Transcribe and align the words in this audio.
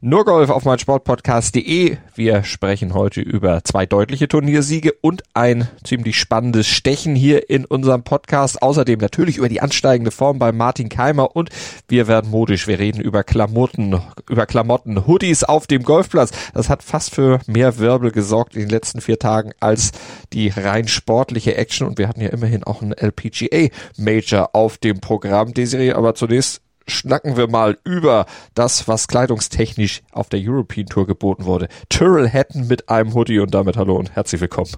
nur 0.00 0.24
Golf 0.24 0.50
auf 0.50 0.64
meinsportpodcast.de. 0.64 1.96
Wir 2.14 2.44
sprechen 2.44 2.94
heute 2.94 3.20
über 3.20 3.64
zwei 3.64 3.84
deutliche 3.84 4.28
Turniersiege 4.28 4.92
und 5.00 5.24
ein 5.34 5.66
ziemlich 5.82 6.18
spannendes 6.18 6.68
Stechen 6.68 7.16
hier 7.16 7.50
in 7.50 7.64
unserem 7.64 8.04
Podcast. 8.04 8.62
Außerdem 8.62 9.00
natürlich 9.00 9.38
über 9.38 9.48
die 9.48 9.60
ansteigende 9.60 10.12
Form 10.12 10.38
bei 10.38 10.52
Martin 10.52 10.88
Keimer 10.88 11.34
und 11.34 11.50
wir 11.88 12.06
werden 12.06 12.30
modisch. 12.30 12.68
Wir 12.68 12.78
reden 12.78 13.00
über 13.00 13.24
Klamotten, 13.24 14.00
über 14.30 14.46
Klamotten, 14.46 15.06
Hoodies 15.06 15.42
auf 15.42 15.66
dem 15.66 15.82
Golfplatz. 15.82 16.30
Das 16.54 16.68
hat 16.68 16.84
fast 16.84 17.12
für 17.12 17.40
mehr 17.46 17.78
Wirbel 17.78 18.12
gesorgt 18.12 18.54
in 18.54 18.62
den 18.62 18.70
letzten 18.70 19.00
vier 19.00 19.18
Tagen 19.18 19.50
als 19.58 19.90
die 20.32 20.48
rein 20.48 20.86
sportliche 20.86 21.56
Action 21.56 21.88
und 21.88 21.98
wir 21.98 22.08
hatten 22.08 22.20
ja 22.20 22.28
immerhin 22.28 22.62
auch 22.62 22.82
einen 22.82 22.92
LPGA 22.92 23.68
Major 23.96 24.50
auf 24.52 24.78
dem 24.78 25.00
Programm. 25.00 25.54
Desiree, 25.54 25.92
aber 25.92 26.14
zunächst 26.14 26.62
schnacken 26.88 27.36
wir 27.36 27.48
mal 27.48 27.78
über 27.84 28.26
das, 28.54 28.88
was 28.88 29.08
kleidungstechnisch 29.08 30.02
auf 30.12 30.28
der 30.28 30.40
European 30.42 30.86
Tour 30.86 31.06
geboten 31.06 31.44
wurde. 31.44 31.68
Tyrrell 31.88 32.28
Hatton 32.30 32.66
mit 32.66 32.88
einem 32.88 33.14
Hoodie 33.14 33.38
und 33.38 33.54
damit 33.54 33.76
hallo 33.76 33.96
und 33.96 34.14
herzlich 34.14 34.40
willkommen. 34.40 34.70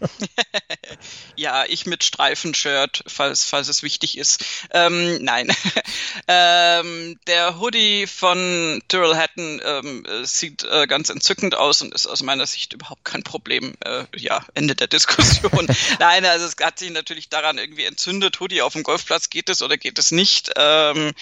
ja, 1.36 1.64
ich 1.66 1.86
mit 1.86 2.04
Streifenshirt, 2.04 3.02
falls, 3.06 3.44
falls 3.44 3.68
es 3.68 3.82
wichtig 3.82 4.18
ist. 4.18 4.44
Ähm, 4.70 5.22
nein. 5.22 5.48
ähm, 6.28 7.18
der 7.26 7.58
Hoodie 7.58 8.06
von 8.06 8.82
Tyrrell 8.88 9.16
Hatton 9.16 9.60
ähm, 9.64 10.06
sieht 10.24 10.64
äh, 10.64 10.86
ganz 10.86 11.10
entzückend 11.10 11.54
aus 11.54 11.82
und 11.82 11.94
ist 11.94 12.06
aus 12.06 12.22
meiner 12.22 12.46
Sicht 12.46 12.72
überhaupt 12.72 13.04
kein 13.04 13.22
Problem. 13.22 13.74
Äh, 13.84 14.04
ja, 14.16 14.44
Ende 14.54 14.74
der 14.74 14.86
Diskussion. 14.86 15.66
nein, 15.98 16.24
also 16.24 16.46
es 16.46 16.56
hat 16.60 16.78
sich 16.78 16.90
natürlich 16.90 17.28
daran 17.28 17.58
irgendwie 17.58 17.84
entzündet. 17.84 18.40
Hoodie 18.40 18.62
auf 18.62 18.72
dem 18.72 18.82
Golfplatz, 18.82 19.30
geht 19.30 19.48
es 19.48 19.62
oder 19.62 19.76
geht 19.76 19.98
es 19.98 20.10
nicht? 20.10 20.50
Ähm, 20.56 21.12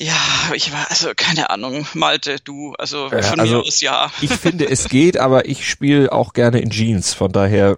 ja, 0.00 0.14
ich 0.54 0.72
war, 0.72 0.86
also 0.90 1.10
keine 1.16 1.50
Ahnung, 1.50 1.84
Malte, 1.92 2.36
du, 2.44 2.72
also 2.78 3.10
ja, 3.10 3.20
von 3.20 3.40
also, 3.40 3.56
mir 3.56 3.62
aus 3.62 3.80
ja. 3.80 4.12
Ich 4.20 4.30
finde, 4.30 4.70
es 4.70 4.88
geht, 4.88 5.18
aber 5.18 5.46
ich 5.48 5.68
spiele 5.68 6.12
auch 6.12 6.34
gerne 6.34 6.60
in 6.60 6.70
Jeans. 6.70 7.14
Von 7.14 7.32
daher, 7.32 7.76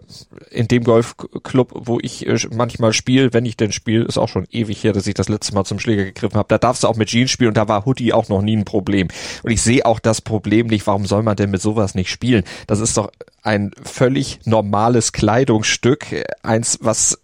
in 0.50 0.68
dem 0.68 0.84
Golfclub, 0.84 1.72
wo 1.74 1.98
ich 2.02 2.26
äh, 2.26 2.36
manchmal 2.52 2.92
spiele, 2.92 3.32
wenn 3.32 3.46
ich 3.46 3.56
denn 3.56 3.72
spiele, 3.72 4.04
ist 4.04 4.18
auch 4.18 4.28
schon 4.28 4.46
ewig 4.50 4.84
her, 4.84 4.92
dass 4.92 5.06
ich 5.06 5.14
das 5.14 5.30
letzte 5.30 5.54
Mal 5.54 5.64
zum 5.64 5.78
Schläger 5.78 6.04
gegriffen 6.04 6.36
habe. 6.36 6.48
Da 6.48 6.58
darfst 6.58 6.82
du 6.82 6.88
auch 6.88 6.96
mit 6.96 7.08
Jeans 7.08 7.30
spielen 7.30 7.48
und 7.48 7.56
da 7.56 7.68
war 7.68 7.86
Hoodie 7.86 8.12
auch 8.12 8.28
noch 8.28 8.42
nie 8.42 8.56
ein 8.56 8.66
Problem. 8.66 9.08
Und 9.42 9.50
ich 9.50 9.62
sehe 9.62 9.86
auch 9.86 9.98
das 9.98 10.20
Problem 10.20 10.66
nicht, 10.66 10.86
warum 10.86 11.06
soll 11.06 11.22
man 11.22 11.36
denn 11.36 11.50
mit 11.50 11.62
sowas 11.62 11.94
nicht 11.94 12.10
spielen? 12.10 12.44
Das 12.66 12.80
ist 12.80 12.98
doch 12.98 13.10
ein 13.42 13.70
völlig 13.82 14.40
normales 14.44 15.12
Kleidungsstück, 15.12 16.22
eins, 16.42 16.78
was 16.82 17.18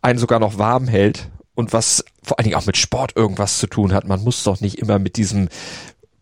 einen 0.00 0.20
sogar 0.20 0.38
noch 0.38 0.58
warm 0.58 0.86
hält 0.86 1.28
und 1.54 1.72
was 1.72 2.04
vor 2.22 2.38
allen 2.38 2.44
Dingen 2.44 2.56
auch 2.56 2.66
mit 2.66 2.76
Sport 2.76 3.16
irgendwas 3.16 3.58
zu 3.58 3.66
tun 3.66 3.92
hat. 3.92 4.06
Man 4.06 4.22
muss 4.22 4.44
doch 4.44 4.60
nicht 4.60 4.78
immer 4.78 4.98
mit 4.98 5.16
diesem 5.16 5.48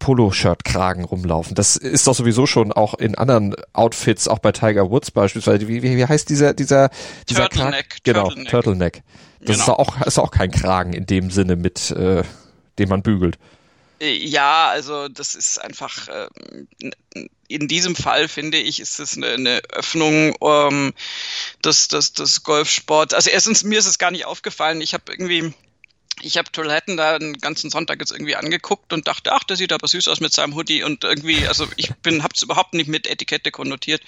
Poloshirt-Kragen 0.00 1.04
rumlaufen. 1.04 1.54
Das 1.54 1.76
ist 1.76 2.06
doch 2.06 2.14
sowieso 2.14 2.46
schon 2.46 2.72
auch 2.72 2.94
in 2.94 3.14
anderen 3.16 3.54
Outfits, 3.74 4.28
auch 4.28 4.38
bei 4.38 4.50
Tiger 4.50 4.90
Woods 4.90 5.10
beispielsweise. 5.10 5.68
Wie, 5.68 5.82
wie, 5.82 5.96
wie 5.96 6.06
heißt 6.06 6.28
dieser, 6.28 6.54
dieser, 6.54 6.90
dieser 7.28 7.48
Turtleneck. 7.48 7.90
Kragen? 7.90 8.00
Genau, 8.04 8.22
Turtleneck. 8.24 8.50
Turtleneck. 8.50 9.02
Das 9.40 9.56
genau. 9.56 9.62
ist 9.62 9.68
auch, 9.68 10.06
ist 10.06 10.18
auch 10.18 10.30
kein 10.30 10.50
Kragen 10.50 10.94
in 10.94 11.06
dem 11.06 11.30
Sinne 11.30 11.56
mit, 11.56 11.90
äh, 11.92 12.22
den 12.78 12.88
man 12.88 13.02
bügelt. 13.02 13.38
Ja, 14.02 14.68
also 14.70 15.08
das 15.08 15.34
ist 15.34 15.58
einfach, 15.58 16.08
äh, 16.08 16.28
in 17.48 17.68
diesem 17.68 17.94
Fall 17.94 18.28
finde 18.28 18.56
ich, 18.58 18.80
ist 18.80 18.98
es 18.98 19.16
eine, 19.16 19.28
eine 19.28 19.62
Öffnung 19.70 20.34
ähm, 20.40 20.94
des, 21.62 21.88
des, 21.88 22.14
des 22.14 22.42
Golfsports. 22.42 23.12
Also 23.12 23.28
erstens, 23.28 23.62
mir 23.62 23.78
ist 23.78 23.86
es 23.86 23.98
gar 23.98 24.10
nicht 24.10 24.24
aufgefallen. 24.24 24.80
Ich 24.80 24.94
habe 24.94 25.04
irgendwie 25.12 25.52
ich 26.22 26.36
habe 26.36 26.50
Toiletten 26.52 26.96
da 26.96 27.18
den 27.18 27.34
ganzen 27.34 27.70
Sonntag 27.70 28.00
jetzt 28.00 28.12
irgendwie 28.12 28.36
angeguckt 28.36 28.92
und 28.92 29.08
dachte, 29.08 29.32
ach, 29.32 29.44
der 29.44 29.56
sieht 29.56 29.72
aber 29.72 29.88
süß 29.88 30.08
aus 30.08 30.20
mit 30.20 30.32
seinem 30.32 30.54
Hoodie 30.54 30.82
und 30.82 31.04
irgendwie, 31.04 31.46
also 31.46 31.66
ich 31.76 31.94
bin, 32.02 32.22
hab's 32.22 32.42
überhaupt 32.42 32.74
nicht 32.74 32.88
mit 32.88 33.06
Etikette 33.06 33.50
konnotiert. 33.50 34.02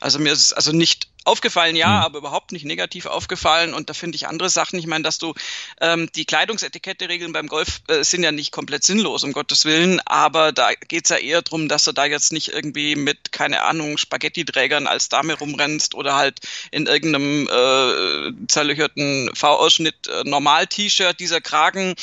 Also 0.00 0.18
mir 0.18 0.32
ist 0.32 0.40
es 0.40 0.52
also 0.52 0.72
nicht 0.72 1.08
Aufgefallen 1.24 1.76
ja, 1.76 1.88
mhm. 1.88 2.04
aber 2.04 2.18
überhaupt 2.18 2.50
nicht 2.50 2.64
negativ 2.64 3.06
aufgefallen. 3.06 3.74
Und 3.74 3.88
da 3.88 3.94
finde 3.94 4.16
ich 4.16 4.26
andere 4.26 4.50
Sachen. 4.50 4.78
Ich 4.78 4.86
meine, 4.86 5.04
dass 5.04 5.18
du 5.18 5.34
ähm, 5.80 6.08
die 6.16 6.24
Kleidungsetikette-Regeln 6.24 7.32
beim 7.32 7.46
Golf 7.46 7.82
äh, 7.86 8.02
sind 8.02 8.24
ja 8.24 8.32
nicht 8.32 8.50
komplett 8.50 8.84
sinnlos, 8.84 9.22
um 9.22 9.32
Gottes 9.32 9.64
Willen. 9.64 10.00
Aber 10.04 10.50
da 10.50 10.70
geht's 10.88 11.10
ja 11.10 11.16
eher 11.16 11.42
drum, 11.42 11.68
dass 11.68 11.84
du 11.84 11.92
da 11.92 12.06
jetzt 12.06 12.32
nicht 12.32 12.48
irgendwie 12.48 12.96
mit, 12.96 13.30
keine 13.30 13.62
Ahnung, 13.62 13.98
Spaghetti-Trägern 13.98 14.88
als 14.88 15.08
Dame 15.08 15.34
rumrennst 15.34 15.94
oder 15.94 16.16
halt 16.16 16.40
in 16.72 16.86
irgendeinem 16.86 17.48
äh, 17.48 18.46
zerlöcherten 18.48 19.30
V-Ausschnitt 19.34 20.08
äh, 20.08 20.24
Normal-T-Shirt. 20.24 21.20
Dieser 21.20 21.40
Kragen 21.40 21.94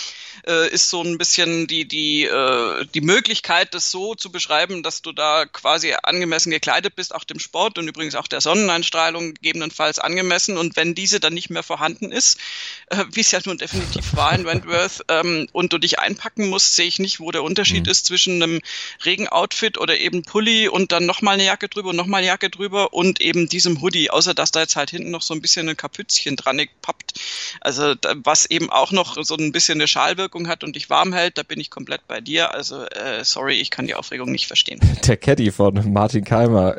äh, 0.47 0.69
ist 0.69 0.89
so 0.89 1.01
ein 1.03 1.17
bisschen 1.17 1.67
die, 1.67 1.85
die, 1.87 2.23
äh, 2.23 2.85
die 2.93 3.01
Möglichkeit, 3.01 3.73
das 3.73 3.91
so 3.91 4.15
zu 4.15 4.31
beschreiben, 4.31 4.81
dass 4.81 5.01
du 5.01 5.11
da 5.11 5.45
quasi 5.45 5.93
angemessen 6.03 6.51
gekleidet 6.51 6.95
bist, 6.95 7.13
auch 7.13 7.25
dem 7.25 7.39
Sport 7.39 7.77
und 7.77 7.87
übrigens 7.87 8.15
auch 8.15 8.27
der 8.27 8.39
Sonneneinstrahlung 8.39 9.08
gegebenenfalls 9.17 9.99
angemessen. 9.99 10.57
Und 10.57 10.75
wenn 10.75 10.95
diese 10.95 11.19
dann 11.19 11.33
nicht 11.33 11.49
mehr 11.49 11.63
vorhanden 11.63 12.11
ist, 12.11 12.39
äh, 12.87 13.03
wie 13.11 13.21
es 13.21 13.31
ja 13.31 13.39
nun 13.45 13.57
definitiv 13.57 14.15
war 14.15 14.33
in 14.33 14.45
Wentworth, 14.45 15.03
ähm, 15.09 15.47
und 15.51 15.73
du 15.73 15.77
dich 15.77 15.99
einpacken 15.99 16.49
musst, 16.49 16.75
sehe 16.75 16.87
ich 16.87 16.99
nicht, 16.99 17.19
wo 17.19 17.31
der 17.31 17.43
Unterschied 17.43 17.85
mhm. 17.85 17.91
ist 17.91 18.05
zwischen 18.05 18.41
einem 18.41 18.61
Regenoutfit 19.03 19.77
oder 19.77 19.97
eben 19.99 20.23
Pulli 20.23 20.67
und 20.67 20.91
dann 20.91 21.05
nochmal 21.05 21.35
eine 21.35 21.45
Jacke 21.45 21.69
drüber 21.69 21.89
und 21.89 21.95
nochmal 21.95 22.19
eine 22.19 22.27
Jacke 22.27 22.49
drüber 22.49 22.93
und 22.93 23.21
eben 23.21 23.49
diesem 23.49 23.81
Hoodie, 23.81 24.09
außer 24.09 24.33
dass 24.33 24.51
da 24.51 24.61
jetzt 24.61 24.75
halt 24.75 24.89
hinten 24.89 25.11
noch 25.11 25.21
so 25.21 25.33
ein 25.33 25.41
bisschen 25.41 25.69
ein 25.69 25.77
Kapützchen 25.77 26.35
dran 26.35 26.57
gepappt. 26.57 27.13
Also 27.61 27.95
was 28.23 28.45
eben 28.45 28.69
auch 28.69 28.91
noch 28.91 29.17
so 29.21 29.35
ein 29.35 29.51
bisschen 29.51 29.79
eine 29.79 29.87
Schalwirkung 29.87 30.29
Wirkung 30.29 30.47
hat 30.47 30.63
und 30.63 30.75
dich 30.75 30.89
warm 30.89 31.13
hält, 31.13 31.37
da 31.37 31.43
bin 31.43 31.59
ich 31.59 31.69
komplett 31.69 32.07
bei 32.07 32.21
dir. 32.21 32.53
Also 32.53 32.83
äh, 32.85 33.23
sorry, 33.23 33.55
ich 33.55 33.71
kann 33.71 33.87
die 33.87 33.95
Aufregung 33.95 34.31
nicht 34.31 34.47
verstehen. 34.47 34.79
Der 35.07 35.17
Caddy 35.17 35.51
von 35.51 35.91
Martin 35.91 36.23
Keimer, 36.23 36.77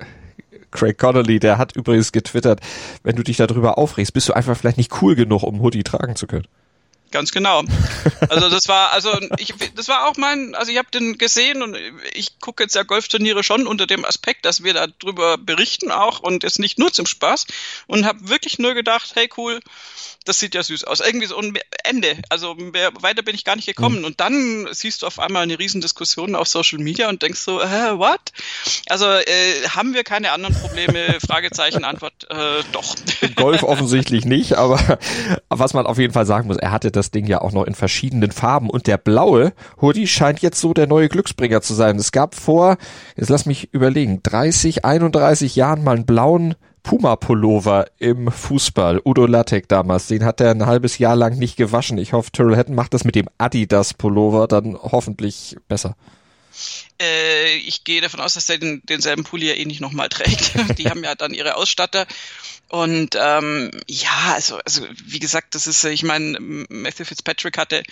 Craig 0.71 0.99
Connolly, 0.99 1.41
der 1.41 1.59
hat 1.59 1.77
übrigens 1.77 2.13
getwittert, 2.13 2.61
wenn 3.03 3.17
du 3.17 3.23
dich 3.23 3.37
darüber 3.37 3.79
aufregst, 3.79 4.13
bist 4.13 4.29
du 4.29 4.33
einfach 4.33 4.57
vielleicht 4.57 4.79
nicht 4.79 5.03
cool 5.03 5.15
genug, 5.15 5.43
um 5.43 5.61
Hoodie 5.61 5.83
tragen 5.83 6.17
zu 6.17 6.27
können. 6.27 6.47
Ganz 7.11 7.33
genau. 7.33 7.65
Also 8.29 8.49
das 8.49 8.69
war, 8.69 8.93
also 8.93 9.11
ich, 9.39 9.55
das 9.75 9.89
war 9.89 10.09
auch 10.09 10.17
mein, 10.17 10.55
also 10.55 10.71
ich 10.71 10.79
habe 10.79 10.91
den 10.93 11.19
gesehen 11.19 11.63
und 11.63 11.77
ich 12.13 12.39
gucke 12.39 12.63
jetzt 12.63 12.75
ja 12.75 12.85
Golfturniere 12.85 13.43
schon 13.43 13.67
unter 13.67 13.87
dem 13.87 14.05
Aspekt, 14.05 14.45
dass 14.45 14.63
wir 14.63 14.75
darüber 14.75 15.37
berichten 15.37 15.91
auch 15.91 16.21
und 16.21 16.45
es 16.45 16.59
nicht 16.59 16.79
nur 16.79 16.93
zum 16.93 17.07
Spaß 17.07 17.47
und 17.89 18.07
habe 18.07 18.29
wirklich 18.29 18.59
nur 18.59 18.75
gedacht, 18.75 19.13
hey 19.15 19.29
cool, 19.37 19.61
das 20.25 20.39
sieht 20.39 20.55
ja 20.55 20.63
süß 20.63 20.85
aus. 20.85 21.01
Irgendwie 21.01 21.27
so 21.27 21.39
ein 21.39 21.59
Ende. 21.83 22.17
Also 22.29 22.55
mehr, 22.55 22.91
weiter 23.01 23.23
bin 23.23 23.35
ich 23.35 23.45
gar 23.45 23.57
nicht 23.57 23.67
gekommen. 23.67 24.01
Mhm. 24.01 24.05
Und 24.05 24.21
dann 24.21 24.69
siehst 24.71 25.03
du 25.03 25.07
auf 25.07 25.19
einmal 25.19 25.43
eine 25.43 25.59
Riesendiskussion 25.59 26.35
auf 26.35 26.47
Social 26.47 26.79
Media 26.79 27.09
und 27.09 27.23
denkst 27.23 27.41
so, 27.41 27.61
äh, 27.61 27.99
what? 27.99 28.21
Also 28.89 29.07
äh, 29.07 29.69
haben 29.69 29.95
wir 29.95 30.05
keine 30.05 30.33
anderen 30.33 30.55
Probleme? 30.55 31.19
Fragezeichen, 31.27 31.85
Antwort, 31.85 32.13
äh, 32.29 32.63
doch. 32.73 32.95
Golf 33.35 33.63
offensichtlich 33.63 34.25
nicht, 34.25 34.55
aber 34.55 34.99
was 35.49 35.73
man 35.73 35.87
auf 35.87 35.99
jeden 35.99 36.13
Fall 36.13 36.27
sagen 36.27 36.49
muss, 36.49 36.59
er 36.59 36.71
hatte 36.71 36.91
das 36.91 37.00
Ding 37.11 37.27
ja 37.27 37.41
auch 37.41 37.53
noch 37.53 37.65
in 37.65 37.75
verschiedenen 37.75 38.33
Farben 38.33 38.69
und 38.69 38.87
der 38.87 38.99
blaue 38.99 39.53
Hoodie 39.81 40.07
scheint 40.07 40.41
jetzt 40.41 40.61
so 40.61 40.75
der 40.75 40.87
neue 40.87 41.09
Glücksbringer 41.09 41.63
zu 41.63 41.73
sein. 41.73 41.97
Es 41.97 42.13
gab 42.13 42.35
vor, 42.35 42.77
jetzt 43.17 43.31
lass 43.31 43.47
mich 43.47 43.73
überlegen, 43.73 44.21
30, 44.23 44.85
31 44.85 45.57
Jahren 45.57 45.83
mal 45.83 45.97
einen 45.97 46.05
blauen 46.05 46.55
Puma-Pullover 46.83 47.87
im 47.99 48.31
Fußball. 48.31 49.01
Udo 49.05 49.27
Lattek 49.27 49.69
damals, 49.69 50.07
den 50.07 50.25
hat 50.25 50.41
er 50.41 50.51
ein 50.51 50.67
halbes 50.67 50.99
Jahr 50.99 51.17
lang 51.17 51.39
nicht 51.39 51.57
gewaschen. 51.57 51.99
Ich 51.99 52.13
hoffe, 52.13 52.33
Tyrrell 52.33 52.57
Hatton 52.57 52.75
macht 52.75 52.95
das 52.95 53.05
mit 53.05 53.15
dem 53.15 53.29
Adidas-Pullover 53.39 54.47
dann 54.49 54.77
hoffentlich 54.77 55.57
besser. 55.69 55.97
Äh, 57.01 57.57
ich 57.57 57.85
gehe 57.85 58.01
davon 58.01 58.21
aus, 58.21 58.35
dass 58.35 58.49
er 58.49 58.59
den, 58.59 58.83
denselben 58.85 59.25
Pulli 59.25 59.49
ja 59.49 59.55
eh 59.55 59.65
nicht 59.65 59.81
nochmal 59.81 60.09
trägt. 60.09 60.53
Die 60.79 60.89
haben 60.89 61.05
ja 61.05 61.15
dann 61.15 61.35
ihre 61.35 61.57
Ausstatter. 61.57 62.07
Und 62.71 63.17
ähm, 63.21 63.73
ja, 63.89 64.33
also, 64.35 64.59
also 64.59 64.87
wie 65.05 65.19
gesagt, 65.19 65.57
das 65.57 65.67
ist, 65.67 65.83
ich 65.83 66.05
meine, 66.05 66.39
Matthew 66.41 67.05
Fitzpatrick 67.05 67.59
hatte 67.59 67.83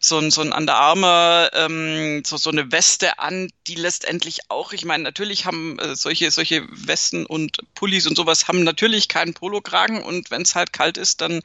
so 0.00 0.18
ein, 0.18 0.30
so 0.30 0.40
ein 0.40 0.52
Under 0.52 0.74
Armour, 0.74 1.50
ähm, 1.52 2.22
so, 2.24 2.38
so 2.38 2.48
eine 2.48 2.72
Weste 2.72 3.18
an, 3.18 3.50
die 3.66 3.74
letztendlich 3.74 4.50
auch, 4.50 4.72
ich 4.72 4.86
meine, 4.86 5.02
natürlich 5.04 5.44
haben 5.44 5.78
äh, 5.78 5.94
solche, 5.96 6.30
solche 6.30 6.66
Westen 6.70 7.26
und 7.26 7.58
Pullis 7.74 8.06
und 8.06 8.16
sowas 8.16 8.48
haben 8.48 8.64
natürlich 8.64 9.08
keinen 9.08 9.34
Polokragen 9.34 10.02
und 10.02 10.30
wenn 10.30 10.42
es 10.42 10.54
halt 10.54 10.72
kalt 10.72 10.96
ist, 10.96 11.20
dann 11.20 11.42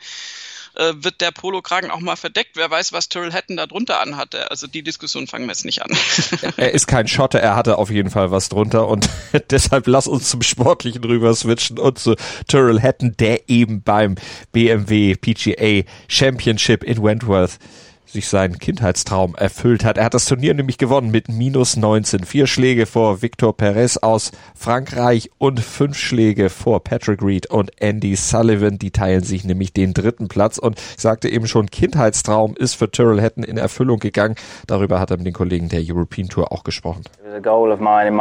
äh, 0.77 0.93
wird 0.97 1.21
der 1.21 1.31
Polokragen 1.31 1.91
auch 1.91 1.99
mal 1.99 2.15
verdeckt. 2.15 2.51
Wer 2.55 2.69
weiß, 2.69 2.93
was 2.93 3.09
Tyrrell 3.09 3.33
Hatton 3.33 3.57
da 3.57 3.67
drunter 3.67 3.99
anhatte. 3.99 4.49
Also 4.51 4.67
die 4.67 4.83
Diskussion 4.83 5.27
fangen 5.27 5.45
wir 5.45 5.51
jetzt 5.51 5.65
nicht 5.65 5.81
an. 5.81 5.89
er 6.57 6.71
ist 6.71 6.87
kein 6.87 7.07
Schotte, 7.07 7.39
er 7.39 7.55
hatte 7.55 7.77
auf 7.77 7.89
jeden 7.89 8.09
Fall 8.09 8.31
was 8.31 8.49
drunter 8.49 8.87
und 8.87 9.09
deshalb 9.49 9.87
lass 9.87 10.07
uns 10.07 10.29
zum 10.29 10.41
Sportlichen 10.41 11.03
rüber 11.03 11.33
switchen 11.33 11.79
und 11.79 11.99
zu 11.99 12.15
Tyrrell 12.47 12.81
Hatton, 12.81 13.15
der 13.17 13.49
eben 13.49 13.81
beim 13.81 14.15
BMW 14.51 15.15
PGA 15.15 15.83
Championship 16.07 16.83
in 16.83 17.01
Wentworth 17.01 17.59
sich 18.07 18.27
seinen 18.27 18.57
Kindheitstraum 18.57 19.35
erfüllt 19.35 19.83
hat. 19.83 19.97
Er 19.97 20.05
hat 20.05 20.13
das 20.13 20.25
Turnier 20.25 20.53
nämlich 20.53 20.77
gewonnen 20.77 21.11
mit 21.11 21.29
minus 21.29 21.77
19. 21.77 22.23
Vier 22.23 22.47
Schläge 22.47 22.85
vor 22.85 23.21
Victor 23.21 23.55
Perez 23.55 23.97
aus 23.97 24.31
Frankreich 24.55 25.29
und 25.37 25.59
fünf 25.59 25.97
Schläge 25.97 26.49
vor 26.49 26.83
Patrick 26.83 27.21
Reed 27.21 27.47
und 27.47 27.71
Andy 27.81 28.15
Sullivan. 28.15 28.79
Die 28.79 28.91
teilen 28.91 29.23
sich 29.23 29.43
nämlich 29.43 29.73
den 29.73 29.93
dritten 29.93 30.27
Platz 30.27 30.57
und 30.57 30.79
ich 30.79 31.01
sagte 31.01 31.29
eben 31.29 31.47
schon, 31.47 31.67
Kindheitstraum 31.67 32.55
ist 32.55 32.75
für 32.75 32.89
Tyrrell 32.89 33.21
Hatton 33.21 33.43
in 33.43 33.57
Erfüllung 33.57 33.99
gegangen. 33.99 34.35
Darüber 34.67 34.99
hat 34.99 35.11
er 35.11 35.17
mit 35.17 35.27
den 35.27 35.33
Kollegen 35.33 35.69
der 35.69 35.81
European 35.83 36.29
Tour 36.29 36.51
auch 36.51 36.63
gesprochen. 36.63 37.01
It 37.05 37.25
was 37.25 37.35
a 37.35 37.39
goal 37.39 37.71
of 37.71 37.79
mine 37.79 38.07
in 38.07 38.15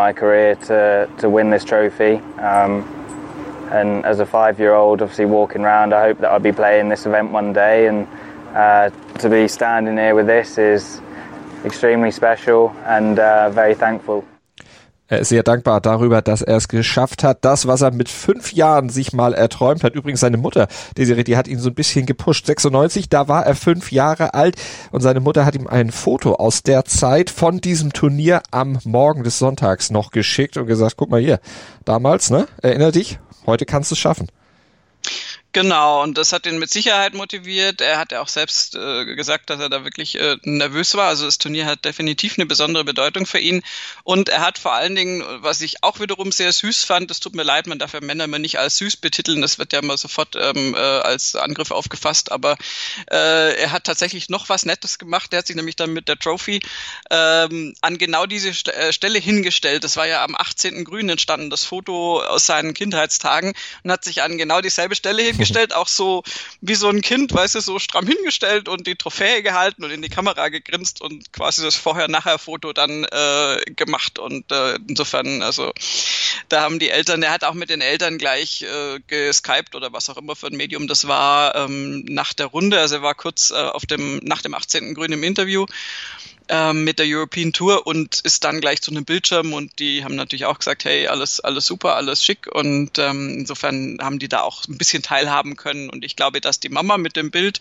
trophy. 1.66 2.20
Um, 2.38 2.84
and 3.70 4.04
as 4.04 4.20
a 4.20 4.26
five-year-old, 4.26 5.02
obviously 5.02 5.26
walking 5.26 5.64
around, 5.64 5.92
I 5.92 6.02
hope 6.02 6.20
that 6.20 6.30
I'll 6.30 6.38
be 6.38 6.52
playing 6.52 6.88
this 6.88 7.06
event 7.06 7.32
one 7.32 7.52
day 7.52 7.88
and 7.88 8.06
uh, 8.56 8.90
to 9.18 9.28
be 9.28 9.48
standing 9.48 9.96
here 9.96 10.14
with 10.14 10.26
this 10.26 10.58
is 10.58 11.00
extremely 11.64 12.10
special 12.10 12.72
and 12.86 13.18
uh, 13.18 13.50
very 13.50 13.74
thankful. 13.74 14.24
Er 15.08 15.20
ist 15.20 15.28
sehr 15.28 15.44
dankbar 15.44 15.80
darüber, 15.80 16.20
dass 16.20 16.42
er 16.42 16.56
es 16.56 16.66
geschafft 16.66 17.22
hat. 17.22 17.44
Das, 17.44 17.68
was 17.68 17.80
er 17.80 17.92
mit 17.92 18.08
fünf 18.08 18.52
Jahren 18.52 18.88
sich 18.88 19.12
mal 19.12 19.34
erträumt 19.34 19.84
hat. 19.84 19.94
Übrigens 19.94 20.18
seine 20.18 20.36
Mutter, 20.36 20.66
Desiree, 20.96 21.22
die 21.22 21.36
hat 21.36 21.46
ihn 21.46 21.60
so 21.60 21.70
ein 21.70 21.76
bisschen 21.76 22.06
gepusht. 22.06 22.46
96, 22.46 23.08
da 23.08 23.28
war 23.28 23.46
er 23.46 23.54
fünf 23.54 23.92
Jahre 23.92 24.34
alt 24.34 24.56
und 24.90 25.02
seine 25.02 25.20
Mutter 25.20 25.46
hat 25.46 25.54
ihm 25.54 25.68
ein 25.68 25.92
Foto 25.92 26.34
aus 26.34 26.64
der 26.64 26.84
Zeit 26.86 27.30
von 27.30 27.60
diesem 27.60 27.92
Turnier 27.92 28.42
am 28.50 28.80
Morgen 28.82 29.22
des 29.22 29.38
Sonntags 29.38 29.90
noch 29.90 30.10
geschickt 30.10 30.56
und 30.56 30.66
gesagt, 30.66 30.96
guck 30.96 31.08
mal 31.08 31.20
hier, 31.20 31.38
damals, 31.84 32.30
ne? 32.30 32.48
Erinner 32.60 32.90
dich, 32.90 33.20
heute 33.46 33.64
kannst 33.64 33.92
du 33.92 33.94
es 33.94 34.00
schaffen. 34.00 34.26
Genau, 35.56 36.02
und 36.02 36.18
das 36.18 36.34
hat 36.34 36.44
ihn 36.44 36.58
mit 36.58 36.68
Sicherheit 36.68 37.14
motiviert. 37.14 37.80
Er 37.80 37.96
hat 37.96 38.12
ja 38.12 38.20
auch 38.20 38.28
selbst 38.28 38.74
äh, 38.74 39.06
gesagt, 39.06 39.48
dass 39.48 39.58
er 39.58 39.70
da 39.70 39.84
wirklich 39.84 40.20
äh, 40.20 40.36
nervös 40.42 40.94
war. 40.96 41.08
Also 41.08 41.24
das 41.24 41.38
Turnier 41.38 41.64
hat 41.64 41.86
definitiv 41.86 42.36
eine 42.36 42.44
besondere 42.44 42.84
Bedeutung 42.84 43.24
für 43.24 43.38
ihn. 43.38 43.62
Und 44.04 44.28
er 44.28 44.42
hat 44.42 44.58
vor 44.58 44.74
allen 44.74 44.94
Dingen, 44.94 45.24
was 45.40 45.62
ich 45.62 45.82
auch 45.82 45.98
wiederum 45.98 46.30
sehr 46.30 46.52
süß 46.52 46.84
fand, 46.84 47.10
das 47.10 47.20
tut 47.20 47.34
mir 47.34 47.42
leid, 47.42 47.68
man 47.68 47.78
darf 47.78 47.94
ja 47.94 48.02
Männer 48.02 48.24
immer 48.24 48.38
nicht 48.38 48.58
als 48.58 48.76
süß 48.76 48.98
betiteln, 48.98 49.40
das 49.40 49.58
wird 49.58 49.72
ja 49.72 49.78
immer 49.78 49.96
sofort 49.96 50.36
ähm, 50.36 50.74
äh, 50.74 50.78
als 50.78 51.34
Angriff 51.36 51.70
aufgefasst, 51.70 52.32
aber 52.32 52.58
äh, 53.10 53.54
er 53.56 53.72
hat 53.72 53.84
tatsächlich 53.84 54.28
noch 54.28 54.50
was 54.50 54.66
Nettes 54.66 54.98
gemacht. 54.98 55.32
Er 55.32 55.38
hat 55.38 55.46
sich 55.46 55.56
nämlich 55.56 55.76
dann 55.76 55.94
mit 55.94 56.06
der 56.08 56.18
Trophy 56.18 56.60
ähm, 57.10 57.72
an 57.80 57.96
genau 57.96 58.26
diese 58.26 58.52
St 58.52 58.68
äh, 58.68 58.92
Stelle 58.92 59.18
hingestellt. 59.18 59.84
Das 59.84 59.96
war 59.96 60.06
ja 60.06 60.22
am 60.22 60.36
18. 60.36 60.84
Grün 60.84 61.08
entstanden, 61.08 61.48
das 61.48 61.64
Foto 61.64 62.20
aus 62.22 62.44
seinen 62.44 62.74
Kindheitstagen 62.74 63.54
und 63.84 63.90
hat 63.90 64.04
sich 64.04 64.20
an 64.20 64.36
genau 64.36 64.60
dieselbe 64.60 64.94
Stelle 64.94 65.22
hingestellt 65.22 65.45
hingestellt, 65.46 65.74
auch 65.74 65.88
so 65.88 66.22
wie 66.60 66.74
so 66.74 66.88
ein 66.88 67.00
Kind, 67.00 67.32
weißt 67.32 67.54
du, 67.54 67.60
so 67.60 67.78
stramm 67.78 68.06
hingestellt 68.06 68.68
und 68.68 68.86
die 68.86 68.96
Trophäe 68.96 69.42
gehalten 69.42 69.84
und 69.84 69.90
in 69.90 70.02
die 70.02 70.08
Kamera 70.08 70.48
gegrinst 70.48 71.00
und 71.00 71.32
quasi 71.32 71.62
das 71.62 71.74
Vorher-Nachher-Foto 71.76 72.72
dann 72.72 73.04
äh, 73.04 73.62
gemacht. 73.76 74.18
Und 74.18 74.50
äh, 74.50 74.78
insofern, 74.88 75.42
also 75.42 75.72
da 76.48 76.62
haben 76.62 76.78
die 76.78 76.90
Eltern, 76.90 77.20
der 77.20 77.30
hat 77.30 77.44
auch 77.44 77.54
mit 77.54 77.70
den 77.70 77.80
Eltern 77.80 78.18
gleich 78.18 78.62
äh, 78.62 79.00
geskypt 79.06 79.74
oder 79.74 79.92
was 79.92 80.10
auch 80.10 80.16
immer 80.16 80.36
für 80.36 80.48
ein 80.48 80.56
Medium 80.56 80.86
das 80.88 81.06
war, 81.06 81.54
ähm, 81.54 82.04
nach 82.06 82.32
der 82.32 82.46
Runde. 82.46 82.78
Also 82.78 82.96
er 82.96 83.02
war 83.02 83.14
kurz 83.14 83.50
äh, 83.50 83.54
auf 83.54 83.86
dem, 83.86 84.18
nach 84.18 84.42
dem 84.42 84.54
18. 84.54 84.94
Grün 84.94 85.12
im 85.12 85.22
Interview 85.22 85.66
mit 86.72 87.00
der 87.00 87.06
European 87.08 87.52
Tour 87.52 87.86
und 87.88 88.20
ist 88.20 88.44
dann 88.44 88.60
gleich 88.60 88.80
zu 88.80 88.92
einem 88.92 89.04
Bildschirm 89.04 89.52
und 89.52 89.80
die 89.80 90.04
haben 90.04 90.14
natürlich 90.14 90.44
auch 90.44 90.58
gesagt, 90.58 90.84
hey, 90.84 91.08
alles, 91.08 91.40
alles 91.40 91.66
super, 91.66 91.96
alles 91.96 92.24
schick. 92.24 92.46
Und 92.52 92.98
ähm, 92.98 93.30
insofern 93.38 93.98
haben 94.00 94.20
die 94.20 94.28
da 94.28 94.42
auch 94.42 94.64
ein 94.68 94.78
bisschen 94.78 95.02
teilhaben 95.02 95.56
können. 95.56 95.90
Und 95.90 96.04
ich 96.04 96.14
glaube, 96.14 96.40
dass 96.40 96.60
die 96.60 96.68
Mama 96.68 96.98
mit 96.98 97.16
dem 97.16 97.32
Bild 97.32 97.60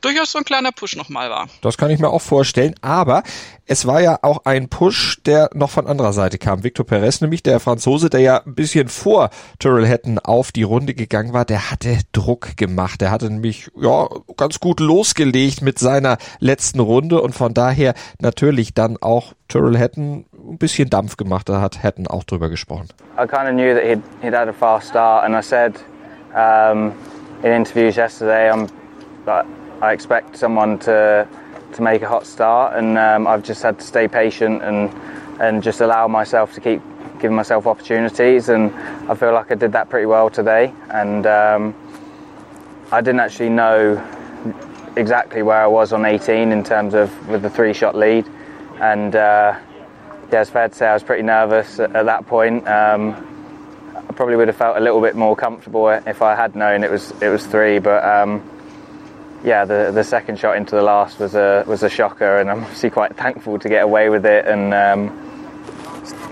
durchaus 0.00 0.32
so 0.32 0.38
ein 0.38 0.44
kleiner 0.44 0.72
Push 0.72 0.96
nochmal 0.96 1.30
war. 1.30 1.48
Das 1.62 1.76
kann 1.76 1.90
ich 1.90 1.98
mir 1.98 2.10
auch 2.10 2.22
vorstellen, 2.22 2.74
aber 2.82 3.22
es 3.66 3.86
war 3.86 4.00
ja 4.00 4.18
auch 4.22 4.44
ein 4.44 4.68
Push, 4.68 5.20
der 5.26 5.50
noch 5.54 5.70
von 5.70 5.86
anderer 5.86 6.12
Seite 6.12 6.38
kam. 6.38 6.64
Victor 6.64 6.86
Perez, 6.86 7.20
nämlich 7.20 7.42
der 7.42 7.60
Franzose, 7.60 8.08
der 8.08 8.20
ja 8.20 8.42
ein 8.44 8.54
bisschen 8.54 8.88
vor 8.88 9.30
Tyrrell 9.58 9.88
Hatton 9.88 10.18
auf 10.18 10.52
die 10.52 10.62
Runde 10.62 10.94
gegangen 10.94 11.32
war, 11.32 11.44
der 11.44 11.70
hatte 11.70 11.98
Druck 12.12 12.56
gemacht. 12.56 13.00
Der 13.00 13.10
hatte 13.10 13.30
nämlich, 13.30 13.70
ja, 13.76 14.08
ganz 14.36 14.60
gut 14.60 14.80
losgelegt 14.80 15.62
mit 15.62 15.78
seiner 15.78 16.18
letzten 16.38 16.80
Runde 16.80 17.20
und 17.20 17.34
von 17.34 17.52
daher 17.54 17.94
natürlich 18.20 18.74
dann 18.74 18.96
auch 19.00 19.34
Tyrrell 19.48 19.78
Hatton 19.78 20.26
ein 20.32 20.58
bisschen 20.58 20.88
Dampf 20.88 21.16
gemacht. 21.16 21.48
Da 21.48 21.60
hat 21.60 21.82
Hatton 21.82 22.06
auch 22.06 22.24
drüber 22.24 22.48
gesprochen. 22.48 22.88
I 23.16 23.26
kind 23.26 23.48
of 23.48 23.50
knew 23.50 23.74
that 23.74 23.84
he'd, 23.84 24.02
he'd 24.22 24.34
had 24.34 24.48
a 24.48 24.52
fast 24.52 24.88
start 24.88 25.24
and 25.24 25.34
I 25.34 25.42
said 25.42 25.74
um, 26.34 26.92
in 27.42 27.52
interviews 27.52 27.96
yesterday, 27.96 28.50
I'm, 28.50 28.68
I 29.80 29.92
expect 29.92 30.36
someone 30.36 30.78
to 30.80 31.28
to 31.74 31.82
make 31.82 32.02
a 32.02 32.08
hot 32.08 32.26
start, 32.26 32.76
and 32.76 32.98
um, 32.98 33.26
I've 33.26 33.42
just 33.42 33.62
had 33.62 33.78
to 33.78 33.84
stay 33.84 34.08
patient 34.08 34.62
and 34.62 34.92
and 35.40 35.62
just 35.62 35.80
allow 35.80 36.08
myself 36.08 36.54
to 36.54 36.60
keep 36.60 36.82
giving 37.20 37.36
myself 37.36 37.66
opportunities, 37.66 38.48
and 38.48 38.74
I 39.10 39.14
feel 39.14 39.32
like 39.32 39.52
I 39.52 39.54
did 39.54 39.72
that 39.72 39.88
pretty 39.88 40.06
well 40.06 40.30
today. 40.30 40.72
And 40.90 41.26
um, 41.26 41.74
I 42.90 43.00
didn't 43.00 43.20
actually 43.20 43.50
know 43.50 44.04
exactly 44.96 45.42
where 45.42 45.62
I 45.62 45.66
was 45.66 45.92
on 45.92 46.04
18 46.04 46.50
in 46.50 46.64
terms 46.64 46.94
of 46.94 47.28
with 47.28 47.42
the 47.42 47.50
three 47.50 47.72
shot 47.72 47.94
lead, 47.94 48.26
and 48.80 49.14
uh, 49.14 49.58
yeah, 50.32 50.40
it's 50.40 50.50
fair 50.50 50.68
to 50.68 50.74
say 50.74 50.86
I 50.86 50.94
was 50.94 51.02
pretty 51.02 51.22
nervous 51.22 51.78
at, 51.78 51.94
at 51.94 52.06
that 52.06 52.26
point. 52.26 52.66
Um, 52.66 53.24
I 53.94 54.12
probably 54.12 54.36
would 54.36 54.48
have 54.48 54.56
felt 54.56 54.76
a 54.76 54.80
little 54.80 55.00
bit 55.00 55.14
more 55.14 55.36
comfortable 55.36 55.88
if 55.88 56.22
I 56.22 56.34
had 56.34 56.56
known 56.56 56.82
it 56.82 56.90
was 56.90 57.12
it 57.22 57.28
was 57.28 57.46
three, 57.46 57.78
but 57.78 58.04
um, 58.04 58.42
yeah, 59.44 59.64
the 59.64 59.90
the 59.92 60.04
second 60.04 60.38
shot 60.38 60.56
into 60.56 60.76
the 60.76 60.82
last 60.82 61.18
was 61.18 61.34
a 61.34 61.64
was 61.66 61.82
a 61.82 61.88
shocker, 61.88 62.38
and 62.38 62.50
I'm 62.50 62.64
obviously 62.64 62.90
quite 62.90 63.16
thankful 63.16 63.58
to 63.58 63.68
get 63.68 63.82
away 63.82 64.10
with 64.10 64.24
it 64.24 64.46
and 64.46 64.74
um, 64.74 65.10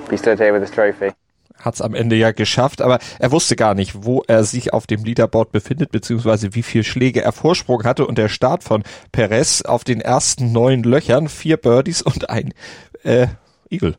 be 0.08 0.16
stood 0.16 0.38
here 0.38 0.52
with 0.52 0.62
this 0.62 0.70
trophy. 0.70 1.12
Hat's 1.58 1.80
am 1.80 1.94
Ende 1.94 2.16
ja 2.16 2.32
geschafft, 2.32 2.80
aber 2.80 2.98
er 3.18 3.32
wusste 3.32 3.56
gar 3.56 3.74
nicht, 3.74 4.04
wo 4.04 4.22
er 4.26 4.44
sich 4.44 4.72
auf 4.72 4.86
dem 4.86 5.04
Leaderboard 5.04 5.52
befindet, 5.52 5.90
beziehungsweise 5.90 6.54
wie 6.54 6.62
viel 6.62 6.84
Schläge 6.84 7.22
er 7.22 7.32
Vorsprung 7.32 7.82
hatte. 7.84 8.06
Und 8.06 8.18
der 8.18 8.28
Start 8.28 8.62
von 8.62 8.82
Perez 9.10 9.62
auf 9.62 9.82
den 9.82 10.00
ersten 10.00 10.52
neun 10.52 10.82
Löchern, 10.82 11.28
vier 11.28 11.56
Birdies 11.56 12.02
und 12.02 12.30
ein 12.30 12.52
äh, 13.02 13.28
Eagle. 13.70 13.96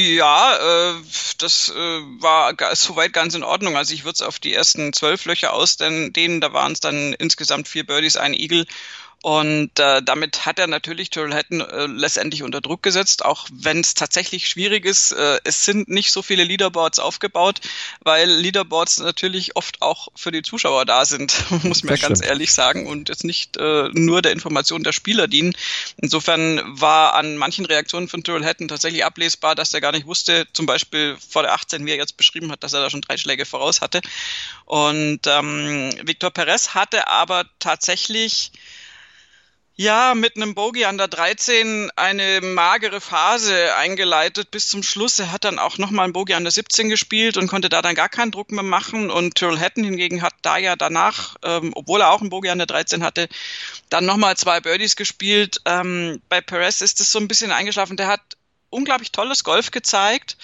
Ja, 0.00 0.92
äh, 0.92 0.94
das 1.38 1.70
äh, 1.70 1.74
war 1.74 2.54
soweit 2.76 3.12
ganz 3.12 3.34
in 3.34 3.42
Ordnung. 3.42 3.76
Also 3.76 3.94
ich 3.94 4.04
würde 4.04 4.14
es 4.14 4.22
auf 4.22 4.38
die 4.38 4.54
ersten 4.54 4.92
zwölf 4.92 5.24
Löcher 5.24 5.52
ausdehnen. 5.52 6.40
Da 6.40 6.52
waren 6.52 6.70
es 6.70 6.78
dann 6.78 7.14
insgesamt 7.14 7.66
vier 7.66 7.84
Birdies, 7.84 8.16
ein 8.16 8.32
Eagle 8.32 8.64
und 9.20 9.80
äh, 9.80 10.00
damit 10.00 10.46
hat 10.46 10.60
er 10.60 10.68
natürlich 10.68 11.10
Tyrrell 11.10 11.34
Hatton 11.34 11.60
äh, 11.60 11.86
letztendlich 11.86 12.44
unter 12.44 12.60
Druck 12.60 12.84
gesetzt, 12.84 13.24
auch 13.24 13.48
wenn 13.52 13.80
es 13.80 13.94
tatsächlich 13.94 14.48
schwierig 14.48 14.84
ist. 14.84 15.10
Äh, 15.10 15.40
es 15.42 15.64
sind 15.64 15.88
nicht 15.88 16.12
so 16.12 16.22
viele 16.22 16.44
Leaderboards 16.44 17.00
aufgebaut, 17.00 17.60
weil 18.00 18.30
Leaderboards 18.30 18.98
natürlich 18.98 19.56
oft 19.56 19.82
auch 19.82 20.06
für 20.14 20.30
die 20.30 20.42
Zuschauer 20.42 20.84
da 20.84 21.04
sind, 21.04 21.34
muss 21.64 21.82
man 21.82 21.96
ganz 21.96 22.24
ehrlich 22.24 22.52
sagen, 22.52 22.86
und 22.86 23.08
jetzt 23.08 23.24
nicht 23.24 23.56
äh, 23.56 23.88
nur 23.92 24.22
der 24.22 24.30
Information 24.30 24.84
der 24.84 24.92
Spieler 24.92 25.26
dienen. 25.26 25.52
Insofern 25.96 26.62
war 26.80 27.14
an 27.14 27.36
manchen 27.36 27.66
Reaktionen 27.66 28.06
von 28.06 28.22
Tyrrell 28.22 28.44
Hatton 28.44 28.68
tatsächlich 28.68 29.04
ablesbar, 29.04 29.56
dass 29.56 29.74
er 29.74 29.80
gar 29.80 29.92
nicht 29.92 30.06
wusste, 30.06 30.46
zum 30.52 30.66
Beispiel 30.66 31.16
vor 31.28 31.42
der 31.42 31.54
18, 31.54 31.84
wie 31.84 31.90
er 31.90 31.96
jetzt 31.96 32.16
beschrieben 32.16 32.52
hat, 32.52 32.62
dass 32.62 32.72
er 32.72 32.82
da 32.82 32.88
schon 32.88 33.00
drei 33.00 33.16
Schläge 33.16 33.46
voraus 33.46 33.80
hatte. 33.80 34.00
Und 34.64 35.26
ähm, 35.26 35.92
Victor 36.04 36.30
Perez 36.30 36.68
hatte 36.74 37.08
aber 37.08 37.46
tatsächlich 37.58 38.52
ja, 39.80 40.16
mit 40.16 40.34
einem 40.34 40.56
Bogey 40.56 40.86
an 40.86 40.98
der 40.98 41.06
13 41.06 41.92
eine 41.94 42.40
magere 42.40 43.00
Phase 43.00 43.76
eingeleitet 43.76 44.50
bis 44.50 44.66
zum 44.66 44.82
Schluss. 44.82 45.20
Er 45.20 45.30
hat 45.30 45.44
dann 45.44 45.60
auch 45.60 45.78
nochmal 45.78 46.02
einen 46.02 46.12
Bogey 46.12 46.34
an 46.34 46.42
der 46.42 46.50
17 46.50 46.88
gespielt 46.88 47.36
und 47.36 47.46
konnte 47.46 47.68
da 47.68 47.80
dann 47.80 47.94
gar 47.94 48.08
keinen 48.08 48.32
Druck 48.32 48.50
mehr 48.50 48.64
machen. 48.64 49.08
Und 49.08 49.36
Tyrrell 49.36 49.60
Hatton 49.60 49.84
hingegen 49.84 50.20
hat 50.20 50.34
da 50.42 50.58
ja 50.58 50.74
danach, 50.74 51.36
ähm, 51.44 51.70
obwohl 51.76 52.00
er 52.00 52.10
auch 52.10 52.20
einen 52.20 52.30
Bogey 52.30 52.50
an 52.50 52.58
der 52.58 52.66
13 52.66 53.04
hatte, 53.04 53.28
dann 53.88 54.04
nochmal 54.04 54.36
zwei 54.36 54.58
Birdies 54.58 54.96
gespielt. 54.96 55.60
Ähm, 55.64 56.20
bei 56.28 56.40
Perez 56.40 56.80
ist 56.80 56.98
es 56.98 57.12
so 57.12 57.20
ein 57.20 57.28
bisschen 57.28 57.52
eingeschlafen. 57.52 57.96
Der 57.96 58.08
hat 58.08 58.36
unglaublich 58.70 59.12
tolles 59.12 59.44
Golf 59.44 59.70
gezeigt. 59.70 60.36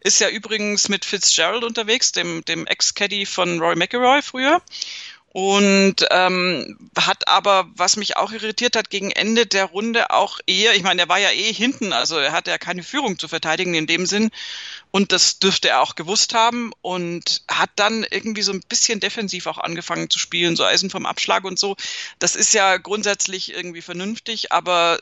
Ist 0.00 0.20
ja 0.20 0.28
übrigens 0.28 0.88
mit 0.88 1.04
Fitzgerald 1.04 1.62
unterwegs, 1.62 2.10
dem, 2.10 2.44
dem 2.44 2.66
Ex-Caddy 2.66 3.24
von 3.26 3.60
Roy 3.60 3.76
McIlroy 3.76 4.20
früher. 4.20 4.60
Und 5.32 5.96
ähm, 6.10 6.76
hat 6.98 7.28
aber, 7.28 7.68
was 7.76 7.96
mich 7.96 8.16
auch 8.16 8.32
irritiert 8.32 8.74
hat, 8.74 8.90
gegen 8.90 9.12
Ende 9.12 9.46
der 9.46 9.66
Runde 9.66 10.10
auch 10.10 10.40
eher, 10.46 10.74
ich 10.74 10.82
meine, 10.82 11.02
er 11.02 11.08
war 11.08 11.18
ja 11.18 11.30
eh 11.30 11.52
hinten, 11.52 11.92
also 11.92 12.18
er 12.18 12.32
hatte 12.32 12.50
ja 12.50 12.58
keine 12.58 12.82
Führung 12.82 13.16
zu 13.16 13.28
verteidigen 13.28 13.74
in 13.74 13.86
dem 13.86 14.06
Sinn 14.06 14.30
und 14.90 15.12
das 15.12 15.38
dürfte 15.38 15.68
er 15.68 15.82
auch 15.82 15.94
gewusst 15.94 16.34
haben 16.34 16.72
und 16.82 17.42
hat 17.48 17.70
dann 17.76 18.04
irgendwie 18.10 18.42
so 18.42 18.52
ein 18.52 18.62
bisschen 18.68 18.98
defensiv 18.98 19.46
auch 19.46 19.58
angefangen 19.58 20.10
zu 20.10 20.18
spielen, 20.18 20.56
so 20.56 20.64
Eisen 20.64 20.90
vom 20.90 21.06
Abschlag 21.06 21.44
und 21.44 21.60
so. 21.60 21.76
Das 22.18 22.34
ist 22.34 22.52
ja 22.52 22.76
grundsätzlich 22.78 23.54
irgendwie 23.54 23.82
vernünftig, 23.82 24.50
aber 24.50 24.98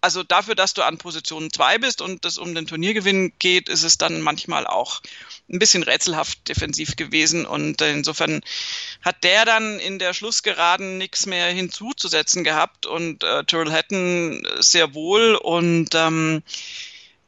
also 0.00 0.22
dafür, 0.22 0.54
dass 0.54 0.74
du 0.74 0.82
an 0.82 0.98
Position 0.98 1.52
zwei 1.52 1.78
bist 1.78 2.00
und 2.00 2.24
es 2.24 2.38
um 2.38 2.54
den 2.54 2.66
Turniergewinn 2.66 3.32
geht, 3.38 3.68
ist 3.68 3.82
es 3.82 3.98
dann 3.98 4.20
manchmal 4.20 4.66
auch 4.66 5.00
ein 5.50 5.58
bisschen 5.58 5.82
rätselhaft 5.82 6.48
defensiv 6.48 6.96
gewesen. 6.96 7.46
Und 7.46 7.80
insofern 7.80 8.40
hat 9.02 9.24
der 9.24 9.44
dann 9.44 9.78
in 9.80 9.98
der 9.98 10.14
Schlussgeraden 10.14 10.98
nichts 10.98 11.26
mehr 11.26 11.48
hinzuzusetzen 11.48 12.44
gehabt 12.44 12.86
und 12.86 13.24
äh, 13.24 13.44
Tyrrell 13.44 13.72
Hatton 13.72 14.46
sehr 14.60 14.94
wohl. 14.94 15.34
Und 15.36 15.94
ähm, 15.94 16.42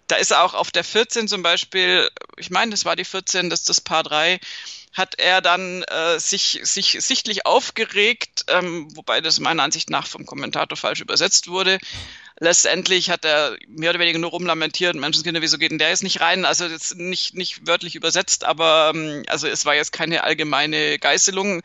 da 0.07 0.17
ist 0.17 0.31
er 0.31 0.45
auch 0.45 0.55
auf 0.55 0.71
der 0.71 0.85
14 0.85 1.29
zum 1.29 1.43
Beispiel, 1.43 2.09
ich 2.37 2.51
meine, 2.51 2.71
das 2.71 2.85
war 2.85 2.97
die 2.97 3.05
14, 3.05 3.51
das 3.51 3.61
ist 3.61 3.69
das 3.69 3.81
Paar 3.81 4.03
3, 4.03 4.41
hat 4.93 5.15
er 5.19 5.41
dann 5.41 5.83
äh, 5.85 6.19
sich, 6.19 6.61
sich 6.65 6.97
sichtlich 7.01 7.47
aufgeregt, 7.47 8.45
ähm, 8.49 8.89
wobei 8.97 9.21
das 9.21 9.39
meiner 9.39 9.63
Ansicht 9.63 9.89
nach 9.89 10.07
vom 10.07 10.27
Kommentator 10.27 10.77
falsch 10.77 11.01
übersetzt 11.01 11.49
wurde, 11.49 11.79
letztendlich 12.41 13.11
hat 13.11 13.25
er 13.25 13.57
mehr 13.69 13.91
oder 13.91 14.01
weniger 14.01 14.19
nur 14.19 14.31
rumlamentiert, 14.31 14.97
Menschenskinder, 14.97 15.43
wieso 15.43 15.59
geht 15.59 15.71
denn 15.71 15.79
der 15.79 15.91
jetzt 15.91 16.03
nicht 16.03 16.21
rein? 16.21 16.45
Also 16.45 16.67
jetzt 16.67 16.97
nicht, 16.97 17.35
nicht 17.35 17.67
wörtlich 17.67 17.95
übersetzt, 17.95 18.45
aber 18.45 18.93
ähm, 18.95 19.23
also 19.29 19.47
es 19.47 19.65
war 19.67 19.75
jetzt 19.75 19.93
keine 19.93 20.25
allgemeine 20.25 20.99
Geißelung. 20.99 21.63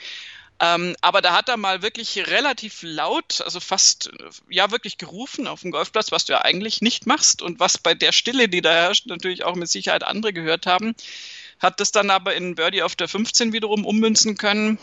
Ähm, 0.61 0.95
aber 1.01 1.21
da 1.21 1.33
hat 1.33 1.49
er 1.49 1.57
mal 1.57 1.81
wirklich 1.81 2.27
relativ 2.27 2.79
laut, 2.81 3.41
also 3.41 3.59
fast, 3.59 4.11
ja, 4.49 4.71
wirklich 4.71 4.97
gerufen 4.97 5.47
auf 5.47 5.61
dem 5.61 5.71
Golfplatz, 5.71 6.11
was 6.11 6.25
du 6.25 6.33
ja 6.33 6.41
eigentlich 6.41 6.81
nicht 6.81 7.05
machst 7.07 7.41
und 7.41 7.59
was 7.59 7.77
bei 7.77 7.93
der 7.93 8.13
Stille, 8.13 8.47
die 8.47 8.61
da 8.61 8.71
herrscht, 8.71 9.07
natürlich 9.07 9.43
auch 9.43 9.55
mit 9.55 9.69
Sicherheit 9.69 10.03
andere 10.03 10.31
gehört 10.31 10.65
haben. 10.65 10.95
Hat 11.59 11.79
das 11.79 11.91
dann 11.91 12.09
aber 12.09 12.35
in 12.35 12.55
Birdie 12.55 12.83
auf 12.83 12.95
der 12.95 13.07
15 13.07 13.51
wiederum 13.53 13.85
ummünzen 13.85 14.37
können. 14.37 14.77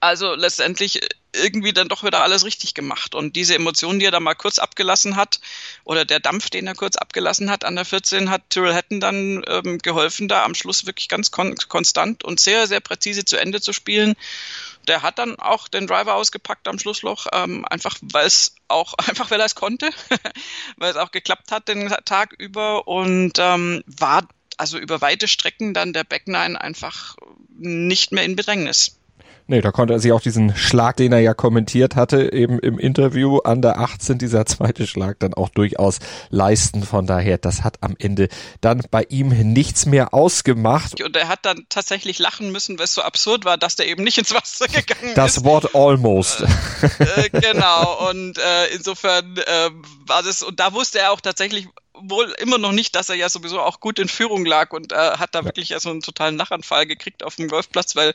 Also 0.00 0.34
letztendlich 0.34 1.00
irgendwie 1.32 1.72
dann 1.72 1.88
doch 1.88 2.02
wieder 2.02 2.22
alles 2.22 2.44
richtig 2.44 2.74
gemacht. 2.74 3.14
Und 3.14 3.36
diese 3.36 3.54
Emotionen, 3.54 3.98
die 3.98 4.06
er 4.06 4.10
da 4.10 4.20
mal 4.20 4.34
kurz 4.34 4.58
abgelassen 4.58 5.16
hat, 5.16 5.40
oder 5.84 6.04
der 6.04 6.20
Dampf, 6.20 6.50
den 6.50 6.66
er 6.66 6.74
kurz 6.74 6.96
abgelassen 6.96 7.50
hat 7.50 7.64
an 7.64 7.76
der 7.76 7.84
14, 7.84 8.30
hat 8.30 8.50
Tyrrell 8.50 8.74
Hatton 8.74 9.00
dann 9.00 9.44
ähm, 9.46 9.78
geholfen, 9.78 10.28
da 10.28 10.44
am 10.44 10.54
Schluss 10.54 10.86
wirklich 10.86 11.08
ganz 11.08 11.30
kon 11.30 11.54
konstant 11.68 12.24
und 12.24 12.40
sehr, 12.40 12.66
sehr 12.66 12.80
präzise 12.80 13.24
zu 13.24 13.36
Ende 13.36 13.60
zu 13.60 13.72
spielen. 13.72 14.14
Der 14.88 15.02
hat 15.02 15.18
dann 15.18 15.38
auch 15.38 15.68
den 15.68 15.86
Driver 15.86 16.14
ausgepackt 16.14 16.66
am 16.66 16.78
Schlussloch, 16.78 17.26
ähm, 17.32 17.64
einfach 17.66 17.96
weil 18.00 18.26
es 18.26 18.54
auch, 18.68 18.94
einfach 19.06 19.30
weil 19.30 19.40
er 19.40 19.46
es 19.46 19.54
konnte, 19.54 19.90
weil 20.76 20.90
es 20.90 20.96
auch 20.96 21.12
geklappt 21.12 21.52
hat 21.52 21.68
den 21.68 21.88
Tag 22.04 22.34
über 22.38 22.88
und 22.88 23.34
ähm, 23.38 23.84
war 23.86 24.26
also 24.56 24.76
über 24.78 25.00
weite 25.00 25.28
Strecken 25.28 25.72
dann 25.72 25.92
der 25.92 26.04
Backnine 26.04 26.60
einfach 26.60 27.16
nicht 27.58 28.12
mehr 28.12 28.24
in 28.24 28.34
Bedrängnis. 28.34 28.97
Nee, 29.50 29.62
da 29.62 29.72
konnte 29.72 29.94
er 29.94 29.98
sich 29.98 30.12
auch 30.12 30.20
diesen 30.20 30.54
Schlag, 30.54 30.98
den 30.98 31.10
er 31.10 31.20
ja 31.20 31.32
kommentiert 31.32 31.96
hatte, 31.96 32.34
eben 32.34 32.58
im 32.58 32.78
Interview 32.78 33.38
an 33.38 33.62
der 33.62 33.78
18, 33.78 34.18
dieser 34.18 34.44
zweite 34.44 34.86
Schlag 34.86 35.18
dann 35.20 35.32
auch 35.32 35.48
durchaus 35.48 36.00
leisten. 36.28 36.82
Von 36.82 37.06
daher, 37.06 37.38
das 37.38 37.64
hat 37.64 37.78
am 37.80 37.96
Ende 37.98 38.28
dann 38.60 38.82
bei 38.90 39.06
ihm 39.08 39.28
nichts 39.28 39.86
mehr 39.86 40.12
ausgemacht. 40.12 41.02
Und 41.02 41.16
er 41.16 41.28
hat 41.28 41.46
dann 41.46 41.64
tatsächlich 41.70 42.18
lachen 42.18 42.52
müssen, 42.52 42.78
weil 42.78 42.84
es 42.84 42.92
so 42.92 43.00
absurd 43.00 43.46
war, 43.46 43.56
dass 43.56 43.74
der 43.74 43.88
eben 43.88 44.04
nicht 44.04 44.18
ins 44.18 44.34
Wasser 44.34 44.66
gegangen 44.68 45.14
das 45.14 45.30
ist. 45.30 45.36
Das 45.38 45.44
Wort 45.44 45.74
almost. 45.74 46.42
Äh, 46.42 47.28
äh, 47.28 47.30
genau. 47.30 48.10
Und 48.10 48.36
äh, 48.36 48.66
insofern 48.74 49.38
äh, 49.38 49.70
war 50.06 50.22
das, 50.22 50.42
und 50.42 50.60
da 50.60 50.74
wusste 50.74 50.98
er 50.98 51.12
auch 51.12 51.22
tatsächlich, 51.22 51.68
wohl 52.02 52.34
immer 52.38 52.58
noch 52.58 52.72
nicht, 52.72 52.94
dass 52.94 53.08
er 53.08 53.16
ja 53.16 53.28
sowieso 53.28 53.60
auch 53.60 53.80
gut 53.80 53.98
in 53.98 54.08
Führung 54.08 54.44
lag 54.44 54.72
und 54.72 54.92
äh, 54.92 54.96
hat 54.96 55.34
da 55.34 55.40
ja. 55.40 55.44
wirklich 55.44 55.70
ja 55.70 55.80
so 55.80 55.90
einen 55.90 56.00
totalen 56.00 56.36
Nachanfall 56.36 56.86
gekriegt 56.86 57.24
auf 57.24 57.36
dem 57.36 57.48
Golfplatz, 57.48 57.96
weil 57.96 58.14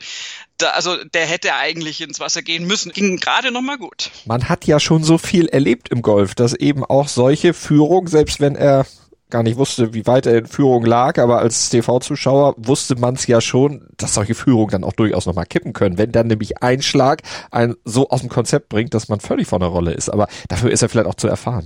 da, 0.58 0.72
also 0.72 1.04
der 1.04 1.26
hätte 1.26 1.54
eigentlich 1.56 2.02
ins 2.02 2.20
Wasser 2.20 2.42
gehen 2.42 2.66
müssen. 2.66 2.92
Ging 2.92 3.18
gerade 3.18 3.52
noch 3.52 3.62
mal 3.62 3.78
gut. 3.78 4.12
Man 4.26 4.50
hat 4.50 4.66
ja 4.66 4.80
schon 4.80 5.04
so 5.04 5.18
viel 5.18 5.48
erlebt 5.48 5.90
im 5.90 6.02
Golf, 6.02 6.36
dass 6.36 6.54
eben 6.54 6.84
auch 6.84 7.08
solche 7.08 7.54
Führung, 7.54 8.08
selbst 8.08 8.40
wenn 8.40 8.56
er 8.56 8.86
gar 9.34 9.44
nicht 9.44 9.58
wusste, 9.58 9.96
wie 9.96 10.06
weit 10.06 10.28
er 10.28 10.38
in 10.38 10.46
Führung 10.46 10.86
lag, 10.86 11.18
aber 11.18 11.40
als 11.40 11.70
TV-Zuschauer 11.70 12.54
wusste 12.58 12.96
man 12.96 13.16
es 13.16 13.26
ja 13.26 13.42
schon, 13.42 13.88
dass 13.98 14.14
solche 14.14 14.36
Führungen 14.36 14.70
dann 14.70 14.84
auch 14.84 14.94
durchaus 14.94 15.26
nochmal 15.26 15.48
kippen 15.48 15.74
können, 15.74 15.98
wenn 15.98 16.12
dann 16.12 16.28
nämlich 16.28 16.62
ein 16.62 16.84
Schlag 16.84 17.24
einen 17.50 17.76
so 17.84 18.10
aus 18.10 18.22
dem 18.22 18.30
Konzept 18.30 18.70
bringt, 18.70 18.94
dass 18.94 19.10
man 19.10 19.20
völlig 19.20 19.48
von 19.48 19.60
der 19.60 19.70
Rolle 19.70 19.92
ist. 19.92 20.10
Aber 20.10 20.28
dafür 20.50 20.70
ist 20.70 20.84
er 20.84 20.90
vielleicht 20.90 21.08
auch 21.08 21.16
zu 21.16 21.28
erfahren. 21.28 21.66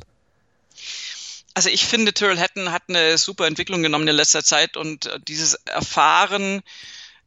Also 1.57 1.69
ich 1.69 1.87
finde, 1.87 2.13
Tyrrell 2.13 2.37
Hatton 2.37 2.71
hat 2.71 2.83
eine 2.87 3.17
super 3.17 3.47
Entwicklung 3.47 3.81
genommen 3.81 4.07
in 4.07 4.15
letzter 4.15 4.43
Zeit 4.43 4.77
und 4.77 5.07
äh, 5.07 5.19
dieses 5.27 5.55
Erfahren 5.65 6.61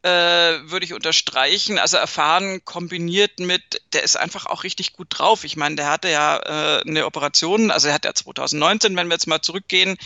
äh, 0.03 0.09
würde 0.09 0.85
ich 0.85 0.95
unterstreichen. 0.95 1.81
Also 1.81 1.97
erfahren 1.97 2.65
kombiniert 2.65 3.41
mit, 3.41 3.83
der 3.93 4.05
ist 4.05 4.15
einfach 4.15 4.47
auch 4.47 4.63
richtig 4.63 4.93
gut 4.93 5.09
drauf. 5.11 5.43
Ich 5.43 5.57
meine, 5.57 5.75
der 5.75 5.91
hatte 5.91 6.11
ja 6.11 6.37
äh, 6.37 6.83
eine 6.83 7.07
Operation, 7.07 7.73
also 7.73 7.89
er 7.89 7.95
hat 7.95 8.05
ja 8.05 8.15
2019, 8.15 8.95
wenn 8.95 9.09
wir 9.09 9.15
jetzt 9.15 9.27
mal 9.27 9.43
zurückgehen, 9.43 9.97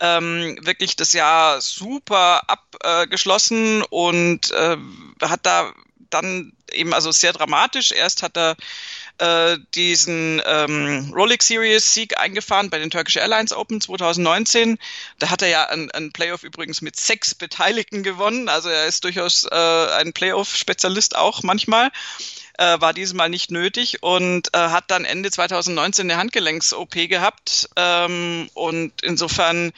ähm, 0.00 0.58
wirklich 0.62 0.96
das 0.96 1.12
Jahr 1.12 1.60
super 1.60 2.42
abgeschlossen 2.48 3.84
und 3.84 4.50
äh, 4.50 4.78
hat 5.22 5.46
da 5.46 5.72
dann 6.10 6.54
eben 6.72 6.92
also 6.92 7.12
sehr 7.12 7.32
dramatisch. 7.32 7.92
Erst 7.92 8.24
hat 8.24 8.36
er 8.36 8.56
äh, 9.20 9.58
diesen 9.74 10.40
ähm, 10.46 11.12
Rolex 11.14 11.46
Series 11.46 11.94
Sieg 11.94 12.18
eingefahren 12.18 12.70
bei 12.70 12.78
den 12.78 12.90
Turkish 12.90 13.16
Airlines 13.16 13.52
Open 13.52 13.80
2019. 13.80 14.78
Da 15.18 15.30
hat 15.30 15.42
er 15.42 15.48
ja 15.48 15.68
ein, 15.68 15.90
ein 15.90 16.10
Playoff 16.10 16.42
übrigens 16.42 16.80
mit 16.80 16.96
sechs 16.96 17.34
Beteiligten 17.34 18.02
gewonnen. 18.02 18.48
Also 18.48 18.70
er 18.70 18.86
ist 18.86 19.04
durchaus 19.04 19.44
äh, 19.44 19.54
ein 19.54 20.12
Playoff-Spezialist 20.12 21.16
auch 21.16 21.42
manchmal. 21.42 21.90
Äh, 22.58 22.80
war 22.80 22.94
dieses 22.94 23.14
Mal 23.14 23.28
nicht 23.28 23.50
nötig 23.50 24.02
und 24.02 24.48
äh, 24.54 24.58
hat 24.58 24.90
dann 24.90 25.04
Ende 25.04 25.30
2019 25.30 26.10
eine 26.10 26.18
Handgelenks-OP 26.18 26.94
gehabt. 27.08 27.68
Ähm, 27.76 28.48
und 28.54 29.02
insofern 29.02 29.72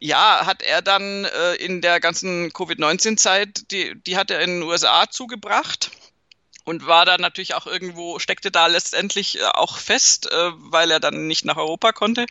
ja, 0.00 0.46
hat 0.46 0.62
er 0.62 0.82
dann 0.82 1.24
äh, 1.24 1.54
in 1.54 1.80
der 1.80 2.00
ganzen 2.00 2.52
Covid-19-Zeit, 2.52 3.70
die, 3.70 3.94
die 4.02 4.16
hat 4.16 4.30
er 4.30 4.40
in 4.40 4.60
den 4.60 4.62
USA 4.64 5.08
zugebracht 5.08 5.90
und 6.64 6.86
war 6.86 7.04
da 7.04 7.18
natürlich 7.18 7.54
auch 7.54 7.66
irgendwo, 7.66 8.18
steckte 8.18 8.50
da 8.50 8.66
letztendlich 8.66 9.38
äh, 9.38 9.44
auch 9.44 9.78
fest, 9.78 10.30
äh, 10.30 10.50
weil 10.56 10.90
er 10.90 11.00
dann 11.00 11.26
nicht 11.26 11.44
nach 11.44 11.56
Europa 11.56 11.92
konnte. 11.92 12.26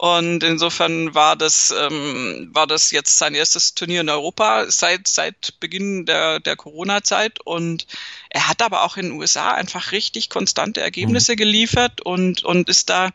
Und 0.00 0.42
insofern 0.42 1.14
war 1.14 1.36
das, 1.36 1.74
ähm, 1.78 2.48
war 2.54 2.66
das 2.66 2.90
jetzt 2.90 3.18
sein 3.18 3.34
erstes 3.34 3.74
Turnier 3.74 4.00
in 4.00 4.08
Europa 4.08 4.70
seit, 4.70 5.06
seit 5.06 5.60
Beginn 5.60 6.06
der, 6.06 6.40
der 6.40 6.56
Corona-Zeit. 6.56 7.38
Und 7.42 7.86
er 8.30 8.48
hat 8.48 8.62
aber 8.62 8.82
auch 8.82 8.96
in 8.96 9.10
den 9.10 9.20
USA 9.20 9.50
einfach 9.50 9.92
richtig 9.92 10.30
konstante 10.30 10.80
Ergebnisse 10.80 11.32
mhm. 11.32 11.36
geliefert 11.36 12.00
und, 12.00 12.42
und 12.44 12.70
ist 12.70 12.88
da 12.88 13.10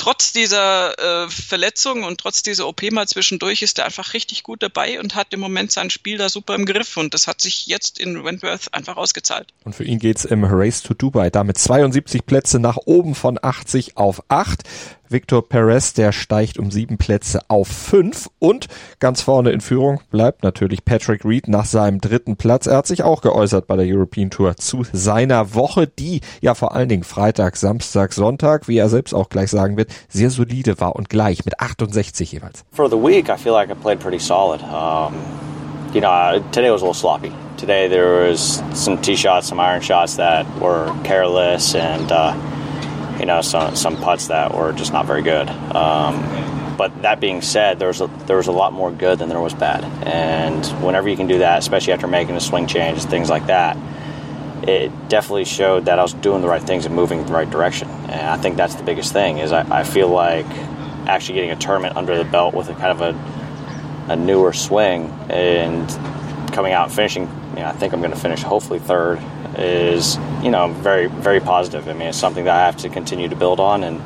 trotz 0.00 0.32
dieser 0.32 0.98
äh, 0.98 1.28
Verletzung 1.28 2.04
und 2.04 2.18
trotz 2.18 2.42
dieser 2.42 2.66
OP 2.66 2.90
mal 2.90 3.06
zwischendurch 3.06 3.60
ist 3.60 3.78
er 3.78 3.84
einfach 3.84 4.14
richtig 4.14 4.42
gut 4.42 4.62
dabei 4.62 4.98
und 4.98 5.14
hat 5.14 5.34
im 5.34 5.40
Moment 5.40 5.72
sein 5.72 5.90
Spiel 5.90 6.16
da 6.16 6.30
super 6.30 6.54
im 6.54 6.64
Griff 6.64 6.96
und 6.96 7.12
das 7.12 7.26
hat 7.26 7.42
sich 7.42 7.66
jetzt 7.66 7.98
in 7.98 8.24
Wentworth 8.24 8.72
einfach 8.72 8.96
ausgezahlt. 8.96 9.48
Und 9.62 9.74
für 9.74 9.84
ihn 9.84 9.98
geht's 9.98 10.24
im 10.24 10.44
Race 10.44 10.82
to 10.82 10.94
Dubai 10.94 11.28
damit 11.28 11.58
72 11.58 12.24
Plätze 12.24 12.58
nach 12.58 12.78
oben 12.86 13.14
von 13.14 13.38
80 13.40 13.98
auf 13.98 14.22
8. 14.28 14.62
Victor 15.10 15.48
Perez, 15.48 15.92
der 15.92 16.12
steigt 16.12 16.56
um 16.56 16.70
sieben 16.70 16.96
Plätze 16.96 17.40
auf 17.48 17.66
fünf 17.66 18.30
und 18.38 18.68
ganz 19.00 19.22
vorne 19.22 19.50
in 19.50 19.60
Führung 19.60 20.00
bleibt 20.12 20.44
natürlich 20.44 20.84
Patrick 20.84 21.24
Reed 21.24 21.48
nach 21.48 21.64
seinem 21.64 22.00
dritten 22.00 22.36
Platz. 22.36 22.68
Er 22.68 22.76
hat 22.76 22.86
sich 22.86 23.02
auch 23.02 23.20
geäußert 23.20 23.66
bei 23.66 23.74
der 23.74 23.86
European 23.86 24.30
Tour 24.30 24.56
zu 24.56 24.84
seiner 24.92 25.52
Woche, 25.54 25.88
die 25.88 26.20
ja 26.40 26.54
vor 26.54 26.76
allen 26.76 26.88
Dingen 26.88 27.02
Freitag, 27.02 27.56
Samstag, 27.56 28.12
Sonntag, 28.12 28.68
wie 28.68 28.78
er 28.78 28.88
selbst 28.88 29.12
auch 29.12 29.30
gleich 29.30 29.50
sagen 29.50 29.76
wird, 29.76 29.90
sehr 30.08 30.30
solide 30.30 30.78
war 30.78 30.94
und 30.94 31.08
gleich 31.08 31.44
mit 31.44 31.58
68 31.58 32.30
jeweils. 32.30 32.64
For 32.70 32.88
the 32.88 32.96
week, 32.96 33.28
I 33.28 33.36
feel 33.36 33.52
like 33.52 33.68
I 33.68 33.74
played 33.74 33.98
pretty 33.98 34.20
solid. 34.20 34.62
Um, 34.62 35.12
you 35.92 36.00
know, 36.00 36.40
today 36.52 36.70
was 36.70 36.82
a 36.82 36.84
little 36.84 36.94
sloppy. 36.94 37.32
Today 37.56 37.88
there 37.88 38.30
was 38.30 38.62
some 38.74 38.96
tee 39.02 39.16
shots, 39.16 39.48
some 39.48 39.60
iron 39.60 39.82
shots 39.82 40.16
that 40.18 40.46
were 40.60 40.92
careless 41.02 41.74
and 41.74 42.12
uh, 42.12 42.32
you 43.20 43.26
know, 43.26 43.42
some 43.42 43.76
some 43.76 43.96
putts 43.96 44.28
that 44.28 44.54
were 44.54 44.72
just 44.72 44.92
not 44.92 45.06
very 45.06 45.22
good. 45.22 45.48
Um, 45.48 46.76
but 46.76 47.02
that 47.02 47.20
being 47.20 47.42
said, 47.42 47.78
there 47.78 47.88
was 47.88 48.00
a, 48.00 48.06
there 48.26 48.38
was 48.38 48.46
a 48.46 48.52
lot 48.52 48.72
more 48.72 48.90
good 48.90 49.18
than 49.18 49.28
there 49.28 49.40
was 49.40 49.52
bad. 49.52 49.84
And 50.06 50.64
whenever 50.82 51.10
you 51.10 51.16
can 51.16 51.26
do 51.26 51.38
that, 51.38 51.58
especially 51.58 51.92
after 51.92 52.06
making 52.06 52.36
a 52.36 52.40
swing 52.40 52.66
change, 52.66 53.00
and 53.00 53.10
things 53.10 53.28
like 53.28 53.48
that, 53.48 53.76
it 54.66 54.90
definitely 55.08 55.44
showed 55.44 55.84
that 55.84 55.98
I 55.98 56.02
was 56.02 56.14
doing 56.14 56.40
the 56.40 56.48
right 56.48 56.62
things 56.62 56.86
and 56.86 56.94
moving 56.94 57.20
in 57.20 57.26
the 57.26 57.32
right 57.32 57.48
direction. 57.48 57.88
And 57.88 58.22
I 58.28 58.38
think 58.38 58.56
that's 58.56 58.76
the 58.76 58.82
biggest 58.82 59.12
thing 59.12 59.38
is 59.38 59.52
I, 59.52 59.80
I 59.80 59.84
feel 59.84 60.08
like 60.08 60.46
actually 61.06 61.34
getting 61.34 61.50
a 61.50 61.56
tournament 61.56 61.96
under 61.96 62.16
the 62.16 62.24
belt 62.24 62.54
with 62.54 62.68
a 62.68 62.74
kind 62.74 62.98
of 62.98 63.00
a, 63.02 64.12
a 64.12 64.16
newer 64.16 64.52
swing 64.54 65.10
and 65.28 65.88
coming 66.52 66.72
out 66.72 66.86
and 66.86 66.94
finishing 66.94 67.26
you 67.60 67.66
know, 67.66 67.72
I 67.72 67.74
think 67.74 67.92
I'm 67.92 68.00
going 68.00 68.14
to 68.14 68.18
finish 68.18 68.42
hopefully 68.42 68.78
third 68.78 69.18
is, 69.58 70.18
you 70.42 70.50
know, 70.50 70.68
very, 70.82 71.08
very 71.08 71.40
positive. 71.40 71.86
I 71.88 71.92
mean, 71.92 72.08
it's 72.08 72.18
something 72.18 72.44
that 72.44 72.56
I 72.56 72.64
have 72.64 72.78
to 72.78 72.88
continue 72.88 73.28
to 73.28 73.36
build 73.36 73.60
on, 73.60 73.84
and 73.84 74.00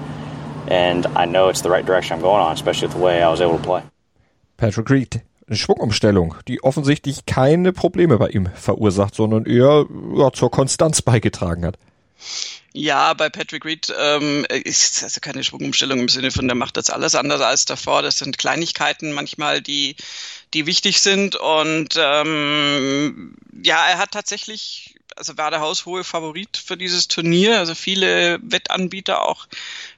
and 0.66 1.06
I 1.14 1.26
know 1.26 1.50
it's 1.50 1.62
the 1.62 1.70
right 1.70 1.86
direction 1.86 2.16
I'm 2.16 2.22
going 2.22 2.42
on, 2.42 2.52
especially 2.52 2.88
with 2.88 2.96
the 2.96 3.02
way 3.02 3.22
I 3.22 3.28
was 3.28 3.40
able 3.40 3.58
to 3.58 3.62
play. 3.62 3.82
Patrick 4.56 4.90
Reed, 4.90 5.20
eine 5.46 5.56
Schwungumstellung, 5.56 6.34
die 6.48 6.64
offensichtlich 6.64 7.26
keine 7.26 7.72
Probleme 7.72 8.18
bei 8.18 8.30
ihm 8.30 8.48
verursacht, 8.54 9.14
sondern 9.14 9.46
eher 9.46 9.86
ja, 10.16 10.32
zur 10.32 10.50
Konstanz 10.50 11.02
beigetragen 11.02 11.64
hat. 11.64 11.78
Ja, 12.76 13.14
bei 13.14 13.28
Patrick 13.28 13.64
Reed 13.64 13.94
ähm, 13.96 14.44
ist 14.48 15.04
also 15.04 15.20
keine 15.20 15.44
Schwungumstellung 15.44 16.00
im 16.00 16.08
Sinne 16.08 16.32
von, 16.32 16.48
der 16.48 16.56
macht 16.56 16.76
das 16.76 16.90
alles 16.90 17.14
anders 17.14 17.40
als 17.40 17.66
davor. 17.66 18.02
Das 18.02 18.18
sind 18.18 18.36
Kleinigkeiten 18.36 19.12
manchmal, 19.12 19.60
die, 19.60 19.94
die 20.54 20.66
wichtig 20.66 21.00
sind. 21.00 21.36
Und 21.36 21.94
ähm, 21.98 23.36
ja, 23.62 23.86
er 23.86 23.98
hat 23.98 24.12
tatsächlich, 24.12 24.94
also 25.16 25.36
war 25.36 25.50
der 25.50 25.60
haushohe 25.60 26.04
Favorit 26.04 26.56
für 26.56 26.76
dieses 26.76 27.08
Turnier. 27.08 27.58
Also 27.58 27.74
viele 27.74 28.38
Wettanbieter 28.42 29.22
auch 29.22 29.46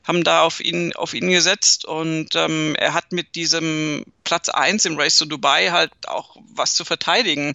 haben 0.05 0.25
da 0.25 0.43
auf 0.43 0.61
ihn, 0.61 0.95
auf 0.95 1.15
ihn 1.15 1.31
gesetzt. 1.31 1.85
Und 1.85 2.35
ähm, 2.35 2.75
er 2.77 2.95
hat 2.95 3.13
mit 3.13 3.35
diesem 3.35 4.05
Platz 4.25 4.49
eins 4.49 4.85
im 4.85 4.99
Race 4.99 5.19
to 5.19 5.27
Dubai 5.27 5.71
halt 5.71 5.93
auch 6.09 6.37
was 6.55 6.75
zu 6.75 6.85
verteidigen. 6.85 7.55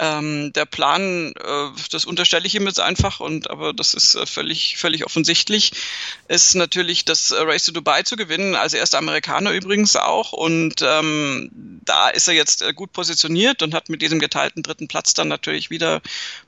Ähm, 0.00 0.52
der 0.52 0.64
Plan, 0.64 1.32
äh, 1.32 1.80
das 1.90 2.04
unterstelle 2.04 2.46
ich 2.46 2.54
ihm 2.54 2.66
jetzt 2.66 2.78
einfach, 2.78 3.18
und 3.18 3.50
aber 3.50 3.72
das 3.72 3.94
ist 3.94 4.14
äh, 4.14 4.26
völlig, 4.26 4.76
völlig 4.78 5.04
offensichtlich, 5.04 5.72
ist 6.28 6.54
natürlich 6.54 7.04
das 7.04 7.32
äh, 7.32 7.42
Race 7.42 7.64
to 7.64 7.72
Dubai 7.72 8.02
zu 8.02 8.14
gewinnen, 8.16 8.54
als 8.54 8.74
erster 8.74 8.98
Amerikaner 8.98 9.50
übrigens 9.50 9.96
auch. 9.96 10.32
Und 10.32 10.82
ähm, 10.82 11.50
da 11.84 12.08
ist 12.10 12.28
er 12.28 12.34
jetzt 12.34 12.62
äh, 12.62 12.72
gut 12.72 12.92
positioniert 12.92 13.62
und 13.62 13.74
hat 13.74 13.88
mit 13.88 14.00
diesem 14.00 14.20
geteilten 14.20 14.62
dritten 14.62 14.86
Platz 14.86 15.14
dann 15.14 15.28
natürlich 15.28 15.70
wieder 15.70 16.00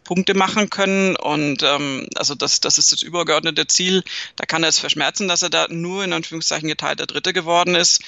Punkte 0.05 0.35
machen 0.35 0.71
können. 0.71 1.17
Und 1.17 1.65
ähm, 1.65 2.09
also 2.15 2.37
das, 2.37 2.61
das 2.61 2.79
ist 2.79 2.93
das 2.93 3.03
übergeordnete 3.03 3.67
Ziel. 3.67 4.05
Da 4.37 4.47
kann 4.47 4.63
er 4.63 4.69
es 4.69 4.79
verschmerzen, 4.79 5.27
dass 5.27 5.43
er 5.43 5.51
da 5.51 5.67
nur 5.69 6.05
in 6.05 6.13
Anführungszeichen 6.13 6.69
geteilter 6.69 7.07
Dritte 7.07 7.33
geworden 7.33 7.75
ist 7.75 8.01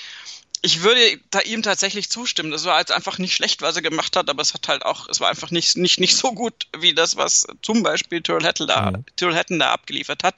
ich 0.64 0.84
würde 0.84 1.00
da 1.30 1.40
ihm 1.40 1.62
tatsächlich 1.62 2.08
zustimmen. 2.08 2.52
Das 2.52 2.64
war 2.64 2.78
jetzt 2.78 2.92
einfach 2.92 3.18
nicht 3.18 3.34
schlecht, 3.34 3.62
was 3.62 3.74
er 3.74 3.82
gemacht 3.82 4.14
hat, 4.16 4.30
aber 4.30 4.40
es 4.42 4.54
hat 4.54 4.68
halt 4.68 4.86
auch, 4.86 5.08
es 5.08 5.20
war 5.20 5.28
einfach 5.28 5.50
nicht, 5.50 5.76
nicht, 5.76 5.98
nicht 5.98 6.16
so 6.16 6.32
gut 6.32 6.68
wie 6.78 6.94
das, 6.94 7.16
was 7.16 7.48
zum 7.62 7.82
Beispiel 7.82 8.22
Tyrrell 8.22 8.46
Hatton 8.46 8.68
da, 8.68 8.92
mhm. 8.92 9.04
Tyrrell 9.16 9.34
Hatton 9.34 9.58
da 9.58 9.72
abgeliefert 9.72 10.22
hat. 10.22 10.36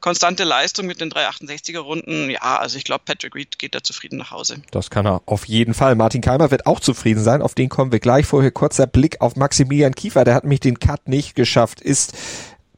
Konstante 0.00 0.44
Leistung 0.44 0.84
mit 0.84 1.00
den 1.00 1.10
368er 1.10 1.78
Runden. 1.78 2.28
Ja, 2.28 2.58
also 2.58 2.76
ich 2.76 2.84
glaube, 2.84 3.04
Patrick 3.06 3.34
Reed 3.34 3.58
geht 3.58 3.74
da 3.74 3.82
zufrieden 3.82 4.18
nach 4.18 4.32
Hause. 4.32 4.62
Das 4.70 4.90
kann 4.90 5.06
er 5.06 5.22
auf 5.24 5.46
jeden 5.46 5.72
Fall. 5.72 5.94
Martin 5.94 6.20
Keimer 6.20 6.50
wird 6.50 6.66
auch 6.66 6.80
zufrieden 6.80 7.24
sein. 7.24 7.40
Auf 7.40 7.54
den 7.54 7.70
kommen 7.70 7.90
wir 7.90 8.00
gleich. 8.00 8.26
Vorher 8.26 8.50
kurzer 8.50 8.86
Blick 8.86 9.22
auf 9.22 9.34
Maximilian 9.36 9.94
Kiefer. 9.94 10.24
Der 10.24 10.34
hat 10.34 10.44
mich 10.44 10.60
den 10.60 10.78
Cut 10.78 11.08
nicht 11.08 11.34
geschafft. 11.34 11.80
Ist 11.80 12.12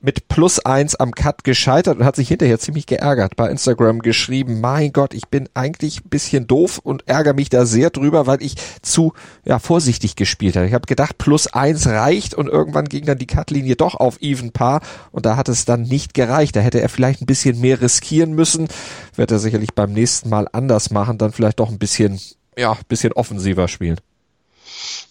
mit 0.00 0.28
plus 0.28 0.58
eins 0.60 0.94
am 0.94 1.12
Cut 1.12 1.44
gescheitert 1.44 1.98
und 1.98 2.04
hat 2.04 2.16
sich 2.16 2.28
hinterher 2.28 2.58
ziemlich 2.58 2.86
geärgert. 2.86 3.36
Bei 3.36 3.50
Instagram 3.50 4.00
geschrieben, 4.00 4.60
mein 4.60 4.92
Gott, 4.92 5.14
ich 5.14 5.28
bin 5.28 5.48
eigentlich 5.54 6.04
ein 6.04 6.08
bisschen 6.08 6.46
doof 6.46 6.78
und 6.82 7.08
ärgere 7.08 7.34
mich 7.34 7.48
da 7.48 7.66
sehr 7.66 7.90
drüber, 7.90 8.26
weil 8.26 8.42
ich 8.42 8.56
zu 8.82 9.14
ja, 9.44 9.58
vorsichtig 9.58 10.16
gespielt 10.16 10.56
habe. 10.56 10.66
Ich 10.66 10.74
habe 10.74 10.86
gedacht, 10.86 11.18
plus 11.18 11.46
eins 11.46 11.86
reicht 11.86 12.34
und 12.34 12.48
irgendwann 12.48 12.86
ging 12.86 13.06
dann 13.06 13.18
die 13.18 13.26
Cutlinie 13.26 13.76
doch 13.76 13.94
auf 13.94 14.20
Even 14.20 14.52
Paar 14.52 14.80
und 15.12 15.26
da 15.26 15.36
hat 15.36 15.48
es 15.48 15.64
dann 15.64 15.82
nicht 15.82 16.14
gereicht. 16.14 16.56
Da 16.56 16.60
hätte 16.60 16.80
er 16.80 16.88
vielleicht 16.88 17.22
ein 17.22 17.26
bisschen 17.26 17.60
mehr 17.60 17.80
riskieren 17.80 18.32
müssen. 18.32 18.68
Wird 19.14 19.30
er 19.30 19.38
sicherlich 19.38 19.74
beim 19.74 19.92
nächsten 19.92 20.28
Mal 20.28 20.46
anders 20.52 20.90
machen, 20.90 21.18
dann 21.18 21.32
vielleicht 21.32 21.58
doch 21.58 21.70
ein 21.70 21.78
bisschen, 21.78 22.20
ja, 22.56 22.76
bisschen 22.88 23.12
offensiver 23.12 23.68
spielen. 23.68 23.98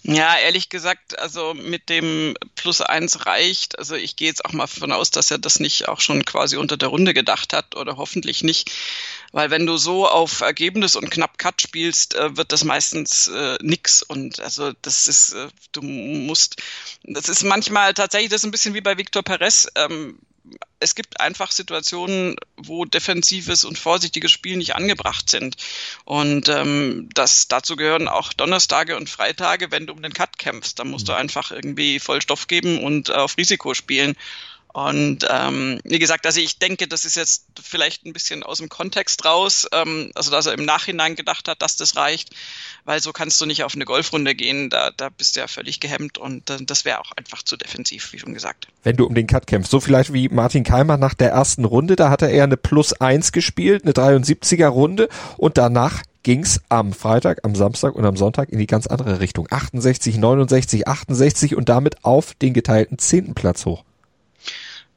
Ja, 0.03 0.37
ehrlich 0.37 0.69
gesagt, 0.69 1.17
also 1.19 1.53
mit 1.53 1.89
dem 1.89 2.35
Plus 2.55 2.81
eins 2.81 3.25
reicht. 3.25 3.79
Also 3.79 3.95
ich 3.95 4.15
gehe 4.15 4.27
jetzt 4.27 4.45
auch 4.45 4.53
mal 4.53 4.65
davon 4.65 4.91
aus, 4.91 5.11
dass 5.11 5.31
er 5.31 5.37
das 5.37 5.59
nicht 5.59 5.87
auch 5.87 5.99
schon 5.99 6.25
quasi 6.25 6.57
unter 6.57 6.77
der 6.77 6.89
Runde 6.89 7.13
gedacht 7.13 7.53
hat 7.53 7.75
oder 7.75 7.97
hoffentlich 7.97 8.43
nicht. 8.43 8.71
Weil 9.31 9.49
wenn 9.49 9.65
du 9.65 9.77
so 9.77 10.07
auf 10.07 10.41
Ergebnis 10.41 10.95
und 10.95 11.09
knapp 11.09 11.37
Cut 11.37 11.61
spielst, 11.61 12.15
äh, 12.15 12.37
wird 12.37 12.51
das 12.51 12.63
meistens 12.63 13.27
äh, 13.27 13.57
nix. 13.61 14.01
Und 14.01 14.39
also 14.39 14.71
das 14.81 15.07
ist, 15.07 15.33
äh, 15.33 15.47
du 15.71 15.81
musst, 15.81 16.61
das 17.03 17.27
ist 17.27 17.43
manchmal 17.43 17.93
tatsächlich 17.93 18.29
das 18.29 18.41
ist 18.41 18.45
ein 18.45 18.51
bisschen 18.51 18.75
wie 18.75 18.81
bei 18.81 18.97
Victor 18.97 19.23
Perez. 19.23 19.67
Ähm, 19.75 20.19
es 20.79 20.95
gibt 20.95 21.19
einfach 21.19 21.51
Situationen, 21.51 22.35
wo 22.57 22.85
defensives 22.85 23.63
und 23.63 23.77
vorsichtiges 23.77 24.31
Spiel 24.31 24.57
nicht 24.57 24.75
angebracht 24.75 25.29
sind. 25.29 25.55
Und 26.03 26.49
ähm, 26.49 27.09
das, 27.13 27.47
dazu 27.47 27.75
gehören 27.75 28.07
auch 28.07 28.33
Donnerstage 28.33 28.97
und 28.97 29.09
Freitage, 29.09 29.71
wenn 29.71 29.87
du 29.87 29.93
um 29.93 30.01
den 30.01 30.13
Cut 30.13 30.37
kämpfst. 30.37 30.77
Da 30.79 30.83
musst 30.83 31.07
du 31.07 31.13
mhm. 31.13 31.19
einfach 31.19 31.51
irgendwie 31.51 31.99
voll 31.99 32.21
Stoff 32.21 32.47
geben 32.47 32.83
und 32.83 33.09
äh, 33.09 33.13
auf 33.13 33.37
Risiko 33.37 33.73
spielen. 33.73 34.15
Und 34.75 35.25
ähm, 35.29 35.79
wie 35.85 35.99
gesagt, 35.99 36.25
also 36.25 36.41
ich 36.41 36.59
denke, 36.59 36.85
das 36.89 37.05
ist 37.05 37.15
jetzt 37.15 37.45
vielleicht 37.63 38.05
ein 38.05 38.11
bisschen 38.11 38.43
aus 38.43 38.57
dem 38.57 38.67
Kontext 38.67 39.23
raus, 39.23 39.65
ähm, 39.71 40.11
also 40.15 40.31
dass 40.31 40.47
er 40.47 40.53
im 40.53 40.65
Nachhinein 40.65 41.15
gedacht 41.15 41.47
hat, 41.47 41.61
dass 41.61 41.77
das 41.77 41.95
reicht, 41.95 42.31
weil 42.83 43.01
so 43.01 43.13
kannst 43.13 43.39
du 43.39 43.45
nicht 43.45 43.63
auf 43.63 43.75
eine 43.75 43.85
Golfrunde 43.85 44.35
gehen, 44.35 44.69
da, 44.69 44.91
da 44.91 45.07
bist 45.07 45.37
du 45.37 45.39
ja 45.39 45.47
völlig 45.47 45.79
gehemmt 45.79 46.17
und 46.17 46.49
äh, 46.49 46.57
das 46.59 46.83
wäre 46.83 46.99
auch 46.99 47.13
einfach 47.15 47.41
zu 47.41 47.55
defensiv, 47.55 48.11
wie 48.11 48.19
schon 48.19 48.33
gesagt. 48.33 48.67
Wenn 48.83 48.97
du 48.97 49.05
um 49.05 49.15
den 49.15 49.27
Cut 49.27 49.47
kämpfst, 49.47 49.71
so 49.71 49.79
vielleicht 49.79 50.11
wie 50.11 50.27
Martin 50.27 50.65
Keimer 50.65 50.97
nach 50.97 51.13
der 51.13 51.29
ersten 51.29 51.63
Runde, 51.63 51.95
da 51.95 52.09
hatte 52.09 52.25
er 52.25 52.43
eine 52.43 52.57
Plus 52.57 52.91
eins 52.91 53.31
gespielt, 53.31 53.83
eine 53.83 53.93
73er 53.93 54.67
Runde 54.67 55.07
und 55.37 55.57
danach 55.57 56.03
ging's 56.23 56.59
am 56.67 56.91
Freitag, 56.91 57.45
am 57.45 57.55
Samstag 57.55 57.95
und 57.95 58.03
am 58.03 58.17
Sonntag 58.17 58.49
in 58.49 58.59
die 58.59 58.67
ganz 58.67 58.87
andere 58.87 59.21
Richtung. 59.21 59.47
68, 59.49 60.17
69, 60.17 60.85
68 60.85 61.55
und 61.55 61.69
damit 61.69 62.03
auf 62.03 62.33
den 62.33 62.53
geteilten 62.53 62.99
zehnten 62.99 63.35
Platz 63.35 63.65
hoch. 63.65 63.85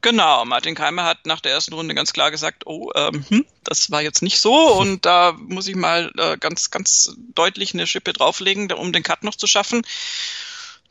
Genau, 0.01 0.45
Martin 0.45 0.75
Keimer 0.75 1.03
hat 1.03 1.25
nach 1.25 1.41
der 1.41 1.51
ersten 1.51 1.73
Runde 1.73 1.93
ganz 1.93 2.13
klar 2.13 2.31
gesagt, 2.31 2.65
oh, 2.65 2.89
ähm, 2.95 3.25
hm, 3.27 3.45
das 3.63 3.91
war 3.91 4.01
jetzt 4.01 4.21
nicht 4.21 4.39
so 4.39 4.53
und 4.79 5.05
da 5.05 5.33
muss 5.33 5.67
ich 5.67 5.75
mal 5.75 6.11
äh, 6.17 6.37
ganz, 6.37 6.71
ganz 6.71 7.15
deutlich 7.35 7.73
eine 7.73 7.87
Schippe 7.87 8.13
drauflegen, 8.13 8.71
um 8.71 8.93
den 8.93 9.03
Cut 9.03 9.23
noch 9.23 9.35
zu 9.35 9.47
schaffen. 9.47 9.81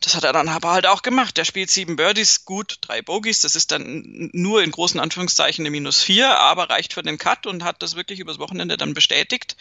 Das 0.01 0.15
hat 0.15 0.25
er 0.25 0.33
dann 0.33 0.49
aber 0.49 0.71
halt 0.71 0.87
auch 0.87 1.03
gemacht. 1.03 1.37
Der 1.37 1.45
spielt 1.45 1.71
sieben 1.71 1.97
Birdies, 1.97 2.45
gut, 2.45 2.79
drei 2.83 3.03
Bogies. 3.03 3.41
Das 3.41 3.57
ist 3.57 3.73
dann 3.73 4.31
nur 4.33 4.63
in 4.63 4.71
großen 4.71 5.01
Anführungszeichen 5.01 5.63
eine 5.63 5.71
Minus 5.71 6.03
vier, 6.03 6.39
aber 6.39 6.71
reicht 6.71 6.93
für 6.93 7.03
den 7.03 7.19
Cut 7.19 7.47
und 7.47 7.65
hat 7.65 7.83
das 7.83 7.97
wirklich 7.97 8.21
übers 8.21 8.39
Wochenende 8.39 8.77
dann 8.77 8.95
bestätigt. 8.95 9.57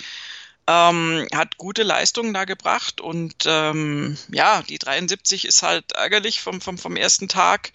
Ähm, 0.68 1.28
hat 1.34 1.58
gute 1.58 1.84
Leistungen 1.84 2.34
da 2.34 2.46
gebracht 2.46 3.02
und 3.02 3.46
ähm, 3.46 4.18
ja, 4.30 4.62
die 4.64 4.78
73 4.78 5.46
ist 5.46 5.64
halt 5.64 5.94
ärgerlich 5.94 6.42
vom, 6.42 6.62
vom, 6.62 6.78
vom 6.78 6.98
ersten 6.98 7.30
Tag 7.30 7.72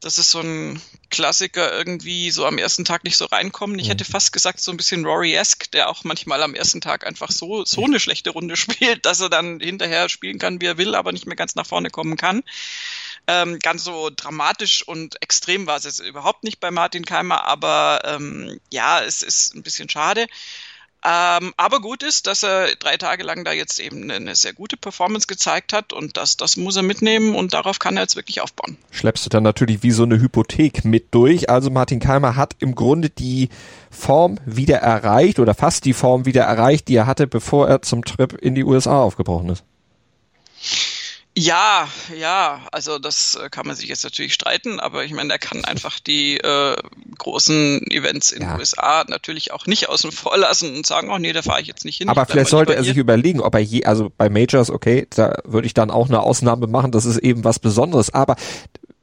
das 0.00 0.18
ist 0.18 0.30
so 0.30 0.40
ein 0.40 0.80
Klassiker 1.10 1.72
irgendwie 1.72 2.30
so 2.30 2.46
am 2.46 2.58
ersten 2.58 2.84
Tag 2.84 3.04
nicht 3.04 3.16
so 3.16 3.26
reinkommen. 3.26 3.78
Ich 3.78 3.88
hätte 3.88 4.04
fast 4.04 4.32
gesagt, 4.32 4.60
so 4.60 4.70
ein 4.70 4.76
bisschen 4.76 5.04
Rory-esque, 5.04 5.70
der 5.70 5.88
auch 5.88 6.04
manchmal 6.04 6.42
am 6.42 6.54
ersten 6.54 6.80
Tag 6.80 7.06
einfach 7.06 7.30
so, 7.30 7.64
so 7.64 7.84
eine 7.84 8.00
schlechte 8.00 8.30
Runde 8.30 8.56
spielt, 8.56 9.06
dass 9.06 9.20
er 9.20 9.30
dann 9.30 9.60
hinterher 9.60 10.08
spielen 10.08 10.38
kann, 10.38 10.60
wie 10.60 10.66
er 10.66 10.78
will, 10.78 10.94
aber 10.94 11.12
nicht 11.12 11.26
mehr 11.26 11.36
ganz 11.36 11.54
nach 11.54 11.66
vorne 11.66 11.90
kommen 11.90 12.16
kann. 12.16 12.42
Ähm, 13.28 13.58
ganz 13.58 13.84
so 13.84 14.10
dramatisch 14.14 14.86
und 14.86 15.20
extrem 15.22 15.66
war 15.66 15.76
es 15.76 15.84
jetzt 15.84 16.00
überhaupt 16.00 16.44
nicht 16.44 16.60
bei 16.60 16.70
Martin 16.70 17.04
Keimer, 17.04 17.44
aber 17.44 18.02
ähm, 18.04 18.60
ja, 18.70 19.02
es 19.02 19.22
ist 19.22 19.54
ein 19.54 19.62
bisschen 19.62 19.88
schade. 19.88 20.26
Ähm, 21.04 21.52
aber 21.56 21.80
gut 21.80 22.02
ist, 22.02 22.26
dass 22.26 22.42
er 22.42 22.74
drei 22.76 22.96
Tage 22.96 23.22
lang 23.22 23.44
da 23.44 23.52
jetzt 23.52 23.78
eben 23.78 24.10
eine 24.10 24.34
sehr 24.34 24.52
gute 24.52 24.76
Performance 24.76 25.26
gezeigt 25.26 25.72
hat 25.72 25.92
und 25.92 26.16
das, 26.16 26.36
das 26.36 26.56
muss 26.56 26.76
er 26.76 26.82
mitnehmen 26.82 27.34
und 27.36 27.54
darauf 27.54 27.78
kann 27.78 27.96
er 27.96 28.02
jetzt 28.02 28.16
wirklich 28.16 28.40
aufbauen. 28.40 28.76
Schleppst 28.90 29.24
du 29.24 29.30
dann 29.30 29.42
natürlich 29.42 29.82
wie 29.82 29.92
so 29.92 30.02
eine 30.02 30.18
Hypothek 30.20 30.84
mit 30.84 31.14
durch. 31.14 31.48
Also 31.48 31.70
Martin 31.70 32.00
Keimer 32.00 32.34
hat 32.34 32.56
im 32.58 32.74
Grunde 32.74 33.10
die 33.10 33.50
Form 33.90 34.38
wieder 34.46 34.78
erreicht 34.78 35.38
oder 35.38 35.54
fast 35.54 35.84
die 35.84 35.92
Form 35.92 36.24
wieder 36.24 36.42
erreicht, 36.42 36.88
die 36.88 36.96
er 36.96 37.06
hatte, 37.06 37.26
bevor 37.26 37.68
er 37.68 37.82
zum 37.82 38.04
Trip 38.04 38.32
in 38.32 38.54
die 38.54 38.64
USA 38.64 39.00
aufgebrochen 39.02 39.50
ist. 39.50 39.64
Ja, 41.38 41.88
ja, 42.18 42.62
also 42.72 42.98
das 42.98 43.34
äh, 43.34 43.50
kann 43.50 43.66
man 43.66 43.76
sich 43.76 43.90
jetzt 43.90 44.02
natürlich 44.04 44.32
streiten, 44.32 44.80
aber 44.80 45.04
ich 45.04 45.12
meine, 45.12 45.30
er 45.30 45.38
kann 45.38 45.66
einfach 45.66 46.00
die 46.00 46.38
äh, 46.38 46.76
großen 47.18 47.82
Events 47.90 48.32
in 48.32 48.40
ja. 48.40 48.52
den 48.52 48.60
USA 48.60 49.04
natürlich 49.06 49.52
auch 49.52 49.66
nicht 49.66 49.90
außen 49.90 50.12
vor 50.12 50.38
lassen 50.38 50.74
und 50.74 50.86
sagen, 50.86 51.10
oh 51.10 51.18
nee, 51.18 51.34
da 51.34 51.42
fahre 51.42 51.60
ich 51.60 51.66
jetzt 51.66 51.84
nicht 51.84 51.98
hin. 51.98 52.08
Aber 52.08 52.24
vielleicht 52.24 52.48
sollte 52.48 52.74
er 52.74 52.82
sich 52.82 52.96
überlegen, 52.96 53.40
ob 53.40 53.54
er 53.54 53.60
je, 53.60 53.84
also 53.84 54.10
bei 54.16 54.30
Majors, 54.30 54.70
okay, 54.70 55.06
da 55.14 55.34
würde 55.44 55.66
ich 55.66 55.74
dann 55.74 55.90
auch 55.90 56.08
eine 56.08 56.20
Ausnahme 56.20 56.68
machen, 56.68 56.90
das 56.90 57.04
ist 57.04 57.18
eben 57.18 57.44
was 57.44 57.58
Besonderes, 57.58 58.14
aber 58.14 58.36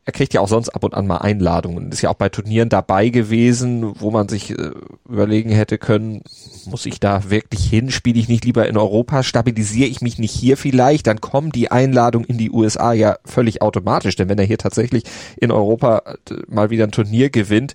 er 0.06 0.12
kriegt 0.12 0.34
ja 0.34 0.42
auch 0.42 0.50
sonst 0.50 0.70
ab 0.70 0.84
und 0.84 0.94
an 0.94 1.08
mal 1.08 1.20
Einladungen. 1.20 1.92
Ist 1.92 2.02
ja 2.02 2.10
auch 2.10 2.16
bei 2.16 2.28
Turnieren 2.28 2.68
dabei 2.68 3.08
gewesen, 3.08 3.94
wo 4.00 4.12
man 4.12 4.28
sich 4.28 4.52
äh, 4.52 4.72
überlegen 5.08 5.50
hätte 5.50 5.78
können, 5.78 6.24
muss 6.66 6.86
ich 6.86 7.00
da 7.00 7.30
wirklich 7.30 7.64
hin? 7.64 7.90
Spiele 7.90 8.20
ich 8.20 8.28
nicht 8.28 8.44
lieber 8.44 8.68
in 8.68 8.76
Europa? 8.76 9.24
Stabilisiere 9.24 9.88
ich 9.88 10.02
mich 10.02 10.20
nicht 10.20 10.34
hier 10.34 10.58
vielleicht? 10.58 11.08
Dann 11.08 11.22
kommen 11.22 11.52
die 11.52 11.72
Einladungen 11.72 12.28
in 12.28 12.38
die 12.38 12.52
USA 12.52 12.92
ja 12.92 13.18
völlig 13.24 13.62
automatisch. 13.62 14.18
Denn 14.18 14.28
wenn 14.28 14.40
er 14.40 14.46
hier 14.46 14.58
tatsächlich 14.58 15.04
in 15.38 15.52
Europa 15.52 16.02
äh, 16.30 16.34
mal 16.48 16.70
wieder 16.70 16.84
ein 16.84 16.92
Turnier 16.92 17.30
gewinnt, 17.30 17.74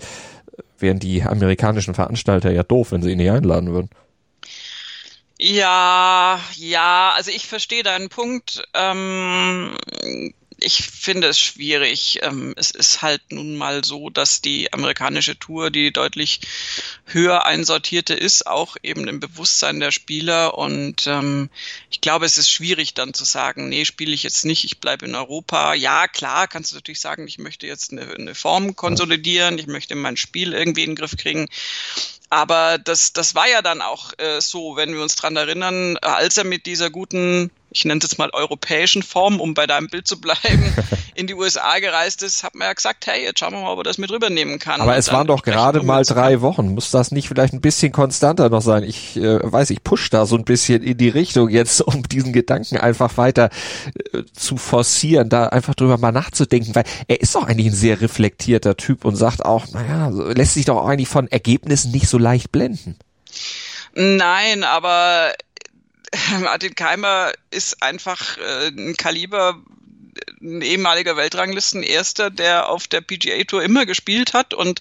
wären 0.78 0.98
die 0.98 1.22
amerikanischen 1.22 1.94
Veranstalter 1.94 2.52
ja 2.52 2.62
doof, 2.62 2.92
wenn 2.92 3.02
sie 3.02 3.12
ihn 3.12 3.18
nicht 3.18 3.30
einladen 3.30 3.72
würden. 3.72 3.88
Ja, 5.40 6.40
ja, 6.56 7.12
also 7.16 7.30
ich 7.30 7.46
verstehe 7.46 7.84
deinen 7.84 8.08
Punkt. 8.10 8.64
Ähm, 8.74 9.70
ich 10.60 10.88
finde 10.88 11.28
es 11.28 11.38
schwierig. 11.38 12.18
Ähm, 12.22 12.52
es 12.56 12.72
ist 12.72 13.00
halt 13.02 13.22
nun 13.30 13.56
mal 13.56 13.84
so, 13.84 14.10
dass 14.10 14.40
die 14.40 14.72
amerikanische 14.72 15.38
Tour, 15.38 15.70
die 15.70 15.92
deutlich 15.92 16.40
höher 17.06 17.46
einsortierte 17.46 18.14
ist, 18.14 18.46
auch 18.46 18.76
eben 18.82 19.06
im 19.06 19.20
Bewusstsein 19.20 19.78
der 19.78 19.92
Spieler. 19.92 20.58
Und 20.58 21.06
ähm, 21.06 21.48
ich 21.90 22.00
glaube, 22.00 22.26
es 22.26 22.38
ist 22.38 22.50
schwierig 22.50 22.94
dann 22.94 23.14
zu 23.14 23.24
sagen, 23.24 23.68
nee, 23.68 23.84
spiele 23.84 24.12
ich 24.12 24.24
jetzt 24.24 24.44
nicht, 24.44 24.64
ich 24.64 24.80
bleibe 24.80 25.06
in 25.06 25.14
Europa. 25.14 25.74
Ja, 25.74 26.08
klar, 26.08 26.48
kannst 26.48 26.72
du 26.72 26.76
natürlich 26.76 27.00
sagen, 27.00 27.28
ich 27.28 27.38
möchte 27.38 27.66
jetzt 27.66 27.92
eine, 27.92 28.12
eine 28.12 28.34
Form 28.34 28.74
konsolidieren, 28.74 29.58
ich 29.58 29.68
möchte 29.68 29.94
mein 29.94 30.16
Spiel 30.16 30.54
irgendwie 30.54 30.82
in 30.82 30.90
den 30.90 30.96
Griff 30.96 31.16
kriegen. 31.16 31.48
Aber 32.30 32.78
das, 32.78 33.12
das 33.12 33.34
war 33.34 33.48
ja 33.48 33.62
dann 33.62 33.80
auch 33.80 34.12
äh, 34.18 34.40
so, 34.40 34.76
wenn 34.76 34.92
wir 34.92 35.02
uns 35.02 35.14
dran 35.14 35.36
erinnern, 35.36 35.96
als 35.98 36.36
er 36.36 36.44
mit 36.44 36.66
dieser 36.66 36.90
guten 36.90 37.50
ich 37.70 37.84
nenne 37.84 37.98
es 37.98 38.10
jetzt 38.10 38.18
mal 38.18 38.30
europäischen 38.32 39.02
Form, 39.02 39.40
um 39.40 39.54
bei 39.54 39.66
deinem 39.66 39.88
Bild 39.88 40.08
zu 40.08 40.20
bleiben, 40.20 40.74
in 41.14 41.26
die 41.26 41.34
USA 41.34 41.78
gereist 41.78 42.22
ist, 42.22 42.42
hat 42.44 42.54
man 42.54 42.68
ja 42.68 42.72
gesagt, 42.72 43.06
hey, 43.06 43.22
jetzt 43.22 43.40
schauen 43.40 43.52
wir 43.52 43.60
mal, 43.60 43.72
ob 43.72 43.80
er 43.80 43.84
das 43.84 43.98
mit 43.98 44.10
rübernehmen 44.10 44.58
kann. 44.58 44.80
Aber 44.80 44.96
es 44.96 45.12
waren 45.12 45.26
doch 45.26 45.42
gerade 45.42 45.82
mal 45.82 46.04
drei 46.04 46.40
Wochen. 46.40 46.74
Muss 46.74 46.90
das 46.90 47.10
nicht 47.10 47.28
vielleicht 47.28 47.52
ein 47.52 47.60
bisschen 47.60 47.92
konstanter 47.92 48.48
noch 48.48 48.62
sein? 48.62 48.84
Ich 48.84 49.16
äh, 49.16 49.40
weiß, 49.42 49.70
ich 49.70 49.82
push 49.84 50.10
da 50.10 50.26
so 50.26 50.36
ein 50.36 50.44
bisschen 50.44 50.82
in 50.82 50.96
die 50.96 51.08
Richtung 51.08 51.48
jetzt, 51.50 51.80
um 51.86 52.02
diesen 52.02 52.32
Gedanken 52.32 52.78
einfach 52.78 53.16
weiter 53.16 53.50
äh, 54.12 54.22
zu 54.32 54.56
forcieren, 54.56 55.28
da 55.28 55.48
einfach 55.48 55.74
drüber 55.74 55.98
mal 55.98 56.12
nachzudenken, 56.12 56.74
weil 56.74 56.84
er 57.06 57.20
ist 57.20 57.34
doch 57.34 57.46
eigentlich 57.46 57.66
ein 57.66 57.74
sehr 57.74 58.00
reflektierter 58.00 58.76
Typ 58.76 59.04
und 59.04 59.16
sagt 59.16 59.44
auch, 59.44 59.66
naja, 59.68 60.08
lässt 60.08 60.54
sich 60.54 60.64
doch 60.64 60.86
eigentlich 60.86 61.08
von 61.08 61.28
Ergebnissen 61.28 61.90
nicht 61.90 62.08
so 62.08 62.18
leicht 62.18 62.50
blenden. 62.50 62.96
Nein, 63.94 64.62
aber 64.62 65.32
Martin 66.40 66.74
Keimer 66.74 67.32
ist 67.50 67.82
einfach 67.82 68.38
äh, 68.38 68.68
ein 68.68 68.96
Kaliber, 68.96 69.62
ein 70.40 70.62
ehemaliger 70.62 71.16
Weltranglisten-Erster, 71.16 72.30
der 72.30 72.68
auf 72.68 72.86
der 72.86 73.00
PGA 73.00 73.44
Tour 73.44 73.62
immer 73.62 73.86
gespielt 73.86 74.32
hat. 74.34 74.54
Und 74.54 74.80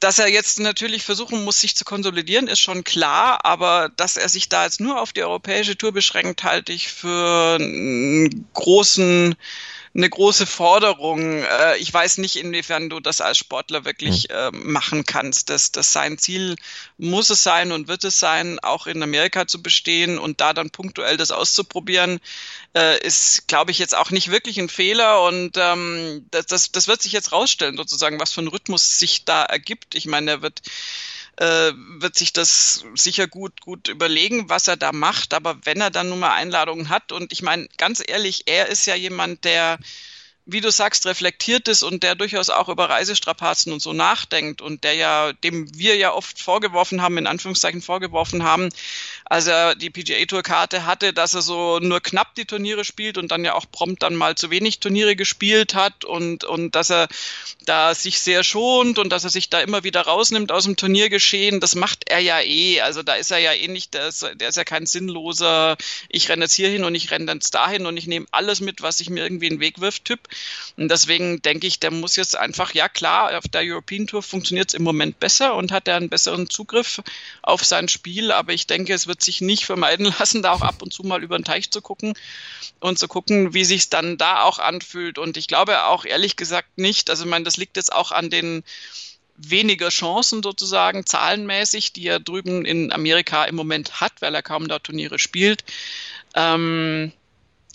dass 0.00 0.18
er 0.18 0.28
jetzt 0.28 0.60
natürlich 0.60 1.02
versuchen 1.02 1.44
muss, 1.44 1.60
sich 1.60 1.74
zu 1.74 1.84
konsolidieren, 1.84 2.46
ist 2.46 2.60
schon 2.60 2.84
klar, 2.84 3.44
aber 3.44 3.90
dass 3.96 4.16
er 4.16 4.28
sich 4.28 4.48
da 4.48 4.64
jetzt 4.64 4.80
nur 4.80 5.00
auf 5.00 5.12
die 5.12 5.24
europäische 5.24 5.76
Tour 5.76 5.92
beschränkt, 5.92 6.44
halte 6.44 6.72
ich 6.72 6.88
für 6.88 7.56
einen 7.56 8.48
großen 8.52 9.34
eine 9.96 10.10
große 10.10 10.46
Forderung. 10.46 11.42
Äh, 11.42 11.78
ich 11.78 11.92
weiß 11.92 12.18
nicht, 12.18 12.36
inwiefern 12.36 12.90
du 12.90 13.00
das 13.00 13.20
als 13.20 13.38
Sportler 13.38 13.84
wirklich 13.84 14.30
äh, 14.30 14.50
machen 14.52 15.06
kannst. 15.06 15.48
Das, 15.48 15.72
das 15.72 15.92
sein 15.92 16.18
Ziel 16.18 16.56
muss 16.98 17.30
es 17.30 17.42
sein 17.42 17.72
und 17.72 17.88
wird 17.88 18.04
es 18.04 18.20
sein, 18.20 18.58
auch 18.60 18.86
in 18.86 19.02
Amerika 19.02 19.46
zu 19.46 19.62
bestehen 19.62 20.18
und 20.18 20.40
da 20.40 20.52
dann 20.52 20.70
punktuell 20.70 21.16
das 21.16 21.30
auszuprobieren, 21.30 22.20
äh, 22.74 23.00
ist, 23.04 23.48
glaube 23.48 23.70
ich, 23.70 23.78
jetzt 23.78 23.96
auch 23.96 24.10
nicht 24.10 24.30
wirklich 24.30 24.58
ein 24.58 24.68
Fehler 24.68 25.22
und 25.22 25.56
ähm, 25.56 26.26
das, 26.30 26.46
das, 26.46 26.72
das 26.72 26.88
wird 26.88 27.00
sich 27.02 27.12
jetzt 27.12 27.32
rausstellen, 27.32 27.76
sozusagen, 27.76 28.20
was 28.20 28.32
für 28.32 28.42
ein 28.42 28.48
Rhythmus 28.48 28.98
sich 28.98 29.24
da 29.24 29.44
ergibt. 29.44 29.94
Ich 29.94 30.06
meine, 30.06 30.30
er 30.30 30.42
wird 30.42 30.60
äh, 31.36 31.72
wird 31.98 32.16
sich 32.16 32.32
das 32.32 32.84
sicher 32.94 33.26
gut, 33.26 33.60
gut 33.60 33.88
überlegen, 33.88 34.48
was 34.48 34.68
er 34.68 34.76
da 34.76 34.92
macht. 34.92 35.34
Aber 35.34 35.58
wenn 35.64 35.80
er 35.80 35.90
dann 35.90 36.08
nun 36.08 36.20
mal 36.20 36.32
Einladungen 36.32 36.88
hat, 36.88 37.12
und 37.12 37.32
ich 37.32 37.42
meine, 37.42 37.68
ganz 37.76 38.02
ehrlich, 38.06 38.44
er 38.46 38.68
ist 38.68 38.86
ja 38.86 38.94
jemand, 38.94 39.44
der 39.44 39.78
wie 40.48 40.60
du 40.60 40.70
sagst, 40.70 41.06
reflektiert 41.06 41.66
ist 41.66 41.82
und 41.82 42.04
der 42.04 42.14
durchaus 42.14 42.50
auch 42.50 42.68
über 42.68 42.88
Reisestrapazen 42.88 43.72
und 43.72 43.82
so 43.82 43.92
nachdenkt 43.92 44.62
und 44.62 44.84
der 44.84 44.94
ja, 44.94 45.32
dem 45.32 45.76
wir 45.76 45.96
ja 45.96 46.12
oft 46.12 46.40
vorgeworfen 46.40 47.02
haben, 47.02 47.18
in 47.18 47.26
Anführungszeichen 47.26 47.82
vorgeworfen 47.82 48.44
haben, 48.44 48.68
als 49.28 49.46
er 49.46 49.74
die 49.74 49.90
PGA 49.90 50.24
Tour 50.24 50.42
Karte 50.42 50.86
hatte, 50.86 51.12
dass 51.12 51.34
er 51.34 51.42
so 51.42 51.80
nur 51.80 52.00
knapp 52.00 52.34
die 52.36 52.44
Turniere 52.44 52.84
spielt 52.84 53.18
und 53.18 53.32
dann 53.32 53.44
ja 53.44 53.54
auch 53.54 53.66
prompt 53.70 54.02
dann 54.02 54.14
mal 54.14 54.36
zu 54.36 54.50
wenig 54.50 54.78
Turniere 54.78 55.16
gespielt 55.16 55.74
hat 55.74 56.04
und, 56.04 56.44
und 56.44 56.74
dass 56.76 56.90
er 56.90 57.08
da 57.64 57.94
sich 57.94 58.20
sehr 58.20 58.44
schont 58.44 58.98
und 58.98 59.10
dass 59.10 59.24
er 59.24 59.30
sich 59.30 59.50
da 59.50 59.60
immer 59.60 59.82
wieder 59.82 60.02
rausnimmt 60.02 60.52
aus 60.52 60.64
dem 60.64 60.76
Turniergeschehen. 60.76 61.58
Das 61.58 61.74
macht 61.74 62.08
er 62.08 62.20
ja 62.20 62.40
eh. 62.40 62.80
Also 62.80 63.02
da 63.02 63.14
ist 63.14 63.32
er 63.32 63.38
ja 63.38 63.52
eh 63.52 63.66
nicht, 63.66 63.94
der 63.94 64.08
ist, 64.08 64.22
der 64.34 64.48
ist 64.48 64.56
ja 64.56 64.64
kein 64.64 64.86
sinnloser, 64.86 65.76
ich 66.08 66.28
renne 66.28 66.44
jetzt 66.44 66.54
hier 66.54 66.68
hin 66.68 66.84
und 66.84 66.94
ich 66.94 67.10
renne 67.10 67.32
jetzt 67.32 67.54
dahin 67.54 67.86
und 67.86 67.96
ich 67.96 68.06
nehme 68.06 68.26
alles 68.30 68.60
mit, 68.60 68.82
was 68.82 68.98
sich 68.98 69.10
mir 69.10 69.24
irgendwie 69.24 69.46
in 69.46 69.54
den 69.54 69.60
Weg 69.60 69.80
wirft, 69.80 70.04
Typ. 70.04 70.20
Und 70.76 70.88
deswegen 70.88 71.42
denke 71.42 71.66
ich, 71.66 71.80
der 71.80 71.90
muss 71.90 72.14
jetzt 72.14 72.36
einfach, 72.36 72.74
ja 72.74 72.88
klar, 72.88 73.36
auf 73.36 73.48
der 73.48 73.62
European 73.64 74.06
Tour 74.06 74.22
funktioniert 74.22 74.68
es 74.68 74.74
im 74.74 74.84
Moment 74.84 75.18
besser 75.18 75.56
und 75.56 75.72
hat 75.72 75.88
er 75.88 75.96
einen 75.96 76.08
besseren 76.08 76.48
Zugriff 76.48 77.02
auf 77.42 77.64
sein 77.64 77.88
Spiel, 77.88 78.30
aber 78.30 78.52
ich 78.52 78.68
denke, 78.68 78.94
es 78.94 79.06
wird 79.06 79.15
sich 79.22 79.40
nicht 79.40 79.66
vermeiden 79.66 80.12
lassen, 80.18 80.42
da 80.42 80.52
auch 80.52 80.62
ab 80.62 80.82
und 80.82 80.92
zu 80.92 81.02
mal 81.02 81.22
über 81.22 81.38
den 81.38 81.44
Teich 81.44 81.70
zu 81.70 81.80
gucken 81.80 82.14
und 82.80 82.98
zu 82.98 83.08
gucken, 83.08 83.54
wie 83.54 83.64
sich 83.64 83.88
dann 83.88 84.16
da 84.16 84.42
auch 84.42 84.58
anfühlt. 84.58 85.18
Und 85.18 85.36
ich 85.36 85.46
glaube 85.46 85.84
auch 85.84 86.04
ehrlich 86.04 86.36
gesagt 86.36 86.78
nicht, 86.78 87.10
also 87.10 87.24
ich 87.24 87.30
meine, 87.30 87.44
das 87.44 87.56
liegt 87.56 87.76
jetzt 87.76 87.92
auch 87.92 88.12
an 88.12 88.30
den 88.30 88.62
weniger 89.36 89.90
Chancen 89.90 90.42
sozusagen 90.42 91.04
zahlenmäßig, 91.04 91.92
die 91.92 92.06
er 92.06 92.20
drüben 92.20 92.64
in 92.64 92.92
Amerika 92.92 93.44
im 93.44 93.54
Moment 93.54 94.00
hat, 94.00 94.12
weil 94.20 94.34
er 94.34 94.42
kaum 94.42 94.68
da 94.68 94.78
Turniere 94.78 95.18
spielt. 95.18 95.64
Ähm, 96.34 97.12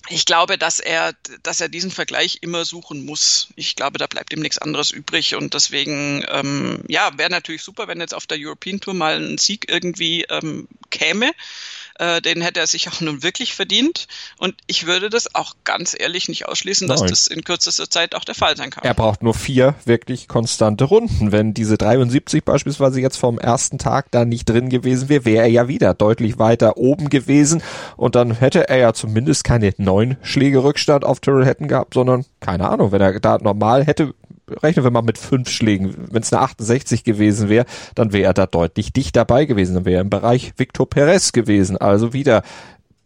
ich 0.10 0.26
glaube, 0.26 0.58
dass 0.58 0.80
er, 0.80 1.14
dass 1.44 1.62
er 1.62 1.70
diesen 1.70 1.92
Vergleich 1.92 2.40
immer 2.42 2.66
suchen 2.66 3.06
muss. 3.06 3.50
Ich 3.56 3.76
glaube, 3.76 4.00
da 4.00 4.08
bleibt 4.08 4.34
ihm 4.34 4.42
nichts 4.42 4.58
anderes 4.58 4.92
übrig 4.92 5.36
und 5.36 5.54
deswegen, 5.54 6.26
ähm, 6.30 6.84
ja, 6.88 7.18
wäre 7.18 7.30
natürlich 7.30 7.62
super, 7.62 7.88
wenn 7.88 8.02
jetzt 8.02 8.16
auf 8.16 8.26
der 8.26 8.38
European 8.40 8.80
Tour 8.80 8.94
mal 8.94 9.22
ein 9.22 9.38
Sieg 9.38 9.70
irgendwie 9.70 10.24
ähm, 10.30 10.68
käme. 10.90 11.32
Äh, 12.02 12.20
den 12.20 12.42
hätte 12.42 12.60
er 12.60 12.66
sich 12.66 12.90
auch 12.90 13.00
nun 13.00 13.22
wirklich 13.22 13.54
verdient. 13.54 14.08
Und 14.40 14.56
ich 14.66 14.88
würde 14.88 15.12
das 15.12 15.36
auch 15.36 15.54
ganz 15.64 15.96
ehrlich 15.98 16.30
nicht 16.30 16.48
ausschließen, 16.48 16.88
dass 16.88 17.02
Nein. 17.02 17.12
das 17.12 17.28
in 17.28 17.44
kürzester 17.44 17.92
Zeit 17.92 18.16
auch 18.16 18.24
der 18.24 18.34
Fall 18.34 18.58
sein 18.58 18.72
kann. 18.72 18.84
Er 18.84 18.96
braucht 18.96 19.22
nur 19.22 19.36
vier 19.36 19.76
wirklich 19.86 20.28
konstante 20.28 20.86
Runden. 20.86 21.32
Wenn 21.32 21.54
diese 21.54 21.78
73 21.78 22.44
beispielsweise 22.44 23.00
jetzt 23.00 23.18
vom 23.18 23.38
ersten 23.38 23.78
Tag 23.78 24.08
da 24.10 24.26
nicht 24.26 24.50
drin 24.50 24.70
gewesen 24.70 25.10
wäre, 25.10 25.26
wäre 25.26 25.44
er 25.44 25.52
ja 25.52 25.68
wieder 25.68 25.94
deutlich 25.94 26.40
weiter 26.40 26.78
oben 26.78 27.10
gewesen. 27.10 27.62
Und 27.98 28.16
dann 28.16 28.32
hätte 28.32 28.68
er 28.68 28.78
ja 28.78 28.94
zumindest 28.94 29.44
keine 29.44 29.72
neun 29.78 30.18
Schläge 30.24 30.64
Rückstand 30.64 31.06
auf 31.06 31.20
Tyrrell 31.20 31.46
Hatton 31.46 31.68
gehabt, 31.68 31.94
sondern 31.94 32.26
keine 32.40 32.68
Ahnung, 32.68 32.92
wenn 32.92 33.02
er 33.02 33.20
da 33.20 33.38
normal 33.38 33.86
hätte 33.86 34.16
rechnen 34.62 34.84
wir 34.84 34.92
mal 34.92 35.02
mit 35.02 35.18
fünf 35.18 35.50
Schlägen. 35.50 35.96
Wenn 36.12 36.22
es 36.22 36.34
eine 36.34 36.42
68 36.42 37.04
gewesen 37.04 37.50
wäre, 37.50 37.66
dann 37.96 38.14
wäre 38.14 38.26
er 38.26 38.34
da 38.34 38.46
deutlich 38.46 38.94
dicht 38.94 39.16
dabei 39.16 39.46
gewesen. 39.46 39.76
Dann 39.76 39.86
wäre 39.86 39.98
er 39.98 40.02
im 40.02 40.10
Bereich 40.10 40.54
Victor 40.58 40.90
Perez 40.90 41.32
gewesen. 41.32 41.78
Also 41.78 42.14
wieder 42.14 42.44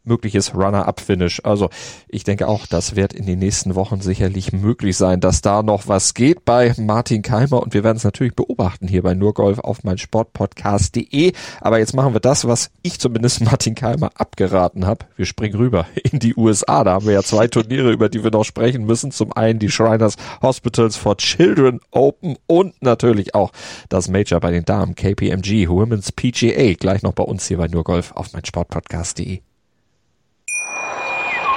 mögliches 0.05 0.55
Runner-up-Finish. 0.55 1.41
Also 1.43 1.69
ich 2.07 2.23
denke 2.23 2.47
auch, 2.47 2.65
das 2.67 2.95
wird 2.95 3.13
in 3.13 3.25
den 3.25 3.39
nächsten 3.39 3.75
Wochen 3.75 4.01
sicherlich 4.01 4.53
möglich 4.53 4.97
sein, 4.97 5.19
dass 5.19 5.41
da 5.41 5.63
noch 5.63 5.87
was 5.87 6.13
geht 6.13 6.45
bei 6.45 6.73
Martin 6.77 7.21
Keimer 7.21 7.61
und 7.61 7.73
wir 7.73 7.83
werden 7.83 7.97
es 7.97 8.03
natürlich 8.03 8.35
beobachten 8.35 8.87
hier 8.87 9.03
bei 9.03 9.13
Nurgolf 9.13 9.59
auf 9.59 9.83
mein 9.83 9.97
Sportpodcast.de. 9.97 11.33
Aber 11.61 11.79
jetzt 11.79 11.95
machen 11.95 12.13
wir 12.13 12.19
das, 12.19 12.47
was 12.47 12.71
ich 12.81 12.99
zumindest 12.99 13.41
Martin 13.41 13.75
Keimer 13.75 14.11
abgeraten 14.15 14.85
habe. 14.85 15.05
Wir 15.15 15.25
springen 15.25 15.55
rüber 15.55 15.85
in 16.11 16.19
die 16.19 16.35
USA. 16.35 16.83
Da 16.83 16.93
haben 16.93 17.05
wir 17.05 17.13
ja 17.13 17.23
zwei 17.23 17.47
Turniere, 17.47 17.91
über 17.91 18.09
die 18.09 18.23
wir 18.23 18.31
noch 18.31 18.43
sprechen 18.43 18.85
müssen. 18.85 19.11
Zum 19.11 19.33
einen 19.33 19.59
die 19.59 19.69
Shriners 19.69 20.15
Hospitals 20.41 20.95
for 20.95 21.17
Children 21.17 21.79
Open 21.91 22.37
und 22.47 22.81
natürlich 22.81 23.35
auch 23.35 23.51
das 23.89 24.07
Major 24.09 24.39
bei 24.39 24.51
den 24.51 24.65
Damen 24.65 24.95
KPMG 24.95 25.67
Women's 25.69 26.11
PGA. 26.11 26.73
Gleich 26.73 27.03
noch 27.03 27.13
bei 27.13 27.23
uns 27.23 27.47
hier 27.47 27.57
bei 27.57 27.67
Nurgolf 27.67 28.11
auf 28.13 28.33
mein 28.33 28.45
Sportpodcast.de. 28.45 29.44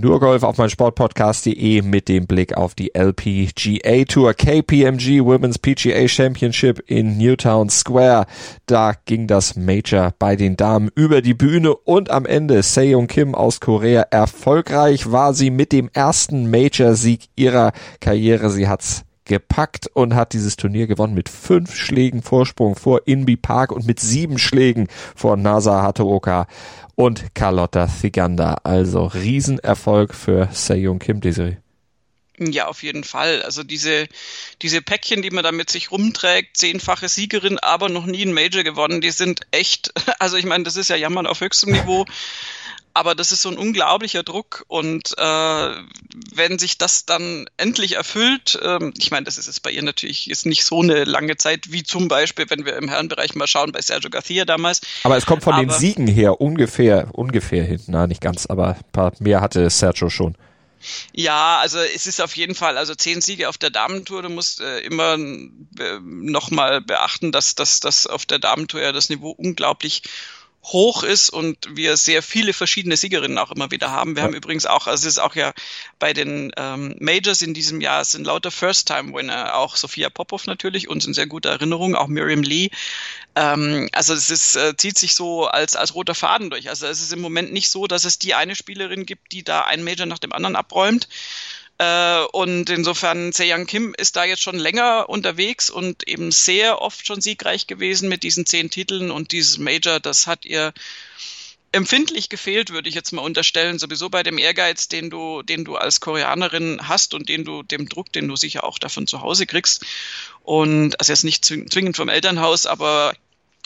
Nur 0.00 0.18
Golf 0.18 0.44
auf 0.44 0.56
mein 0.56 0.70
Sportpodcast.de 0.70 1.82
mit 1.82 2.08
dem 2.08 2.26
Blick 2.26 2.56
auf 2.56 2.74
die 2.74 2.94
LPGA 2.94 4.04
Tour 4.04 4.32
KPMG 4.32 5.22
Women's 5.22 5.58
PGA 5.58 6.08
Championship 6.08 6.82
in 6.86 7.18
Newtown 7.18 7.68
Square. 7.68 8.24
Da 8.64 8.94
ging 9.04 9.26
das 9.26 9.56
Major 9.56 10.14
bei 10.18 10.36
den 10.36 10.56
Damen 10.56 10.88
über 10.94 11.20
die 11.20 11.34
Bühne 11.34 11.74
und 11.74 12.10
am 12.10 12.24
Ende 12.24 12.62
Seong 12.62 13.08
Kim 13.08 13.34
aus 13.34 13.60
Korea. 13.60 14.06
Erfolgreich 14.10 15.12
war 15.12 15.34
sie 15.34 15.50
mit 15.50 15.70
dem 15.70 15.90
ersten 15.92 16.50
Major-Sieg 16.50 17.28
ihrer 17.36 17.72
Karriere. 18.00 18.48
Sie 18.48 18.68
hat's 18.68 19.04
gepackt 19.30 19.86
und 19.94 20.16
hat 20.16 20.32
dieses 20.32 20.56
Turnier 20.56 20.88
gewonnen 20.88 21.14
mit 21.14 21.28
fünf 21.28 21.74
Schlägen 21.76 22.20
Vorsprung 22.20 22.74
vor 22.74 23.02
Inby 23.06 23.36
Park 23.36 23.70
und 23.70 23.86
mit 23.86 24.00
sieben 24.00 24.38
Schlägen 24.38 24.88
vor 25.14 25.36
Nasa 25.36 25.82
Hatooka 25.82 26.48
und 27.00 27.34
Carlotta 27.34 27.86
Thiganda. 27.86 28.58
Also 28.62 29.06
Riesenerfolg 29.06 30.14
für 30.14 30.48
Sejong 30.52 30.98
Kim 30.98 31.20
Desiree. 31.20 31.56
Ja, 32.38 32.68
auf 32.68 32.82
jeden 32.82 33.04
Fall. 33.04 33.42
Also 33.42 33.62
diese, 33.62 34.06
diese 34.62 34.80
Päckchen, 34.80 35.20
die 35.20 35.30
man 35.30 35.44
da 35.44 35.52
mit 35.52 35.70
sich 35.70 35.90
rumträgt, 35.90 36.56
zehnfache 36.56 37.08
Siegerin, 37.08 37.58
aber 37.58 37.88
noch 37.90 38.06
nie 38.06 38.24
ein 38.24 38.32
Major 38.32 38.62
gewonnen, 38.62 39.00
die 39.00 39.10
sind 39.10 39.42
echt, 39.50 39.92
also 40.18 40.36
ich 40.36 40.44
meine, 40.44 40.64
das 40.64 40.76
ist 40.76 40.88
ja 40.88 40.96
Jammern 40.96 41.26
auf 41.26 41.40
höchstem 41.40 41.72
Niveau. 41.72 42.06
Aber 42.92 43.14
das 43.14 43.30
ist 43.30 43.42
so 43.42 43.48
ein 43.48 43.58
unglaublicher 43.58 44.22
Druck 44.22 44.64
und 44.66 45.16
äh, 45.16 45.70
wenn 46.34 46.58
sich 46.58 46.76
das 46.76 47.06
dann 47.06 47.48
endlich 47.56 47.94
erfüllt, 47.94 48.58
ähm, 48.62 48.92
ich 48.98 49.10
meine, 49.10 49.24
das 49.24 49.38
ist 49.38 49.46
jetzt 49.46 49.62
bei 49.62 49.70
ihr 49.70 49.82
natürlich 49.82 50.26
jetzt 50.26 50.44
nicht 50.44 50.64
so 50.64 50.82
eine 50.82 51.04
lange 51.04 51.36
Zeit 51.36 51.70
wie 51.70 51.84
zum 51.84 52.08
Beispiel, 52.08 52.46
wenn 52.48 52.64
wir 52.64 52.76
im 52.76 52.88
Herrenbereich 52.88 53.34
mal 53.34 53.46
schauen 53.46 53.72
bei 53.72 53.80
Sergio 53.80 54.10
Garcia 54.10 54.44
damals. 54.44 54.80
Aber 55.04 55.16
es 55.16 55.24
kommt 55.24 55.44
von 55.44 55.54
aber, 55.54 55.62
den 55.62 55.70
Siegen 55.70 56.08
her 56.08 56.40
ungefähr, 56.40 57.08
ungefähr 57.12 57.64
hinten, 57.64 57.92
na 57.92 58.06
nicht 58.06 58.20
ganz, 58.20 58.46
aber 58.46 58.74
ein 58.74 58.84
paar 58.92 59.12
mehr 59.20 59.40
hatte 59.40 59.70
Sergio 59.70 60.10
schon. 60.10 60.34
Ja, 61.12 61.58
also 61.58 61.78
es 61.78 62.06
ist 62.06 62.20
auf 62.20 62.36
jeden 62.36 62.54
Fall, 62.54 62.78
also 62.78 62.94
zehn 62.94 63.20
Siege 63.20 63.48
auf 63.48 63.58
der 63.58 63.70
Damentour, 63.70 64.22
du 64.22 64.30
musst 64.30 64.60
äh, 64.60 64.80
immer 64.80 65.14
äh, 65.14 65.98
nochmal 66.02 66.80
beachten, 66.80 67.32
dass, 67.32 67.54
dass 67.54 68.06
auf 68.06 68.24
der 68.24 68.38
Damentour 68.38 68.80
ja 68.80 68.92
das 68.92 69.10
Niveau 69.10 69.30
unglaublich 69.30 70.02
hoch 70.64 71.02
ist 71.02 71.30
und 71.30 71.56
wir 71.74 71.96
sehr 71.96 72.22
viele 72.22 72.52
verschiedene 72.52 72.96
Siegerinnen 72.96 73.38
auch 73.38 73.50
immer 73.50 73.70
wieder 73.70 73.90
haben. 73.90 74.14
Wir 74.14 74.22
ja. 74.22 74.26
haben 74.26 74.34
übrigens 74.34 74.66
auch, 74.66 74.86
also 74.86 75.06
es 75.06 75.14
ist 75.14 75.18
auch 75.18 75.34
ja 75.34 75.52
bei 75.98 76.12
den 76.12 76.52
ähm, 76.56 76.94
Majors 76.98 77.42
in 77.42 77.54
diesem 77.54 77.80
Jahr, 77.80 78.02
es 78.02 78.12
sind 78.12 78.26
lauter 78.26 78.50
First-Time-Winner, 78.50 79.56
auch 79.56 79.76
Sophia 79.76 80.10
Popov 80.10 80.46
natürlich, 80.46 80.88
uns 80.88 81.06
in 81.06 81.14
sehr 81.14 81.26
guter 81.26 81.50
Erinnerung, 81.50 81.94
auch 81.94 82.08
Miriam 82.08 82.42
Lee. 82.42 82.70
Ähm, 83.36 83.88
also 83.92 84.12
es 84.12 84.28
ist, 84.30 84.56
äh, 84.56 84.76
zieht 84.76 84.98
sich 84.98 85.14
so 85.14 85.46
als, 85.46 85.76
als 85.76 85.94
roter 85.94 86.14
Faden 86.14 86.50
durch. 86.50 86.68
Also 86.68 86.86
es 86.86 87.00
ist 87.00 87.12
im 87.12 87.20
Moment 87.20 87.52
nicht 87.52 87.70
so, 87.70 87.86
dass 87.86 88.04
es 88.04 88.18
die 88.18 88.34
eine 88.34 88.54
Spielerin 88.54 89.06
gibt, 89.06 89.32
die 89.32 89.42
da 89.42 89.62
ein 89.62 89.82
Major 89.82 90.06
nach 90.06 90.18
dem 90.18 90.32
anderen 90.32 90.56
abräumt, 90.56 91.08
äh, 91.80 92.26
und 92.32 92.68
insofern, 92.68 93.32
Sejang 93.32 93.64
Kim 93.64 93.94
ist 93.96 94.14
da 94.14 94.24
jetzt 94.24 94.42
schon 94.42 94.58
länger 94.58 95.08
unterwegs 95.08 95.70
und 95.70 96.06
eben 96.06 96.30
sehr 96.30 96.82
oft 96.82 97.06
schon 97.06 97.22
siegreich 97.22 97.66
gewesen 97.66 98.10
mit 98.10 98.22
diesen 98.22 98.44
zehn 98.44 98.68
Titeln 98.68 99.10
und 99.10 99.32
dieses 99.32 99.56
Major, 99.56 99.98
das 99.98 100.26
hat 100.26 100.44
ihr 100.44 100.74
empfindlich 101.72 102.28
gefehlt, 102.28 102.68
würde 102.68 102.90
ich 102.90 102.94
jetzt 102.94 103.12
mal 103.12 103.22
unterstellen, 103.22 103.78
sowieso 103.78 104.10
bei 104.10 104.22
dem 104.22 104.36
Ehrgeiz, 104.36 104.88
den 104.88 105.08
du, 105.08 105.40
den 105.40 105.64
du 105.64 105.76
als 105.76 106.00
Koreanerin 106.00 106.86
hast 106.86 107.14
und 107.14 107.30
den 107.30 107.46
du, 107.46 107.62
dem 107.62 107.88
Druck, 107.88 108.12
den 108.12 108.28
du 108.28 108.36
sicher 108.36 108.64
auch 108.64 108.78
davon 108.78 109.06
zu 109.06 109.22
Hause 109.22 109.46
kriegst. 109.46 109.86
Und 110.42 111.00
also 111.00 111.12
jetzt 111.12 111.24
nicht 111.24 111.46
zwingend 111.46 111.96
vom 111.96 112.10
Elternhaus, 112.10 112.66
aber 112.66 113.14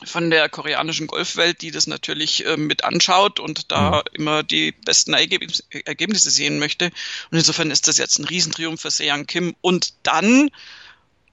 von 0.05 0.31
der 0.31 0.49
koreanischen 0.49 1.07
Golfwelt, 1.07 1.63
die 1.63 1.71
das 1.71 1.87
natürlich 1.87 2.47
äh, 2.47 2.57
mit 2.57 2.85
anschaut 2.85 3.41
und 3.41 3.71
da 3.71 3.97
mhm. 3.97 4.03
immer 4.13 4.43
die 4.43 4.73
besten 4.73 5.15
Ergebnis 5.15 5.65
Ergebnisse 5.85 6.31
sehen 6.31 6.59
möchte. 6.59 6.87
Und 7.31 7.39
insofern 7.39 7.71
ist 7.71 7.89
das 7.89 7.99
jetzt 7.99 8.19
ein 8.19 8.25
Riesentriumph 8.25 8.81
für 8.81 8.91
Seang 8.91 9.27
Kim. 9.27 9.55
Und 9.61 9.95
dann 10.03 10.51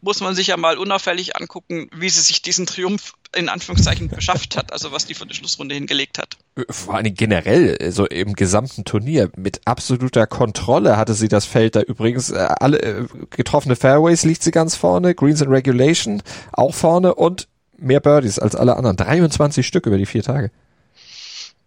muss 0.02 0.20
man 0.20 0.36
sich 0.36 0.48
ja 0.48 0.58
mal 0.58 0.78
unauffällig 0.78 1.36
angucken, 1.36 1.90
wie 1.96 2.10
sie 2.10 2.22
sich 2.22 2.42
diesen 2.42 2.66
Triumph 2.66 3.14
in 3.36 3.50
Anführungszeichen 3.50 4.10
beschafft 4.16 4.58
hat, 4.58 4.74
also 4.74 4.92
was 4.92 5.06
die 5.06 5.14
von 5.14 5.28
der 5.28 5.36
Schlussrunde 5.36 5.76
hingelegt 5.76 6.18
hat. 6.18 6.38
Vor 6.70 6.96
allem 6.96 7.14
generell, 7.14 7.92
so 7.92 8.06
im 8.06 8.34
gesamten 8.34 8.84
Turnier, 8.84 9.32
mit 9.38 9.62
absoluter 9.66 10.28
Kontrolle 10.28 10.98
hatte 10.98 11.14
sie 11.14 11.28
das 11.28 11.46
Feld 11.46 11.76
da 11.76 11.82
übrigens. 11.82 12.32
Äh, 12.32 12.48
alle 12.60 12.82
äh, 12.82 13.06
getroffene 13.30 13.76
Fairways 13.76 14.24
liegt 14.24 14.44
sie 14.44 14.52
ganz 14.52 14.76
vorne, 14.76 15.16
Greens 15.16 15.42
and 15.42 15.52
Regulation 15.52 16.22
auch 16.52 16.74
vorne 16.74 17.16
und 17.16 17.48
mehr 17.82 18.00
Birdies 18.00 18.40
als 18.40 18.56
alle 18.56 18.76
anderen. 18.76 18.98
23 18.98 19.66
Stück 19.66 19.86
über 19.86 19.98
die 19.98 20.06
vier 20.06 20.24
Tage. 20.24 20.52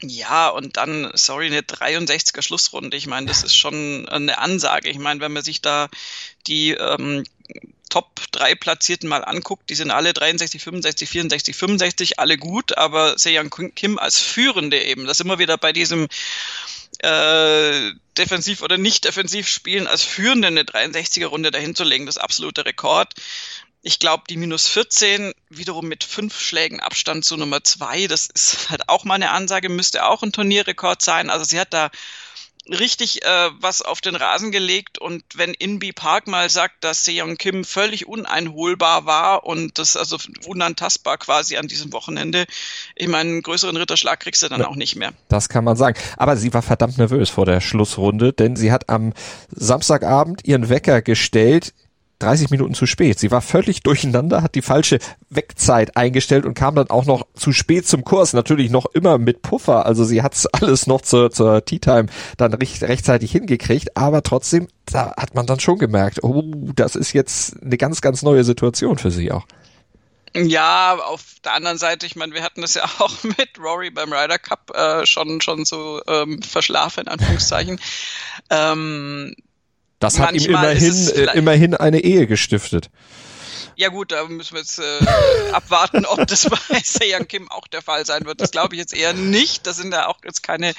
Ja, 0.02 0.48
und 0.48 0.76
dann, 0.76 1.10
sorry, 1.14 1.46
eine 1.46 1.60
63er 1.60 2.42
Schlussrunde. 2.42 2.96
Ich 2.96 3.06
meine, 3.06 3.26
das 3.26 3.42
ist 3.42 3.56
schon 3.56 4.08
eine 4.08 4.38
Ansage. 4.38 4.90
Ich 4.90 4.98
meine, 4.98 5.20
wenn 5.20 5.32
man 5.32 5.44
sich 5.44 5.62
da 5.62 5.88
die 6.46 6.72
ähm, 6.72 7.24
Top 7.88 8.20
3 8.32 8.54
Platzierten 8.56 9.08
mal 9.08 9.24
anguckt, 9.24 9.70
die 9.70 9.74
sind 9.76 9.90
alle 9.90 10.12
63, 10.12 10.62
65, 10.62 11.08
64, 11.08 11.56
65, 11.56 12.18
alle 12.18 12.36
gut, 12.36 12.76
aber 12.76 13.18
Sejang 13.18 13.50
Kim 13.74 13.98
als 13.98 14.18
Führende 14.18 14.82
eben, 14.82 15.06
das 15.06 15.20
immer 15.20 15.38
wieder 15.38 15.56
bei 15.58 15.72
diesem 15.72 16.08
äh, 16.98 17.92
defensiv 18.18 18.62
oder 18.62 18.78
nicht 18.78 19.04
defensiv 19.04 19.48
spielen 19.48 19.86
als 19.86 20.02
Führende 20.02 20.48
eine 20.48 20.62
63er 20.62 21.26
Runde 21.26 21.50
dahin 21.50 21.74
zu 21.74 21.84
legen, 21.84 22.06
das 22.06 22.18
absolute 22.18 22.64
Rekord. 22.64 23.14
Ich 23.86 23.98
glaube, 23.98 24.24
die 24.30 24.38
minus 24.38 24.66
14 24.66 25.34
wiederum 25.50 25.86
mit 25.86 26.04
fünf 26.04 26.40
Schlägen 26.40 26.80
Abstand 26.80 27.22
zu 27.26 27.36
Nummer 27.36 27.62
zwei, 27.64 28.06
das 28.06 28.26
ist 28.32 28.70
halt 28.70 28.88
auch 28.88 29.04
mal 29.04 29.16
eine 29.16 29.30
Ansage, 29.30 29.68
müsste 29.68 30.06
auch 30.06 30.22
ein 30.22 30.32
Turnierrekord 30.32 31.02
sein. 31.02 31.28
Also 31.28 31.44
sie 31.44 31.60
hat 31.60 31.74
da 31.74 31.90
richtig 32.66 33.22
äh, 33.26 33.50
was 33.60 33.82
auf 33.82 34.00
den 34.00 34.16
Rasen 34.16 34.50
gelegt 34.50 34.96
und 34.96 35.22
wenn 35.34 35.52
Inby 35.52 35.92
Park 35.92 36.28
mal 36.28 36.48
sagt, 36.48 36.82
dass 36.82 37.04
Seong 37.04 37.36
Kim 37.36 37.62
völlig 37.62 38.08
uneinholbar 38.08 39.04
war 39.04 39.44
und 39.44 39.78
das 39.78 39.98
also 39.98 40.16
unantastbar 40.46 41.18
quasi 41.18 41.58
an 41.58 41.68
diesem 41.68 41.92
Wochenende, 41.92 42.46
ich 42.96 43.08
meine, 43.08 43.28
einen 43.28 43.42
größeren 43.42 43.76
Ritterschlag 43.76 44.18
kriegst 44.18 44.42
du 44.42 44.48
dann 44.48 44.62
auch 44.62 44.76
nicht 44.76 44.96
mehr. 44.96 45.12
Das 45.28 45.50
kann 45.50 45.62
man 45.62 45.76
sagen. 45.76 46.00
Aber 46.16 46.38
sie 46.38 46.54
war 46.54 46.62
verdammt 46.62 46.96
nervös 46.96 47.28
vor 47.28 47.44
der 47.44 47.60
Schlussrunde, 47.60 48.32
denn 48.32 48.56
sie 48.56 48.72
hat 48.72 48.88
am 48.88 49.12
Samstagabend 49.50 50.46
ihren 50.46 50.70
Wecker 50.70 51.02
gestellt 51.02 51.74
30 52.18 52.50
Minuten 52.50 52.74
zu 52.74 52.86
spät. 52.86 53.18
Sie 53.18 53.30
war 53.30 53.40
völlig 53.40 53.82
durcheinander, 53.82 54.42
hat 54.42 54.54
die 54.54 54.62
falsche 54.62 54.98
Wegzeit 55.30 55.96
eingestellt 55.96 56.46
und 56.46 56.54
kam 56.54 56.74
dann 56.74 56.90
auch 56.90 57.04
noch 57.04 57.26
zu 57.34 57.52
spät 57.52 57.86
zum 57.86 58.04
Kurs. 58.04 58.32
Natürlich 58.32 58.70
noch 58.70 58.86
immer 58.86 59.18
mit 59.18 59.42
Puffer. 59.42 59.86
Also 59.86 60.04
sie 60.04 60.22
hat's 60.22 60.46
alles 60.52 60.86
noch 60.86 61.02
zur, 61.02 61.30
zur 61.30 61.64
Tea 61.64 61.78
Time 61.78 62.06
dann 62.36 62.54
recht, 62.54 62.82
rechtzeitig 62.82 63.32
hingekriegt. 63.32 63.96
Aber 63.96 64.22
trotzdem, 64.22 64.68
da 64.86 65.14
hat 65.16 65.34
man 65.34 65.46
dann 65.46 65.60
schon 65.60 65.78
gemerkt, 65.78 66.22
oh, 66.22 66.42
das 66.74 66.96
ist 66.96 67.12
jetzt 67.12 67.62
eine 67.62 67.76
ganz, 67.76 68.00
ganz 68.00 68.22
neue 68.22 68.44
Situation 68.44 68.98
für 68.98 69.10
sie 69.10 69.32
auch. 69.32 69.46
Ja, 70.36 70.98
auf 70.98 71.36
der 71.44 71.54
anderen 71.54 71.78
Seite, 71.78 72.06
ich 72.06 72.16
meine, 72.16 72.34
wir 72.34 72.42
hatten 72.42 72.60
das 72.60 72.74
ja 72.74 72.84
auch 72.98 73.22
mit 73.22 73.58
Rory 73.58 73.90
beim 73.90 74.12
Ryder 74.12 74.38
Cup 74.38 74.70
äh, 74.74 75.06
schon 75.06 75.40
schon 75.40 75.64
so 75.64 76.02
ähm, 76.08 76.42
verschlafen 76.42 77.02
in 77.02 77.08
Anführungszeichen. 77.08 77.80
ähm, 78.50 79.34
das 80.04 80.20
hat 80.20 80.34
ihm 80.34 80.50
immerhin, 80.50 81.08
äh, 81.14 81.38
immerhin 81.38 81.74
eine 81.74 82.00
Ehe 82.00 82.26
gestiftet. 82.26 82.90
Ja 83.76 83.88
gut, 83.88 84.12
da 84.12 84.24
müssen 84.24 84.54
wir 84.54 84.60
jetzt 84.60 84.78
äh, 84.78 85.06
abwarten, 85.52 86.06
ob 86.06 86.26
das 86.26 86.48
bei 86.48 86.80
Sejang 86.84 87.26
Kim 87.26 87.50
auch 87.50 87.66
der 87.66 87.82
Fall 87.82 88.06
sein 88.06 88.24
wird. 88.24 88.40
Das 88.40 88.52
glaube 88.52 88.74
ich 88.74 88.78
jetzt 88.78 88.94
eher 88.94 89.12
nicht. 89.12 89.66
Da 89.66 89.72
sind 89.72 89.92
ja 89.92 90.06
auch 90.06 90.18
jetzt 90.24 90.42
keine 90.42 90.74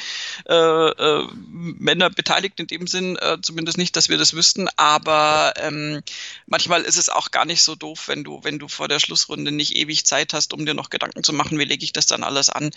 äh, 0.48 0.54
äh, 0.54 1.28
Männer 1.34 2.10
beteiligt 2.10 2.60
in 2.60 2.68
dem 2.68 2.88
Sinn, 2.88 3.18
äh, 3.18 3.38
zumindest 3.42 3.78
nicht, 3.78 3.96
dass 3.96 4.08
wir 4.08 4.18
das 4.18 4.34
wüssten. 4.34 4.70
Aber 4.78 5.54
ähm, 5.58 6.02
manchmal 6.46 6.84
ist 6.84 6.98
es 6.98 7.10
auch 7.10 7.32
gar 7.32 7.46
nicht 7.46 7.64
so 7.64 7.76
doof, 7.76 8.08
wenn 8.08 8.24
du, 8.24 8.44
wenn 8.44 8.60
du 8.60 8.68
vor 8.68 8.88
der 8.88 9.00
Schlussrunde 9.00 9.52
nicht 9.52 9.76
ewig 9.76 10.06
Zeit 10.06 10.34
hast, 10.34 10.54
um 10.54 10.66
dir 10.66 10.74
noch 10.74 10.90
Gedanken 10.90 11.24
zu 11.24 11.34
machen, 11.34 11.60
wie 11.60 11.66
lege 11.66 11.84
ich 11.84 11.92
das 11.92 12.06
dann 12.06 12.24
alles 12.24 12.50
an. 12.50 12.72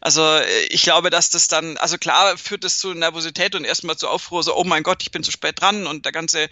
Also 0.00 0.22
äh, 0.22 0.66
ich 0.66 0.82
glaube, 0.82 1.10
dass 1.10 1.30
das 1.30 1.48
dann, 1.48 1.76
also 1.78 1.98
klar 1.98 2.38
führt 2.38 2.62
das 2.62 2.78
zu 2.78 2.94
Nervosität 2.94 3.54
und 3.56 3.64
erstmal 3.64 3.96
zu 3.96 4.08
Aufruhr, 4.08 4.44
so, 4.44 4.56
oh 4.56 4.64
mein 4.64 4.84
Gott, 4.84 5.02
ich 5.02 5.10
bin 5.10 5.24
zu 5.24 5.32
spät 5.32 5.60
dran 5.60 5.86
und 5.86 6.04
der 6.04 6.12
ganze, 6.12 6.48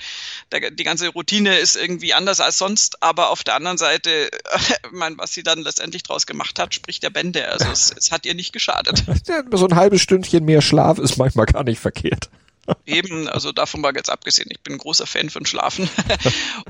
der, 0.50 0.72
die 0.72 0.84
ganze 0.84 1.08
Routine 1.08 1.58
ist 1.58 1.76
irgendwie 1.76 2.14
anders 2.14 2.40
als 2.40 2.58
sonst 2.58 3.03
aber 3.04 3.28
auf 3.28 3.44
der 3.44 3.54
anderen 3.54 3.76
Seite, 3.76 4.30
ich 4.56 4.92
meine, 4.92 5.18
was 5.18 5.34
sie 5.34 5.42
dann 5.42 5.60
letztendlich 5.60 6.02
draus 6.02 6.26
gemacht 6.26 6.58
hat, 6.58 6.74
spricht 6.74 7.02
der 7.02 7.10
Bände. 7.10 7.46
Also 7.48 7.66
es, 7.70 7.94
es 7.96 8.10
hat 8.10 8.24
ihr 8.24 8.34
nicht 8.34 8.52
geschadet. 8.52 9.04
So 9.54 9.66
ein 9.66 9.76
halbes 9.76 10.00
Stündchen 10.00 10.44
mehr 10.44 10.62
Schlaf 10.62 10.98
ist 10.98 11.16
manchmal 11.16 11.46
gar 11.46 11.64
nicht 11.64 11.78
verkehrt. 11.78 12.30
Eben, 12.86 13.28
also 13.28 13.52
davon 13.52 13.82
war 13.82 13.94
jetzt 13.94 14.10
abgesehen, 14.10 14.48
ich 14.50 14.60
bin 14.60 14.74
ein 14.74 14.78
großer 14.78 15.06
Fan 15.06 15.30
von 15.30 15.44
Schlafen. 15.44 15.88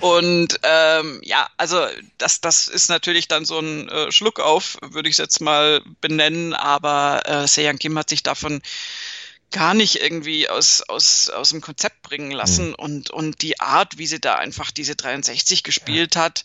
und 0.00 0.58
ähm, 0.62 1.20
ja, 1.22 1.48
also 1.56 1.86
das, 2.18 2.40
das 2.40 2.66
ist 2.66 2.88
natürlich 2.88 3.28
dann 3.28 3.44
so 3.44 3.58
ein 3.58 3.88
äh, 3.88 4.12
Schluck 4.12 4.40
auf, 4.40 4.76
würde 4.82 5.08
ich 5.08 5.14
es 5.14 5.18
jetzt 5.18 5.40
mal 5.40 5.82
benennen, 6.00 6.52
aber 6.52 7.22
äh, 7.26 7.46
Sejang 7.46 7.78
Kim 7.78 7.98
hat 7.98 8.08
sich 8.08 8.22
davon 8.22 8.60
gar 9.54 9.72
nicht 9.72 10.02
irgendwie 10.02 10.48
aus, 10.48 10.82
aus, 10.82 11.30
aus 11.30 11.50
dem 11.50 11.60
Konzept 11.60 12.02
bringen 12.02 12.32
lassen 12.32 12.68
mhm. 12.68 12.74
und, 12.74 13.10
und 13.10 13.40
die 13.40 13.60
Art, 13.60 13.98
wie 13.98 14.06
sie 14.06 14.20
da 14.20 14.34
einfach 14.34 14.72
diese 14.72 14.96
63 14.96 15.62
gespielt 15.62 16.16
ja. 16.16 16.22
hat, 16.22 16.44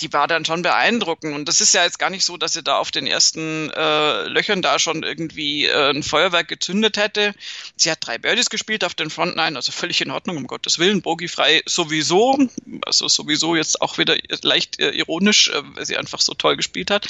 die 0.00 0.10
war 0.14 0.26
dann 0.26 0.46
schon 0.46 0.62
beeindruckend. 0.62 1.34
Und 1.34 1.46
das 1.46 1.60
ist 1.60 1.74
ja 1.74 1.84
jetzt 1.84 1.98
gar 1.98 2.08
nicht 2.08 2.24
so, 2.24 2.38
dass 2.38 2.54
sie 2.54 2.62
da 2.62 2.78
auf 2.78 2.90
den 2.90 3.06
ersten 3.06 3.68
äh, 3.70 4.22
Löchern 4.22 4.62
da 4.62 4.78
schon 4.78 5.02
irgendwie 5.02 5.66
äh, 5.66 5.90
ein 5.90 6.02
Feuerwerk 6.02 6.48
gezündet 6.48 6.96
hätte. 6.96 7.34
Sie 7.76 7.90
hat 7.90 7.98
drei 8.00 8.16
Birdies 8.16 8.48
gespielt 8.48 8.82
auf 8.82 8.94
den 8.94 9.10
Front 9.10 9.36
Nine, 9.36 9.54
also 9.54 9.70
völlig 9.70 10.00
in 10.00 10.10
Ordnung, 10.10 10.38
um 10.38 10.46
Gottes 10.46 10.78
Willen. 10.78 11.02
Bogiefrei 11.02 11.60
sowieso, 11.66 12.38
also 12.86 13.08
sowieso 13.08 13.54
jetzt 13.54 13.82
auch 13.82 13.98
wieder 13.98 14.16
leicht 14.40 14.80
äh, 14.80 14.90
ironisch, 14.92 15.50
äh, 15.50 15.62
weil 15.76 15.84
sie 15.84 15.98
einfach 15.98 16.22
so 16.22 16.32
toll 16.32 16.56
gespielt 16.56 16.90
hat 16.90 17.06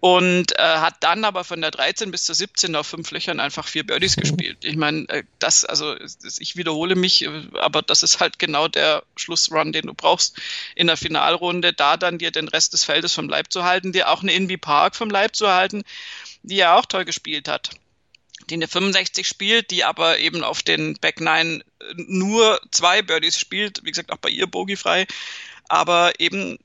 und 0.00 0.58
äh, 0.58 0.62
hat 0.62 0.96
dann 1.00 1.24
aber 1.24 1.44
von 1.44 1.60
der 1.60 1.70
13 1.70 2.10
bis 2.10 2.24
zur 2.24 2.34
17 2.34 2.74
auf 2.74 2.86
fünf 2.86 3.10
Löchern 3.10 3.38
einfach 3.38 3.68
vier 3.68 3.86
Birdies 3.86 4.16
mhm. 4.16 4.22
gespielt. 4.22 4.64
Ich 4.64 4.76
meine, 4.76 5.06
äh, 5.10 5.24
das, 5.38 5.66
also 5.66 5.94
ich 6.38 6.56
wiederhole 6.56 6.96
mich, 6.96 7.24
äh, 7.24 7.42
aber 7.60 7.82
das 7.82 8.02
ist 8.02 8.18
halt 8.18 8.38
genau 8.38 8.66
der 8.66 9.02
Schlussrun, 9.16 9.72
den 9.72 9.86
du 9.86 9.94
brauchst 9.94 10.40
in 10.74 10.86
der 10.86 10.96
Finalrunde, 10.96 11.74
da 11.74 11.98
dann 11.98 12.18
dir 12.18 12.30
den 12.30 12.48
Rest 12.48 12.72
des 12.72 12.84
Feldes 12.84 13.12
vom 13.12 13.28
Leib 13.28 13.52
zu 13.52 13.64
halten, 13.64 13.92
dir 13.92 14.08
auch 14.08 14.22
eine 14.22 14.32
Inby 14.32 14.56
Park 14.56 14.96
vom 14.96 15.10
Leib 15.10 15.36
zu 15.36 15.48
halten, 15.48 15.82
die 16.42 16.56
ja 16.56 16.78
auch 16.78 16.86
toll 16.86 17.04
gespielt 17.04 17.46
hat 17.46 17.70
die 18.48 18.54
eine 18.54 18.68
65 18.68 19.28
spielt, 19.28 19.70
die 19.70 19.84
aber 19.84 20.18
eben 20.18 20.42
auf 20.42 20.62
den 20.62 20.94
Back 20.94 21.20
9 21.20 21.62
nur 21.94 22.60
zwei 22.72 23.02
Birdies 23.02 23.38
spielt, 23.38 23.84
wie 23.84 23.90
gesagt 23.90 24.10
auch 24.10 24.16
bei 24.16 24.28
ihr 24.28 24.46
bogiefrei, 24.46 25.06
aber 25.68 26.18
eben, 26.18 26.58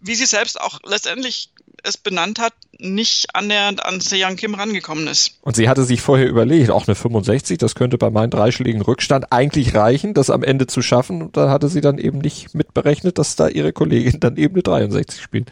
wie 0.00 0.16
sie 0.16 0.26
selbst 0.26 0.60
auch 0.60 0.80
letztendlich 0.84 1.50
es 1.84 1.96
benannt 1.96 2.38
hat, 2.38 2.52
nicht 2.78 3.34
annähernd 3.34 3.84
an 3.84 4.00
Sejang 4.00 4.36
Kim 4.36 4.54
rangekommen 4.54 5.06
ist. 5.06 5.32
Und 5.42 5.56
sie 5.56 5.68
hatte 5.68 5.84
sich 5.84 6.00
vorher 6.00 6.28
überlegt, 6.28 6.70
auch 6.70 6.86
eine 6.86 6.94
65, 6.94 7.58
das 7.58 7.74
könnte 7.74 7.98
bei 7.98 8.10
meinem 8.10 8.30
dreischlägigen 8.30 8.82
Rückstand 8.82 9.32
eigentlich 9.32 9.74
reichen, 9.74 10.14
das 10.14 10.30
am 10.30 10.42
Ende 10.42 10.66
zu 10.66 10.82
schaffen. 10.82 11.22
Und 11.22 11.36
da 11.36 11.50
hatte 11.50 11.68
sie 11.68 11.80
dann 11.80 11.98
eben 11.98 12.18
nicht 12.18 12.54
mitberechnet, 12.54 13.18
dass 13.18 13.36
da 13.36 13.48
ihre 13.48 13.72
Kollegin 13.72 14.20
dann 14.20 14.36
eben 14.36 14.54
eine 14.54 14.62
63 14.62 15.20
spielt. 15.20 15.50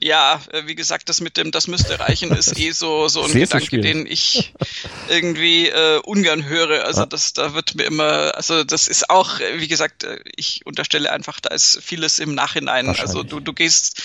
Ja, 0.00 0.40
äh, 0.50 0.66
wie 0.66 0.74
gesagt, 0.74 1.08
das 1.08 1.20
mit 1.20 1.36
dem, 1.36 1.50
das 1.50 1.68
müsste 1.68 2.00
reichen, 2.00 2.32
ist 2.32 2.58
eh 2.58 2.72
so, 2.72 3.08
so 3.08 3.22
ein 3.22 3.30
Sehr 3.30 3.46
Gedanke, 3.46 3.80
den 3.80 4.06
ich 4.06 4.52
irgendwie 5.08 5.68
äh, 5.68 5.98
ungern 5.98 6.44
höre. 6.44 6.84
Also 6.84 7.04
das, 7.04 7.32
da 7.32 7.54
wird 7.54 7.74
mir 7.74 7.84
immer, 7.84 8.34
also 8.34 8.64
das 8.64 8.88
ist 8.88 9.10
auch, 9.10 9.40
äh, 9.40 9.60
wie 9.60 9.68
gesagt, 9.68 10.04
äh, 10.04 10.18
ich 10.36 10.66
unterstelle 10.66 11.12
einfach, 11.12 11.40
da 11.40 11.54
ist 11.54 11.78
vieles 11.82 12.18
im 12.18 12.34
Nachhinein. 12.34 12.88
Also 12.88 13.22
du, 13.22 13.40
du 13.40 13.52
gehst 13.52 14.02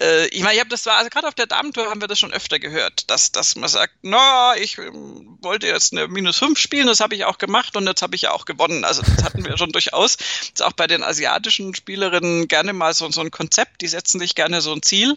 äh, 0.00 0.26
ich 0.28 0.42
meine, 0.42 0.54
ich 0.54 0.60
habe 0.60 0.70
das 0.70 0.86
war, 0.86 0.96
also 0.96 1.10
gerade 1.10 1.28
auf 1.28 1.34
der 1.34 1.46
Damentour 1.46 1.86
haben 1.86 2.00
wir 2.00 2.08
das 2.08 2.18
schon 2.18 2.32
öfter 2.32 2.58
gehört, 2.58 3.10
dass, 3.10 3.32
dass 3.32 3.56
man 3.56 3.68
sagt, 3.68 3.94
na, 4.02 4.54
ich 4.56 4.78
ähm, 4.78 5.38
wollte 5.40 5.66
jetzt 5.66 5.92
eine 5.92 6.08
minus 6.08 6.38
5 6.38 6.58
spielen, 6.58 6.86
das 6.86 7.00
habe 7.00 7.14
ich 7.14 7.24
auch 7.24 7.38
gemacht 7.38 7.76
und 7.76 7.86
jetzt 7.86 8.02
habe 8.02 8.16
ich 8.16 8.22
ja 8.22 8.32
auch 8.32 8.44
gewonnen. 8.44 8.84
Also 8.84 9.02
das 9.02 9.24
hatten 9.24 9.44
wir 9.44 9.56
schon 9.58 9.72
durchaus. 9.72 10.16
Das 10.16 10.26
ist 10.54 10.62
auch 10.62 10.72
bei 10.72 10.86
den 10.86 11.02
asiatischen 11.02 11.74
Spielerinnen 11.74 12.48
gerne 12.48 12.72
mal 12.72 12.94
so, 12.94 13.10
so 13.10 13.20
ein 13.20 13.30
Konzept, 13.30 13.80
die 13.80 13.88
setzen 13.88 14.18
sich 14.18 14.34
gerne 14.34 14.60
so 14.60 14.72
ein 14.72 14.82
Ziel 14.82 15.14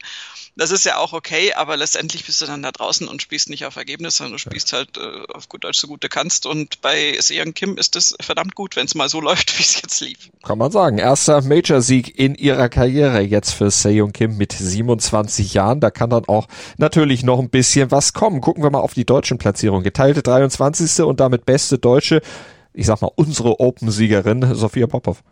das 0.58 0.72
ist 0.72 0.86
ja 0.86 0.98
auch 0.98 1.14
okay, 1.14 1.54
aber 1.54 1.78
letztendlich 1.78 2.26
bist 2.26 2.42
du 2.42 2.46
dann 2.46 2.64
da 2.64 2.72
draußen 2.72 3.08
und 3.08 3.22
spielst 3.22 3.50
nicht 3.50 3.66
auf 3.66 3.76
Ergebnis, 3.76 4.18
sondern 4.18 4.34
du 4.34 4.40
spielst 4.40 4.74
halt 4.74 4.98
äh, 4.98 5.32
auf 5.32 5.50
gut 5.50 5.64
Deutsch 5.64 5.80
so 5.80 5.88
gut 5.88 6.04
du 6.04 6.10
kannst. 6.10 6.48
Und 6.48 6.82
bei 6.82 7.16
Sean 7.20 7.54
Kim 7.54 7.78
ist 7.78 7.96
es 7.96 8.16
verdammt 8.20 8.56
gut, 8.56 8.76
wenn 8.76 8.88
es 8.88 8.96
mal 8.96 9.08
so 9.08 9.22
läuft, 9.28 9.58
wie 9.58 9.64
es 9.64 9.80
jetzt 9.82 10.02
lief. 10.02 10.30
Kann 10.44 10.58
man 10.58 10.72
sagen. 10.72 10.98
Erster 10.98 11.42
Major-Sieg 11.42 12.18
in 12.18 12.34
ihrer 12.36 12.70
Karriere 12.70 13.22
jetzt 13.22 13.52
für 13.52 13.70
Seon 13.70 14.12
Kim 14.14 14.38
mit 14.38 14.54
27 14.68 15.54
Jahren. 15.54 15.80
Da 15.80 15.90
kann 15.90 16.10
dann 16.10 16.26
auch 16.26 16.48
natürlich 16.78 17.24
noch 17.24 17.40
ein 17.40 17.50
bisschen 17.50 17.92
was 17.92 18.14
kommen. 18.14 18.42
Gucken 18.42 18.64
wir 18.64 18.70
mal 18.70 18.80
auf 18.80 18.94
die 18.94 19.06
deutschen 19.06 19.38
Platzierungen. 19.38 19.84
Geteilte 19.84 20.22
23. 20.22 21.04
und 21.04 21.20
damit 21.20 21.46
beste 21.46 21.78
Deutsche. 21.78 22.22
Ich 22.74 22.86
sag 22.86 23.02
mal, 23.02 23.12
unsere 23.16 23.60
Open-Siegerin 23.60 24.54
Sophia 24.54 24.88
Popov. 24.88 25.24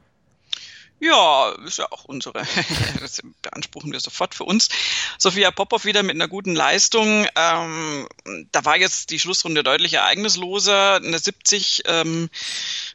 Ja, 1.00 1.52
ist 1.67 1.78
ja 1.78 1.91
auch 1.91 2.06
unsere. 2.06 2.34
das 3.02 3.21
beanspruchen 3.41 3.91
wir 3.91 4.00
sofort 4.00 4.34
für 4.34 4.45
uns. 4.45 4.69
Sophia 5.17 5.52
Popov 5.52 5.86
wieder 5.86 6.04
mit 6.04 6.15
einer 6.15 6.28
guten 6.28 6.56
Leistung. 6.56 7.28
Ähm, 7.36 8.08
da 8.52 8.65
war 8.65 8.78
jetzt 8.78 9.12
die 9.12 9.19
Schlussrunde 9.19 9.63
deutlich 9.63 9.93
ereignisloser. 9.93 10.95
Eine 10.95 11.19
70 11.19 11.84
ähm, 11.86 12.30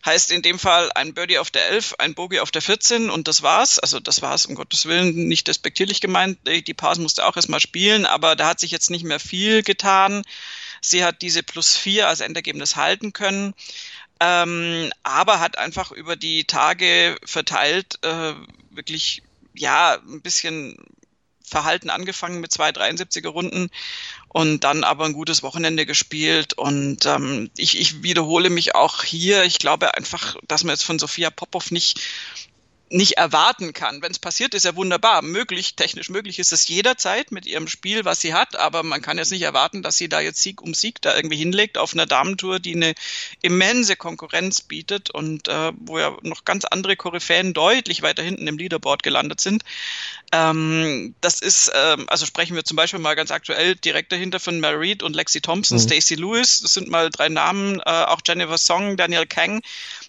heißt 0.05 0.31
in 0.31 0.43
dem 0.43 0.59
Fall 0.59 0.91
ein 0.95 1.15
Birdie 1.15 1.39
auf 1.39 1.51
der 1.51 1.69
11, 1.69 1.97
ein 1.99 2.15
Bogey 2.15 2.41
auf 2.41 2.51
der 2.51 2.63
14 2.63 3.11
und 3.11 3.29
das 3.29 3.43
war's. 3.43 3.79
Also 3.79 4.01
das 4.01 4.23
war's, 4.23 4.47
um 4.47 4.55
Gottes 4.55 4.87
Willen, 4.87 5.29
nicht 5.29 5.49
despektierlich 5.49 6.01
gemeint. 6.01 6.39
Die 6.47 6.75
Pars 6.75 6.99
musste 6.99 7.27
auch 7.27 7.37
erstmal 7.37 7.61
spielen, 7.61 8.07
aber 8.07 8.37
da 8.37 8.49
hat 8.49 8.61
sich 8.61 8.71
jetzt 8.71 8.91
nicht 8.91 9.05
mehr 9.05 9.21
viel 9.21 9.63
getan. 9.63 10.23
Sie 10.81 11.05
hat 11.05 11.21
diese 11.21 11.43
plus 11.43 11.77
4 11.77 12.09
als 12.09 12.21
Endergebnis 12.21 12.77
halten 12.77 13.13
können 13.13 13.55
ähm, 14.21 14.93
aber 15.03 15.41
hat 15.41 15.57
einfach 15.57 15.91
über 15.91 16.15
die 16.15 16.45
Tage 16.45 17.17
verteilt 17.25 17.99
äh, 18.03 18.35
wirklich 18.71 19.23
ja 19.55 19.95
ein 19.95 20.21
bisschen 20.21 20.77
verhalten 21.43 21.91
angefangen 21.91 22.41
mit 22.41 22.53
zwei 22.53 22.71
73er 22.71 23.29
Runden 23.29 23.71
und 24.33 24.63
dann 24.63 24.85
aber 24.85 25.05
ein 25.05 25.13
gutes 25.13 25.43
Wochenende 25.43 25.87
gespielt 25.87 26.55
und 26.55 27.05
ähm, 27.05 27.51
ich, 27.57 27.79
ich 27.79 28.05
wiederhole 28.05 28.49
mich 28.49 28.77
auch 28.77 29.03
hier. 29.03 29.43
Ich 29.45 29.59
glaube 29.59 29.95
einfach, 29.95 30.37
dass 30.47 30.63
man 30.63 30.73
jetzt 30.75 30.85
von 30.85 31.01
Sophia 31.01 31.31
Popov 31.31 31.73
nicht 31.73 32.01
nicht 32.91 33.13
erwarten 33.13 33.73
kann. 33.73 34.03
Wenn 34.03 34.11
es 34.11 34.19
passiert, 34.19 34.53
ist 34.53 34.65
ja 34.65 34.75
wunderbar. 34.75 35.23
Möglich, 35.23 35.77
technisch 35.77 36.11
möglich 36.11 36.41
ist 36.41 36.53
es 36.53 36.67
jederzeit 36.67 37.31
mit 37.31 37.47
ihrem 37.47 37.69
Spiel, 37.69 38.05
was 38.05 38.21
sie 38.21 38.35
hat, 38.35 38.57
aber 38.57 38.83
man 38.83 39.01
kann 39.01 39.17
jetzt 39.17 39.31
nicht 39.31 39.43
erwarten, 39.43 39.83
dass 39.83 39.97
sie 39.97 40.09
da 40.09 40.21
jetzt 40.21 40.43
Sieg 40.43 40.61
um 40.61 40.75
Sieg 40.75 41.01
da 41.01 41.15
irgendwie 41.15 41.37
hinlegt 41.37 41.79
auf 41.79 41.93
einer 41.93 42.07
Damentour, 42.07 42.59
die 42.59 42.75
eine 42.75 42.95
immense 43.43 43.95
Konkurrenz 43.95 44.61
bietet 44.63 45.09
und 45.09 45.47
äh, 45.47 45.73
wo 45.79 46.01
ja 46.01 46.17
noch 46.23 46.45
ganz 46.45 46.65
andere 46.65 46.97
Koryphäen 46.97 47.55
deutlich 47.55 48.03
weiter 48.03 48.25
hinten 48.25 48.49
im 48.49 48.59
Leaderboard 48.59 49.05
gelandet 49.05 49.41
sind. 49.41 49.63
Ähm, 50.33 51.15
das 51.21 51.41
ist, 51.41 51.71
ähm, 51.73 52.07
also 52.09 52.27
sprechen 52.27 52.57
wir 52.57 52.65
zum 52.65 52.77
Beispiel 52.77 52.99
mal 52.99 53.15
ganz 53.15 53.31
aktuell 53.31 53.77
direkt 53.77 54.11
dahinter 54.11 54.41
von 54.41 54.59
Mary 54.59 54.91
Reed 54.91 55.03
und 55.05 55.15
Lexi 55.15 55.41
Thompson, 55.41 55.79
mhm. 55.79 55.83
Stacey 55.83 56.17
Lewis, 56.17 56.61
das 56.61 56.75
sind 56.75 56.89
mal 56.89 57.09
drei 57.11 57.29
Namen, 57.29 57.79
äh, 57.81 57.83
auch 57.85 58.21
Jennifer 58.27 58.59
Song, 58.59 58.97
Daniel 58.97 59.27
Kang, 59.27 59.63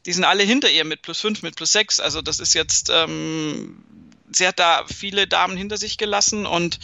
die 0.06 0.14
sind 0.14 0.24
alle 0.24 0.44
hinter 0.44 0.70
ihr 0.70 0.86
mit 0.86 1.02
plus 1.02 1.22
fünf, 1.22 1.44
mit 1.44 1.56
plus 1.56 1.72
sechs. 1.72 2.00
Also 2.00 2.22
das 2.22 2.40
ist 2.40 2.54
jetzt, 2.54 2.90
ähm, 2.94 3.84
sie 4.32 4.48
hat 4.48 4.60
da 4.60 4.84
viele 4.88 5.28
Damen 5.28 5.58
hinter 5.58 5.78
sich 5.78 5.98
gelassen 5.98 6.46
und 6.46 6.80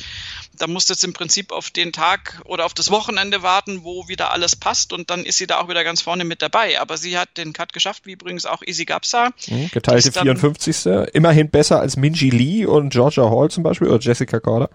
da 0.58 0.68
musste 0.68 0.94
jetzt 0.94 1.04
im 1.04 1.14
Prinzip 1.14 1.52
auf 1.52 1.70
den 1.70 1.94
Tag 1.94 2.42
oder 2.46 2.66
auf 2.66 2.74
das 2.74 2.90
Wochenende 2.92 3.44
warten, 3.44 3.84
wo 3.84 4.08
wieder 4.08 4.32
alles 4.32 4.56
passt 4.56 4.94
und 4.94 5.10
dann 5.10 5.24
ist 5.24 5.38
sie 5.38 5.48
da 5.48 5.60
auch 5.60 5.70
wieder 5.70 5.84
ganz 5.84 6.02
vorne 6.02 6.24
mit 6.26 6.42
dabei. 6.42 6.80
Aber 6.80 6.98
sie 6.98 7.18
hat 7.18 7.38
den 7.38 7.54
Cut 7.54 7.74
geschafft, 7.74 8.06
wie 8.06 8.14
übrigens 8.14 8.46
auch 8.46 8.62
Easy 8.64 8.86
Gapsa. 8.86 9.32
Mhm, 9.48 9.70
geteilte 9.72 10.12
54. 10.12 10.86
Immerhin 11.14 11.50
besser 11.50 11.80
als 11.80 11.96
Minji 11.96 12.30
Lee 12.30 12.66
und 12.66 12.90
Georgia 12.90 13.30
Hall 13.30 13.50
zum 13.50 13.64
Beispiel 13.64 13.88
oder 13.88 14.00
Jessica 14.00 14.40
Corder. 14.40 14.70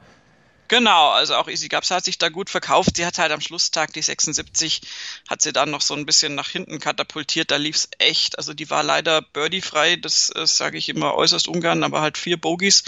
Genau, 0.72 1.10
also 1.10 1.34
auch 1.34 1.48
Easy 1.48 1.68
Gaps 1.68 1.90
hat 1.90 2.06
sich 2.06 2.16
da 2.16 2.30
gut 2.30 2.48
verkauft. 2.48 2.96
Sie 2.96 3.04
hat 3.04 3.18
halt 3.18 3.30
am 3.30 3.42
Schlusstag 3.42 3.92
die 3.92 4.00
76, 4.00 4.80
hat 5.28 5.42
sie 5.42 5.52
dann 5.52 5.70
noch 5.70 5.82
so 5.82 5.92
ein 5.92 6.06
bisschen 6.06 6.34
nach 6.34 6.48
hinten 6.48 6.80
katapultiert. 6.80 7.50
Da 7.50 7.56
lief's 7.56 7.90
echt. 7.98 8.38
Also 8.38 8.54
die 8.54 8.70
war 8.70 8.82
leider 8.82 9.20
birdie-frei, 9.20 9.96
das, 9.96 10.32
das 10.34 10.56
sage 10.56 10.78
ich 10.78 10.88
immer 10.88 11.14
äußerst 11.14 11.46
ungern, 11.46 11.84
aber 11.84 12.00
halt 12.00 12.16
vier 12.16 12.38
Bogies. 12.38 12.84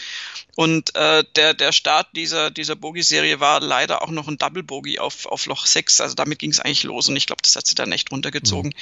Und 0.56 0.94
äh, 0.94 1.24
der, 1.36 1.52
der 1.52 1.72
Start 1.72 2.08
dieser, 2.14 2.50
dieser 2.50 2.74
Bogie-Serie 2.74 3.40
war 3.40 3.60
leider 3.60 4.00
auch 4.00 4.10
noch 4.10 4.28
ein 4.28 4.38
Double-Bogey 4.38 4.98
auf, 4.98 5.26
auf 5.26 5.44
Loch 5.44 5.66
6. 5.66 6.00
Also 6.00 6.14
damit 6.14 6.38
ging 6.38 6.52
es 6.52 6.60
eigentlich 6.60 6.84
los 6.84 7.08
und 7.08 7.16
ich 7.16 7.26
glaube, 7.26 7.42
das 7.42 7.54
hat 7.54 7.66
sie 7.66 7.74
dann 7.74 7.92
echt 7.92 8.10
runtergezogen. 8.12 8.70
Mhm. 8.70 8.76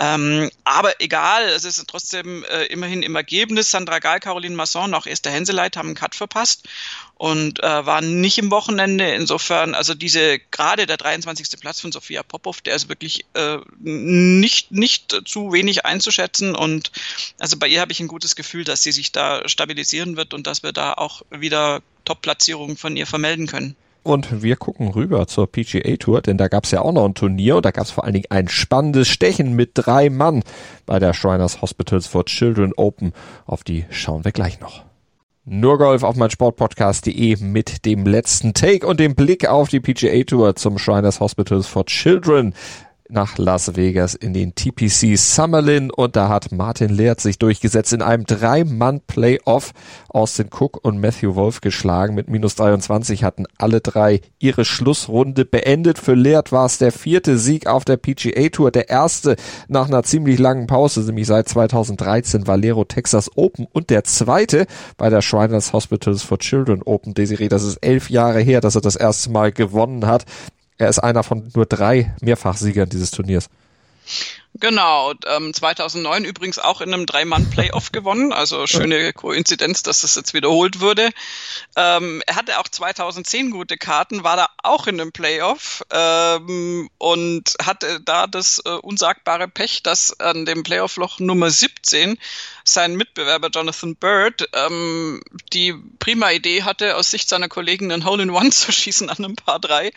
Ähm, 0.00 0.50
aber 0.64 1.00
egal, 1.00 1.44
es 1.44 1.64
ist 1.64 1.86
trotzdem 1.86 2.42
äh, 2.44 2.64
immerhin 2.64 3.04
im 3.04 3.14
Ergebnis. 3.14 3.70
Sandra 3.70 4.00
Gall, 4.00 4.18
Caroline 4.18 4.56
Masson, 4.56 4.94
auch 4.94 5.06
Esther 5.06 5.30
Henseleit 5.30 5.76
haben 5.76 5.88
einen 5.88 5.94
Cut 5.94 6.16
verpasst 6.16 6.66
und 7.22 7.62
äh, 7.62 7.86
waren 7.86 8.20
nicht 8.20 8.31
im 8.38 8.50
Wochenende. 8.50 9.12
Insofern, 9.12 9.74
also 9.74 9.94
diese, 9.94 10.38
gerade 10.50 10.86
der 10.86 10.96
23. 10.96 11.60
Platz 11.60 11.80
von 11.80 11.92
Sophia 11.92 12.22
Popov, 12.22 12.60
der 12.60 12.74
ist 12.74 12.88
wirklich 12.88 13.24
äh, 13.34 13.58
nicht, 13.80 14.72
nicht 14.72 15.22
zu 15.24 15.52
wenig 15.52 15.84
einzuschätzen. 15.84 16.54
Und 16.54 16.92
also 17.38 17.58
bei 17.58 17.68
ihr 17.68 17.80
habe 17.80 17.92
ich 17.92 18.00
ein 18.00 18.08
gutes 18.08 18.36
Gefühl, 18.36 18.64
dass 18.64 18.82
sie 18.82 18.92
sich 18.92 19.12
da 19.12 19.48
stabilisieren 19.48 20.16
wird 20.16 20.34
und 20.34 20.46
dass 20.46 20.62
wir 20.62 20.72
da 20.72 20.94
auch 20.94 21.22
wieder 21.30 21.82
Top-Platzierungen 22.04 22.76
von 22.76 22.96
ihr 22.96 23.06
vermelden 23.06 23.46
können. 23.46 23.76
Und 24.04 24.42
wir 24.42 24.56
gucken 24.56 24.88
rüber 24.88 25.28
zur 25.28 25.50
PGA 25.50 25.96
Tour, 25.96 26.22
denn 26.22 26.36
da 26.36 26.48
gab 26.48 26.64
es 26.64 26.72
ja 26.72 26.82
auch 26.82 26.92
noch 26.92 27.04
ein 27.04 27.14
Turnier 27.14 27.56
und 27.56 27.64
da 27.64 27.70
gab 27.70 27.84
es 27.84 27.92
vor 27.92 28.04
allen 28.04 28.14
Dingen 28.14 28.30
ein 28.30 28.48
spannendes 28.48 29.06
Stechen 29.08 29.54
mit 29.54 29.70
drei 29.74 30.10
Mann 30.10 30.42
bei 30.86 30.98
der 30.98 31.14
Shriners 31.14 31.62
Hospitals 31.62 32.08
for 32.08 32.24
Children 32.24 32.72
Open. 32.74 33.12
Auf 33.46 33.62
die 33.62 33.84
schauen 33.90 34.24
wir 34.24 34.32
gleich 34.32 34.58
noch. 34.58 34.84
Nur 35.44 35.76
Golf 35.76 36.04
auf 36.04 36.14
mein 36.14 36.30
Sportpodcast.de 36.30 37.38
mit 37.40 37.84
dem 37.84 38.06
letzten 38.06 38.54
Take 38.54 38.86
und 38.86 39.00
dem 39.00 39.16
Blick 39.16 39.48
auf 39.48 39.68
die 39.68 39.80
PGA 39.80 40.22
Tour 40.22 40.54
zum 40.54 40.78
Shriners 40.78 41.18
Hospitals 41.18 41.66
for 41.66 41.84
Children. 41.84 42.54
Nach 43.12 43.38
Las 43.38 43.76
Vegas 43.76 44.14
in 44.14 44.32
den 44.32 44.54
TPC 44.54 45.16
Summerlin 45.16 45.90
und 45.90 46.16
da 46.16 46.28
hat 46.28 46.50
Martin 46.52 46.88
Leert 46.88 47.20
sich 47.20 47.38
durchgesetzt 47.38 47.92
in 47.92 48.02
einem 48.02 48.24
Drei-Mann-Playoff. 48.24 49.72
Austin 50.08 50.48
Cook 50.50 50.82
und 50.82 51.00
Matthew 51.00 51.34
Wolf 51.34 51.60
geschlagen. 51.60 52.14
Mit 52.14 52.28
minus 52.28 52.54
23 52.56 53.24
hatten 53.24 53.44
alle 53.58 53.80
drei 53.80 54.20
ihre 54.38 54.64
Schlussrunde 54.64 55.44
beendet. 55.44 55.98
Für 55.98 56.14
Leert 56.14 56.52
war 56.52 56.66
es 56.66 56.78
der 56.78 56.92
vierte 56.92 57.38
Sieg 57.38 57.66
auf 57.66 57.84
der 57.84 57.98
PGA 57.98 58.48
Tour, 58.48 58.70
der 58.70 58.88
erste 58.88 59.36
nach 59.68 59.88
einer 59.88 60.02
ziemlich 60.02 60.38
langen 60.38 60.66
Pause, 60.66 61.00
nämlich 61.00 61.26
seit 61.26 61.48
2013 61.48 62.46
Valero 62.46 62.84
Texas 62.84 63.30
Open 63.36 63.66
und 63.72 63.90
der 63.90 64.04
zweite 64.04 64.66
bei 64.96 65.10
der 65.10 65.22
Shriners 65.22 65.72
Hospitals 65.72 66.22
for 66.22 66.38
Children 66.38 66.82
Open. 66.82 67.14
Desiree, 67.14 67.48
das 67.48 67.62
ist 67.62 67.78
elf 67.82 68.10
Jahre 68.10 68.40
her, 68.40 68.60
dass 68.60 68.74
er 68.74 68.80
das 68.80 68.96
erste 68.96 69.30
Mal 69.30 69.52
gewonnen 69.52 70.06
hat. 70.06 70.24
Er 70.82 70.88
ist 70.88 70.98
einer 70.98 71.22
von 71.22 71.48
nur 71.54 71.64
drei 71.64 72.12
Mehrfachsiegern 72.22 72.88
dieses 72.88 73.12
Turniers. 73.12 73.48
Genau, 74.60 75.14
ähm, 75.26 75.54
2009 75.54 76.26
übrigens 76.26 76.58
auch 76.58 76.82
in 76.82 76.92
einem 76.92 77.06
Drei-Mann-Playoff 77.06 77.90
gewonnen, 77.90 78.34
also 78.34 78.66
schöne 78.66 79.14
Koinzidenz, 79.14 79.82
dass 79.82 80.02
das 80.02 80.14
jetzt 80.14 80.34
wiederholt 80.34 80.80
wurde. 80.80 81.08
Ähm, 81.74 82.22
er 82.26 82.36
hatte 82.36 82.58
auch 82.60 82.68
2010 82.68 83.50
gute 83.50 83.78
Karten, 83.78 84.24
war 84.24 84.36
da 84.36 84.48
auch 84.62 84.86
in 84.86 85.00
einem 85.00 85.10
Playoff 85.10 85.82
ähm, 85.90 86.90
und 86.98 87.54
hatte 87.64 88.00
da 88.02 88.26
das 88.26 88.60
äh, 88.66 88.68
unsagbare 88.68 89.48
Pech, 89.48 89.82
dass 89.82 90.20
an 90.20 90.44
dem 90.44 90.64
Playoff-Loch 90.64 91.18
Nummer 91.18 91.50
17 91.50 92.18
sein 92.64 92.94
Mitbewerber 92.94 93.48
Jonathan 93.48 93.96
Bird 93.96 94.48
ähm, 94.52 95.22
die 95.52 95.74
prima 95.98 96.30
Idee 96.30 96.62
hatte, 96.62 96.96
aus 96.96 97.10
Sicht 97.10 97.28
seiner 97.28 97.48
Kollegen 97.48 97.90
einen 97.90 98.04
Hole-in-One 98.04 98.50
zu 98.50 98.70
schießen 98.70 99.08
an 99.08 99.16
einem 99.16 99.36
Paar 99.36 99.60
3. 99.60 99.92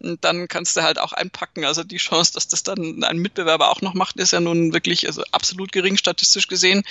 Und 0.00 0.24
dann 0.24 0.48
kannst 0.48 0.76
du 0.76 0.82
halt 0.82 0.98
auch 0.98 1.12
einpacken, 1.12 1.64
also 1.64 1.84
die 1.84 1.98
Chance, 1.98 2.32
dass 2.34 2.48
das 2.48 2.62
dann 2.62 3.04
ein 3.04 3.18
Mitbewerber 3.18 3.70
auch 3.70 3.80
noch 3.80 3.94
macht, 4.00 4.16
ist 4.16 4.32
ja 4.32 4.40
nun 4.40 4.72
wirklich 4.72 5.06
also 5.06 5.22
absolut 5.30 5.72
gering 5.72 5.98
statistisch 5.98 6.48
gesehen. 6.48 6.82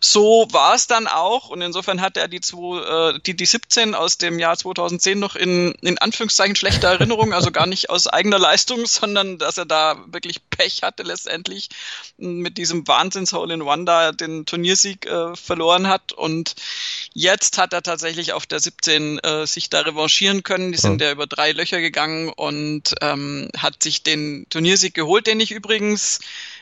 So 0.00 0.48
war 0.50 0.74
es 0.74 0.88
dann 0.88 1.06
auch 1.06 1.50
und 1.50 1.62
insofern 1.62 2.00
hat 2.00 2.16
er 2.16 2.26
die, 2.26 2.40
zwei, 2.40 3.14
äh, 3.14 3.20
die, 3.24 3.36
die 3.36 3.46
17 3.46 3.94
aus 3.94 4.18
dem 4.18 4.40
Jahr 4.40 4.56
2010 4.56 5.18
noch 5.18 5.36
in, 5.36 5.72
in 5.82 5.98
Anführungszeichen 5.98 6.56
schlechter 6.56 6.88
Erinnerung, 6.88 7.32
also 7.32 7.52
gar 7.52 7.66
nicht 7.66 7.90
aus 7.90 8.08
eigener 8.08 8.40
Leistung, 8.40 8.86
sondern 8.86 9.38
dass 9.38 9.56
er 9.56 9.66
da 9.66 10.04
wirklich 10.08 10.40
Pech 10.50 10.82
hatte 10.82 11.04
letztendlich 11.04 11.68
mit 12.16 12.58
diesem 12.58 12.86
Wahnsinns-Hole-in-One 12.88 13.84
da 13.84 14.10
den 14.10 14.44
Turniersieg 14.44 15.06
äh, 15.06 15.36
verloren 15.36 15.86
hat 15.86 16.12
und 16.12 16.56
jetzt 17.14 17.58
hat 17.58 17.72
er 17.72 17.82
tatsächlich 17.82 18.32
auf 18.32 18.46
der 18.46 18.58
17 18.58 19.20
äh, 19.20 19.46
sich 19.46 19.70
da 19.70 19.80
revanchieren 19.80 20.42
können. 20.42 20.72
Die 20.72 20.78
sind 20.78 21.00
ja 21.00 21.12
über 21.12 21.28
drei 21.28 21.52
Löcher 21.52 21.80
gegangen 21.80 22.30
und 22.30 22.94
ähm, 23.00 23.48
hat 23.56 23.82
sich 23.82 24.02
den 24.02 24.46
Turniersieg 24.50 24.94
geholt, 24.94 25.26
den 25.26 25.40
ich 25.40 25.52
übrigens 25.52 26.18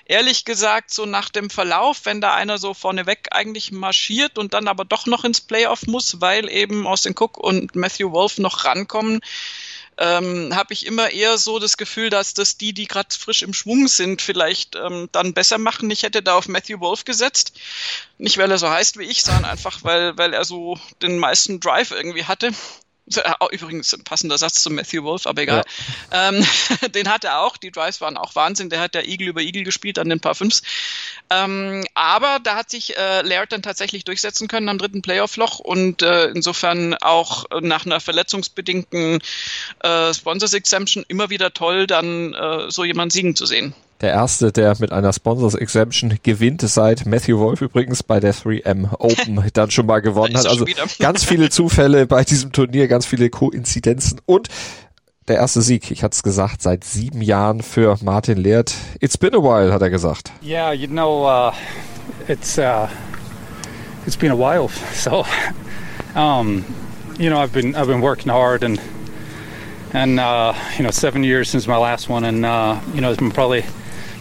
ehrlich 0.06 0.44
gesagt, 0.44 0.92
so 0.92 1.04
nach 1.04 1.28
dem 1.28 1.50
Verlauf, 1.50 2.00
wenn 2.04 2.20
da 2.20 2.34
einer 2.34 2.58
so 2.58 2.74
vorneweg 2.74 3.28
eigentlich 3.32 3.72
marschiert 3.72 4.38
und 4.38 4.54
dann 4.54 4.68
aber 4.68 4.84
doch 4.84 5.06
noch 5.06 5.24
ins 5.24 5.40
Playoff 5.40 5.86
muss, 5.86 6.20
weil 6.20 6.48
eben 6.48 6.86
Austin 6.86 7.14
Cook 7.18 7.36
und 7.38 7.74
Matthew 7.76 8.12
Wolf 8.12 8.38
noch 8.38 8.64
rankommen, 8.64 9.20
ähm, 9.98 10.54
habe 10.54 10.74
ich 10.74 10.86
immer 10.86 11.10
eher 11.10 11.38
so 11.38 11.58
das 11.58 11.76
Gefühl, 11.76 12.10
dass 12.10 12.34
das 12.34 12.58
die, 12.58 12.72
die 12.74 12.86
gerade 12.86 13.14
frisch 13.14 13.42
im 13.42 13.54
Schwung 13.54 13.88
sind, 13.88 14.20
vielleicht 14.20 14.76
ähm, 14.76 15.08
dann 15.12 15.32
besser 15.32 15.58
machen. 15.58 15.90
Ich 15.90 16.02
hätte 16.02 16.22
da 16.22 16.34
auf 16.34 16.48
Matthew 16.48 16.80
Wolf 16.80 17.04
gesetzt. 17.04 17.58
Nicht, 18.18 18.36
weil 18.38 18.50
er 18.50 18.58
so 18.58 18.68
heißt 18.68 18.98
wie 18.98 19.04
ich, 19.04 19.22
sondern 19.22 19.46
einfach, 19.46 19.84
weil, 19.84 20.16
weil 20.18 20.34
er 20.34 20.44
so 20.44 20.78
den 21.02 21.18
meisten 21.18 21.60
Drive 21.60 21.92
irgendwie 21.92 22.24
hatte. 22.24 22.52
Übrigens 23.52 23.94
ein 23.94 24.02
passender 24.02 24.36
Satz 24.36 24.62
zu 24.62 24.70
Matthew 24.70 25.04
Wolf, 25.04 25.26
aber 25.26 25.42
egal. 25.42 25.62
Ja. 26.12 26.28
Ähm, 26.28 26.44
den 26.94 27.08
hat 27.08 27.24
er 27.24 27.40
auch. 27.40 27.56
Die 27.56 27.70
Drives 27.70 28.00
waren 28.00 28.16
auch 28.16 28.34
Wahnsinn. 28.34 28.68
Der 28.68 28.80
hat 28.80 28.94
ja 28.94 29.02
Eagle 29.02 29.28
über 29.28 29.42
Eagle 29.42 29.62
gespielt 29.62 29.98
an 29.98 30.08
den 30.08 30.20
paar 30.20 30.34
Fünfs. 30.34 30.62
Ähm, 31.30 31.84
aber 31.94 32.40
da 32.42 32.56
hat 32.56 32.70
sich 32.70 32.96
äh, 32.96 33.22
Laird 33.22 33.52
dann 33.52 33.62
tatsächlich 33.62 34.04
durchsetzen 34.04 34.48
können 34.48 34.68
am 34.68 34.78
dritten 34.78 35.02
Playoff-Loch 35.02 35.60
und 35.60 36.02
äh, 36.02 36.26
insofern 36.26 36.94
auch 36.94 37.44
nach 37.60 37.86
einer 37.86 38.00
verletzungsbedingten 38.00 39.20
äh, 39.80 40.14
Sponsors 40.14 40.52
Exemption 40.52 41.04
immer 41.06 41.30
wieder 41.30 41.54
toll, 41.54 41.86
dann 41.86 42.34
äh, 42.34 42.70
so 42.70 42.84
jemanden 42.84 43.10
siegen 43.10 43.36
zu 43.36 43.46
sehen. 43.46 43.74
Der 44.02 44.10
erste, 44.10 44.52
der 44.52 44.76
mit 44.78 44.92
einer 44.92 45.12
Sponsors 45.12 45.54
Exemption 45.54 46.18
gewinnt, 46.22 46.60
seit 46.60 47.06
Matthew 47.06 47.38
Wolf 47.38 47.62
übrigens 47.62 48.02
bei 48.02 48.20
der 48.20 48.34
3M 48.34 48.92
Open 48.98 49.42
dann 49.54 49.70
schon 49.70 49.86
mal 49.86 50.00
gewonnen 50.00 50.36
hat. 50.36 50.46
Also 50.46 50.66
ganz 50.98 51.24
viele 51.24 51.48
Zufälle 51.48 52.06
bei 52.06 52.22
diesem 52.22 52.52
Turnier, 52.52 52.88
ganz 52.88 53.06
viele 53.06 53.30
Koinzidenzen 53.30 54.20
und 54.26 54.48
der 55.28 55.36
erste 55.36 55.60
Sieg, 55.60 55.90
ich 55.90 56.04
hatte 56.04 56.14
es 56.14 56.22
gesagt, 56.22 56.62
seit 56.62 56.84
sieben 56.84 57.20
Jahren 57.20 57.60
für 57.62 57.96
Martin 58.02 58.36
Leert. 58.36 58.74
It's 59.00 59.18
been 59.18 59.34
a 59.34 59.38
while, 59.38 59.72
hat 59.72 59.82
er 59.82 59.90
gesagt. 59.90 60.30
Yeah, 60.40 60.72
you 60.72 60.86
know, 60.86 61.26
uh, 61.26 61.52
it's 62.28 62.58
uh, 62.58 62.86
it's 64.06 64.16
been 64.16 64.30
a 64.30 64.36
while. 64.36 64.68
So, 64.92 65.24
um, 66.14 66.64
you 67.18 67.28
know, 67.28 67.42
I've 67.42 67.52
been 67.52 67.74
I've 67.74 67.88
been 67.88 68.02
working 68.02 68.30
hard 68.30 68.62
and 68.62 68.78
and 69.92 70.20
uh, 70.20 70.54
you 70.76 70.84
know, 70.84 70.92
seven 70.92 71.24
years 71.24 71.50
since 71.50 71.66
my 71.66 71.76
last 71.76 72.08
one, 72.08 72.24
and 72.24 72.44
uh, 72.44 72.80
you 72.94 73.00
know, 73.00 73.10
it's 73.10 73.18
been 73.18 73.32
probably 73.32 73.64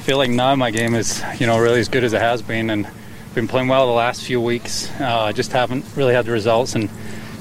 feel 0.05 0.17
like 0.17 0.29
now 0.29 0.55
my 0.55 0.69
game 0.69 0.93
is 0.93 1.23
you 1.39 1.47
know 1.47 1.57
really 1.57 1.79
as 1.79 1.89
good 1.89 2.03
as 2.03 2.13
it 2.13 2.21
has 2.21 2.43
been, 2.43 2.69
and 2.69 2.87
been 3.33 3.47
playing 3.47 3.67
well 3.67 3.87
the 3.87 3.93
last 3.93 4.23
few 4.23 4.39
weeks. 4.39 4.87
Uh, 4.99 5.33
just 5.33 5.51
haven't 5.51 5.83
really 5.95 6.13
had 6.13 6.25
the 6.25 6.31
results, 6.31 6.75
and 6.75 6.91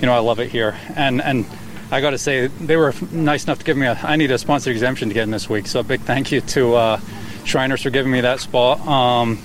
you 0.01 0.07
know 0.07 0.15
I 0.15 0.21
love 0.21 0.41
it 0.41 0.51
here. 0.51 0.75
And 0.97 1.21
and 1.21 1.45
I 1.91 2.01
got 2.01 2.11
to 2.11 2.19
say 2.19 2.47
they 2.47 2.77
were 2.77 2.95
nice 3.13 3.45
enough 3.45 3.59
to 3.59 3.65
give 3.65 3.77
me 3.77 3.87
a. 3.87 3.99
I 4.03 4.17
need 4.17 4.31
a 4.31 4.39
sponsor 4.39 4.71
exemption 4.71 5.09
to 5.09 5.15
get 5.15 5.25
in 5.25 5.31
this 5.31 5.49
week, 5.49 5.67
so 5.67 5.81
a 5.81 5.85
big 5.85 6.01
thank 6.01 6.33
you 6.33 6.41
to 6.41 6.75
uh, 6.75 7.01
Shriners 7.45 7.83
for 7.83 7.91
giving 7.91 8.11
me 8.11 8.23
that 8.23 8.41
spot. 8.41 8.81
Um, 8.87 9.39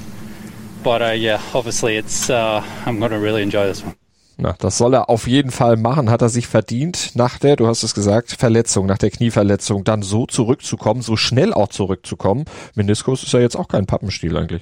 but 0.81 1.01
uh, 1.01 1.11
yeah, 1.11 1.41
obviously 1.53 1.97
it's 1.97 2.29
uh, 2.29 2.65
I'm 2.85 2.99
going 2.99 3.11
to 3.11 3.19
really 3.19 3.43
enjoy 3.43 3.65
this 3.65 3.83
one. 3.83 3.98
Na, 4.41 4.55
das 4.57 4.77
soll 4.77 4.93
er 4.93 5.09
auf 5.09 5.27
jeden 5.27 5.51
Fall 5.51 5.75
machen, 5.75 6.09
hat 6.09 6.21
er 6.21 6.29
sich 6.29 6.47
verdient, 6.47 7.11
nach 7.13 7.37
der, 7.39 7.57
du 7.57 7.67
hast 7.67 7.83
es 7.83 7.93
gesagt, 7.93 8.31
Verletzung, 8.31 8.85
nach 8.85 8.97
der 8.97 9.11
Knieverletzung, 9.11 9.83
dann 9.83 10.01
so 10.01 10.25
zurückzukommen, 10.25 11.01
so 11.01 11.17
schnell 11.17 11.53
auch 11.53 11.67
zurückzukommen. 11.67 12.45
Meniskus 12.73 13.23
ist 13.23 13.33
ja 13.33 13.41
jetzt 13.41 13.57
auch 13.57 13.67
kein 13.67 13.85
Pappenstiel 13.85 14.37
eigentlich. 14.37 14.61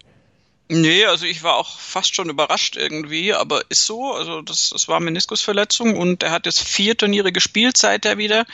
Nee, 0.70 1.06
also 1.06 1.26
ich 1.26 1.44
war 1.44 1.56
auch 1.56 1.80
fast 1.80 2.14
schon 2.14 2.30
überrascht 2.30 2.76
irgendwie, 2.76 3.34
aber 3.34 3.62
ist 3.70 3.86
so. 3.86 4.14
Also 4.14 4.42
das, 4.42 4.72
das 4.72 4.90
war 4.90 5.00
Meniskusverletzung 5.00 5.96
und 5.96 6.24
er 6.24 6.32
hat 6.32 6.46
jetzt 6.46 6.62
vier 6.62 6.98
Turniere 6.98 7.32
gespielt 7.32 7.78
seit 7.78 8.06
er 8.06 8.18
wieder. 8.18 8.46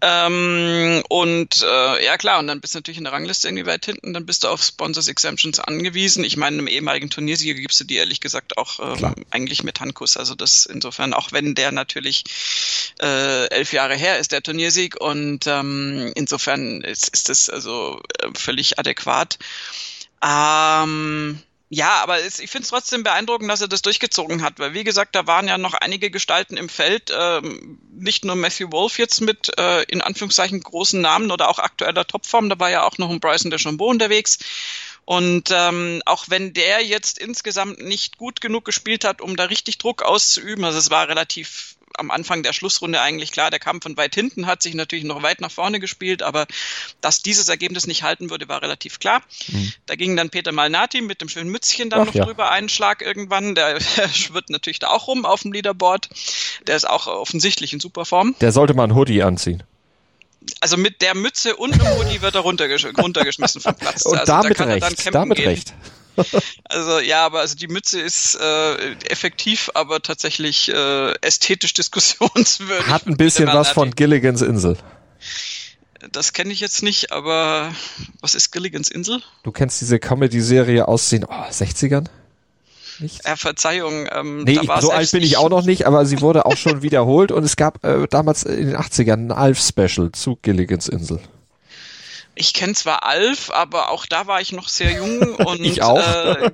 Ähm, 0.00 1.04
und 1.08 1.62
äh, 1.62 2.04
ja 2.04 2.16
klar, 2.18 2.40
und 2.40 2.48
dann 2.48 2.60
bist 2.60 2.74
du 2.74 2.78
natürlich 2.78 2.98
in 2.98 3.04
der 3.04 3.12
Rangliste 3.12 3.46
irgendwie 3.46 3.66
weit 3.66 3.84
hinten, 3.84 4.14
dann 4.14 4.26
bist 4.26 4.42
du 4.42 4.48
auf 4.48 4.64
Sponsors 4.64 5.06
Exemptions 5.06 5.60
angewiesen. 5.60 6.24
Ich 6.24 6.36
meine, 6.36 6.58
einem 6.58 6.66
ehemaligen 6.66 7.08
Turniersieger 7.08 7.54
gibst 7.60 7.78
du 7.78 7.84
die 7.84 7.96
ehrlich 7.96 8.20
gesagt 8.20 8.58
auch 8.58 8.80
ähm, 8.80 9.14
eigentlich 9.30 9.62
mit 9.62 9.78
Handkuss. 9.78 10.16
Also 10.16 10.34
das 10.34 10.66
insofern, 10.66 11.14
auch 11.14 11.30
wenn 11.30 11.54
der 11.54 11.70
natürlich 11.70 12.24
äh, 13.00 13.46
elf 13.50 13.72
Jahre 13.72 13.94
her 13.94 14.18
ist, 14.18 14.32
der 14.32 14.42
Turniersieg, 14.42 15.00
und 15.00 15.46
ähm, 15.46 16.12
insofern 16.16 16.80
ist, 16.80 17.08
ist 17.08 17.28
das 17.28 17.48
also 17.48 18.02
äh, 18.18 18.28
völlig 18.36 18.78
adäquat. 18.80 19.38
Ähm, 20.22 21.40
ja, 21.70 22.02
aber 22.02 22.20
es, 22.20 22.38
ich 22.40 22.50
finde 22.50 22.64
es 22.64 22.70
trotzdem 22.70 23.02
beeindruckend, 23.02 23.50
dass 23.50 23.60
er 23.60 23.68
das 23.68 23.82
durchgezogen 23.82 24.42
hat, 24.42 24.58
weil 24.58 24.72
wie 24.72 24.84
gesagt, 24.84 25.14
da 25.14 25.26
waren 25.26 25.48
ja 25.48 25.58
noch 25.58 25.74
einige 25.74 26.10
Gestalten 26.10 26.56
im 26.56 26.70
Feld, 26.70 27.12
ähm, 27.14 27.78
nicht 27.92 28.24
nur 28.24 28.36
Matthew 28.36 28.72
Wolf 28.72 28.98
jetzt 28.98 29.20
mit 29.20 29.52
äh, 29.58 29.82
in 29.82 30.00
Anführungszeichen 30.00 30.60
großen 30.60 31.00
Namen 31.00 31.30
oder 31.30 31.48
auch 31.48 31.58
aktueller 31.58 32.06
Topform, 32.06 32.48
da 32.48 32.58
war 32.58 32.70
ja 32.70 32.84
auch 32.84 32.96
noch 32.96 33.10
ein 33.10 33.20
Bryson 33.20 33.50
DeChambeau 33.50 33.88
unterwegs. 33.88 34.38
Und 35.04 35.50
ähm, 35.52 36.02
auch 36.04 36.26
wenn 36.28 36.52
der 36.52 36.84
jetzt 36.84 37.18
insgesamt 37.18 37.82
nicht 37.82 38.18
gut 38.18 38.40
genug 38.40 38.64
gespielt 38.64 39.04
hat, 39.04 39.20
um 39.20 39.36
da 39.36 39.44
richtig 39.44 39.78
Druck 39.78 40.02
auszuüben, 40.02 40.64
also 40.64 40.78
es 40.78 40.90
war 40.90 41.08
relativ 41.08 41.77
am 41.98 42.10
Anfang 42.10 42.42
der 42.42 42.52
Schlussrunde 42.52 43.00
eigentlich 43.00 43.32
klar, 43.32 43.50
der 43.50 43.58
kam 43.58 43.80
von 43.80 43.96
weit 43.96 44.14
hinten, 44.14 44.46
hat 44.46 44.62
sich 44.62 44.74
natürlich 44.74 45.04
noch 45.04 45.22
weit 45.22 45.40
nach 45.40 45.50
vorne 45.50 45.80
gespielt, 45.80 46.22
aber 46.22 46.46
dass 47.00 47.22
dieses 47.22 47.48
Ergebnis 47.48 47.86
nicht 47.86 48.02
halten 48.02 48.30
würde, 48.30 48.48
war 48.48 48.62
relativ 48.62 48.98
klar. 48.98 49.22
Mhm. 49.48 49.72
Da 49.86 49.96
ging 49.96 50.16
dann 50.16 50.30
Peter 50.30 50.52
Malnati 50.52 51.00
mit 51.00 51.20
dem 51.20 51.28
schönen 51.28 51.50
Mützchen 51.50 51.90
dann 51.90 52.02
Ach, 52.02 52.06
noch 52.06 52.14
ja. 52.14 52.24
drüber 52.24 52.50
einen 52.50 52.68
Schlag 52.68 53.02
irgendwann. 53.02 53.54
Der 53.54 53.80
schwirrt 54.12 54.50
natürlich 54.50 54.78
da 54.78 54.88
auch 54.88 55.08
rum 55.08 55.24
auf 55.24 55.42
dem 55.42 55.52
Leaderboard. 55.52 56.08
Der 56.66 56.76
ist 56.76 56.88
auch 56.88 57.06
offensichtlich 57.06 57.72
in 57.72 57.80
super 57.80 58.04
Form. 58.04 58.34
Der 58.40 58.52
sollte 58.52 58.74
mal 58.74 58.84
ein 58.84 58.94
Hoodie 58.94 59.22
anziehen 59.22 59.62
also 60.60 60.76
mit 60.76 61.02
der 61.02 61.14
Mütze 61.14 61.56
und 61.56 61.74
dem 61.74 61.88
Hoodie 61.98 62.22
wird 62.22 62.34
er 62.34 62.40
runtergesch 62.40 62.86
runtergeschmissen 62.96 63.60
vom 63.60 63.74
Platz. 63.74 64.02
Und 64.06 64.18
also 64.18 64.32
damit 64.32 64.58
da 64.58 64.64
recht, 64.64 65.14
damit 65.14 65.36
gehen. 65.36 65.48
recht. 65.48 65.74
Also 66.70 67.00
ja, 67.00 67.24
aber 67.24 67.40
also 67.40 67.56
die 67.56 67.68
Mütze 67.68 68.00
ist 68.00 68.38
äh, 68.40 68.92
effektiv, 69.08 69.70
aber 69.74 70.02
tatsächlich 70.02 70.68
äh, 70.68 71.12
ästhetisch 71.20 71.72
diskussionswürdig. 71.74 72.86
Hat 72.86 73.06
ein 73.06 73.16
bisschen 73.16 73.48
was 73.48 73.70
von 73.70 73.92
Gilligans 73.92 74.42
Insel. 74.42 74.76
Das 76.12 76.32
kenne 76.32 76.52
ich 76.52 76.60
jetzt 76.60 76.82
nicht, 76.82 77.10
aber 77.10 77.74
was 78.20 78.34
ist 78.34 78.52
Gilligans 78.52 78.88
Insel? 78.88 79.22
Du 79.42 79.50
kennst 79.50 79.80
diese 79.80 79.98
Comedy-Serie 79.98 80.86
aus 80.86 81.08
den 81.08 81.24
oh, 81.24 81.32
60ern? 81.50 82.06
Nicht? 83.00 83.24
Ja, 83.24 83.36
Verzeihung. 83.36 84.08
Ähm, 84.12 84.44
nee, 84.44 84.60
so 84.80 84.90
alt 84.90 85.10
bin 85.10 85.22
ich 85.22 85.36
auch 85.36 85.50
noch 85.50 85.64
nicht, 85.64 85.86
aber 85.86 86.04
sie 86.06 86.20
wurde 86.20 86.46
auch 86.46 86.56
schon 86.56 86.82
wiederholt 86.82 87.32
und 87.32 87.44
es 87.44 87.56
gab 87.56 87.84
äh, 87.84 88.06
damals 88.08 88.42
in 88.42 88.68
den 88.68 88.76
80ern 88.76 89.26
ein 89.26 89.32
Alf-Special 89.32 90.12
zu 90.12 90.38
Gilligans 90.42 90.88
Insel. 90.88 91.20
Ich 92.40 92.54
kenne 92.54 92.72
zwar 92.74 93.04
Alf, 93.04 93.50
aber 93.50 93.90
auch 93.90 94.06
da 94.06 94.28
war 94.28 94.40
ich 94.40 94.52
noch 94.52 94.68
sehr 94.68 94.92
jung 94.92 95.34
und. 95.34 95.60
Äh, 95.60 96.50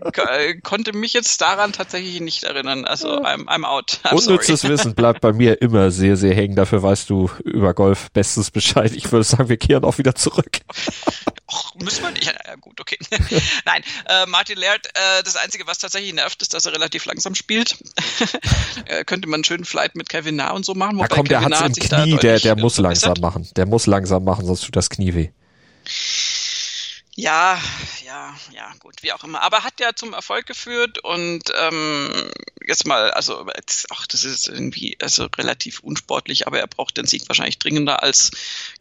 äh, 0.49 0.61
konnte 0.63 0.95
mich 0.95 1.13
jetzt 1.13 1.41
daran 1.43 1.73
tatsächlich 1.73 2.21
nicht 2.21 2.45
erinnern. 2.45 2.87
Also 2.87 3.21
I'm, 3.21 3.45
I'm 3.47 3.65
out. 3.65 4.01
I'm 4.05 4.15
Unnützes 4.15 4.63
sorry. 4.63 4.73
Wissen 4.73 4.95
bleibt 4.95 5.21
bei 5.21 5.35
mir 5.35 5.61
immer 5.61 5.91
sehr, 5.91 6.17
sehr 6.17 6.35
hängen. 6.35 6.57
Dafür 6.57 6.83
weißt 6.83 7.11
du 7.11 7.31
über 7.45 7.75
Golf 7.75 8.11
bestens 8.13 8.51
Bescheid. 8.51 8.93
Ich 8.95 9.13
würde 9.13 9.25
sagen, 9.25 9.51
wir 9.51 9.59
kehren 9.59 9.85
auch 9.85 9.99
wieder 9.99 10.15
zurück. 10.15 10.61
Och, 11.47 11.75
müssen 11.75 12.03
wir 12.03 12.13
nicht. 12.13 12.25
Ja, 12.25 12.55
gut, 12.57 12.81
okay. 12.81 12.99
Nein, 13.67 13.83
äh, 14.09 14.25
Martin 14.27 14.57
Laird, 14.57 14.87
äh, 14.87 15.23
das 15.23 15.37
Einzige, 15.37 15.67
was 15.67 15.79
tatsächlich 15.79 16.15
nervt, 16.15 16.41
ist, 16.41 16.55
dass 16.55 16.65
er 16.65 16.73
relativ 16.73 17.05
langsam 17.05 17.35
spielt. 17.35 17.77
äh, 18.87 19.05
könnte 19.05 19.29
man 19.29 19.39
einen 19.39 19.45
schönen 19.45 19.67
Flight 19.67 19.97
mit 19.97 20.09
Kevin 20.09 20.37
Na 20.37 20.53
und 20.53 20.65
so 20.65 20.75
machen. 20.75 20.97
Na 20.97 21.09
komm, 21.09 21.29
der 21.29 21.43
hat's 21.43 21.61
im 21.61 21.75
Knie, 21.75 22.17
der, 22.17 22.41
der 22.41 22.57
muss 22.57 22.79
langsam 22.79 23.17
machen. 23.21 23.47
Der 23.57 23.67
muss 23.67 23.87
langsam 23.87 24.25
machen, 24.25 24.47
sonst 24.47 24.63
tut 24.65 24.77
das 24.77 24.89
Knie 24.89 25.13
weh. 25.15 25.31
Ja, 27.17 27.59
ja, 28.15 28.35
ja, 28.53 28.73
gut, 28.79 29.03
wie 29.03 29.13
auch 29.13 29.25
immer. 29.25 29.43
Aber 29.43 29.65
hat 29.65 29.81
ja 29.81 29.91
zum 29.95 30.13
Erfolg 30.13 30.47
geführt 30.47 30.99
und 30.99 31.43
ähm, 31.59 32.31
jetzt 32.65 32.87
mal, 32.87 33.11
also 33.11 33.47
jetzt, 33.57 33.87
ach, 33.91 34.07
das 34.07 34.25
ist 34.25 34.49
irgendwie 34.49 34.97
also 35.01 35.27
relativ 35.37 35.81
unsportlich, 35.81 36.47
aber 36.47 36.61
er 36.61 36.67
braucht 36.67 36.97
den 36.97 37.07
Sieg 37.07 37.29
wahrscheinlich 37.29 37.59
dringender 37.59 38.03
als 38.03 38.31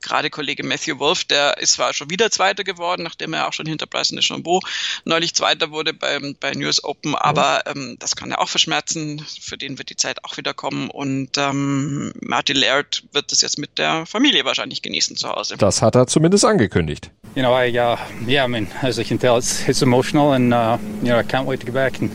gerade 0.01 0.29
Kollege 0.29 0.63
Matthew 0.63 0.99
Wolf. 0.99 1.23
Der 1.23 1.57
ist 1.57 1.73
zwar 1.73 1.93
schon 1.93 2.09
wieder 2.09 2.29
Zweiter 2.29 2.63
geworden, 2.63 3.03
nachdem 3.03 3.34
er 3.34 3.47
auch 3.47 3.53
schon 3.53 3.65
hinter 3.65 3.88
Bryson 3.88 4.17
DeChambeau 4.17 4.61
neulich 5.05 5.34
Zweiter 5.34 5.71
wurde 5.71 5.93
beim 5.93 6.36
bei 6.39 6.51
News 6.51 6.84
Open, 6.84 7.15
aber 7.15 7.63
ähm, 7.65 7.97
das 7.99 8.15
kann 8.15 8.31
er 8.31 8.39
auch 8.39 8.49
verschmerzen. 8.49 9.25
Für 9.41 9.57
den 9.57 9.77
wird 9.77 9.89
die 9.89 9.95
Zeit 9.95 10.23
auch 10.23 10.38
wieder 10.38 10.53
kommen 10.53 10.89
und 10.89 11.38
ähm, 11.38 12.13
Martin 12.21 12.57
Laird 12.57 13.03
wird 13.11 13.31
das 13.31 13.41
jetzt 13.41 13.57
mit 13.57 13.77
der 13.79 14.05
Familie 14.05 14.45
wahrscheinlich 14.45 14.81
genießen 14.81 15.17
zu 15.17 15.29
Hause. 15.29 15.57
Das 15.57 15.81
hat 15.81 15.95
er 15.95 16.07
zumindest 16.07 16.45
angekündigt. 16.45 17.09
You 17.36 17.41
know, 17.41 17.57
I 17.57 17.69
uh, 17.79 17.97
yeah, 18.27 18.45
I 18.45 18.47
mean, 18.47 18.67
as 18.84 18.97
you 18.97 19.03
can 19.03 19.17
tell, 19.24 19.38
it's 19.38 19.67
it's 19.67 19.82
emotional, 19.82 20.34
and 20.34 20.53
uh, 20.53 20.78
you 21.01 21.09
know, 21.09 21.19
I 21.19 21.24
can't 21.24 21.47
wait 21.47 21.59
to 21.61 21.65
get 21.65 21.74
back 21.74 22.01
and 22.01 22.11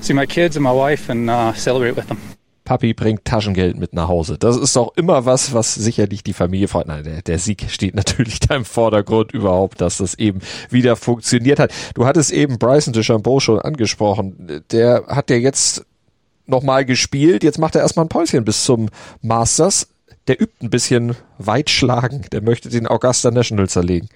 see 0.00 0.14
my 0.14 0.26
kids 0.26 0.56
and 0.56 0.64
my 0.64 0.72
wife 0.72 1.10
and 1.10 1.30
uh, 1.30 1.52
celebrate 1.54 1.96
with 1.96 2.08
them. 2.08 2.18
Papi 2.64 2.94
bringt 2.94 3.24
Taschengeld 3.24 3.76
mit 3.76 3.92
nach 3.92 4.06
Hause. 4.06 4.38
Das 4.38 4.56
ist 4.56 4.76
doch 4.76 4.92
immer 4.96 5.26
was, 5.26 5.52
was 5.52 5.74
sicherlich 5.74 6.22
die 6.22 6.32
Familie 6.32 6.68
freut. 6.68 6.86
Nein, 6.86 7.02
der, 7.02 7.22
der 7.22 7.38
Sieg 7.38 7.66
steht 7.68 7.94
natürlich 7.96 8.38
da 8.38 8.54
im 8.54 8.64
Vordergrund 8.64 9.32
überhaupt, 9.32 9.80
dass 9.80 9.98
das 9.98 10.14
eben 10.14 10.40
wieder 10.70 10.94
funktioniert 10.94 11.58
hat. 11.58 11.72
Du 11.94 12.06
hattest 12.06 12.30
eben 12.30 12.58
Bryson 12.58 12.92
DeChambeau 12.92 13.40
schon 13.40 13.58
angesprochen. 13.58 14.62
Der 14.70 15.04
hat 15.08 15.30
ja 15.30 15.36
jetzt 15.36 15.84
nochmal 16.46 16.84
gespielt. 16.84 17.42
Jetzt 17.42 17.58
macht 17.58 17.74
er 17.74 17.82
erstmal 17.82 18.06
ein 18.06 18.08
Päuschen 18.08 18.44
bis 18.44 18.64
zum 18.64 18.90
Masters. 19.22 19.88
Der 20.28 20.40
übt 20.40 20.54
ein 20.62 20.70
bisschen 20.70 21.16
weit 21.38 21.68
schlagen. 21.68 22.26
Der 22.30 22.42
möchte 22.42 22.68
den 22.68 22.86
Augusta 22.86 23.32
National 23.32 23.68
zerlegen. 23.68 24.08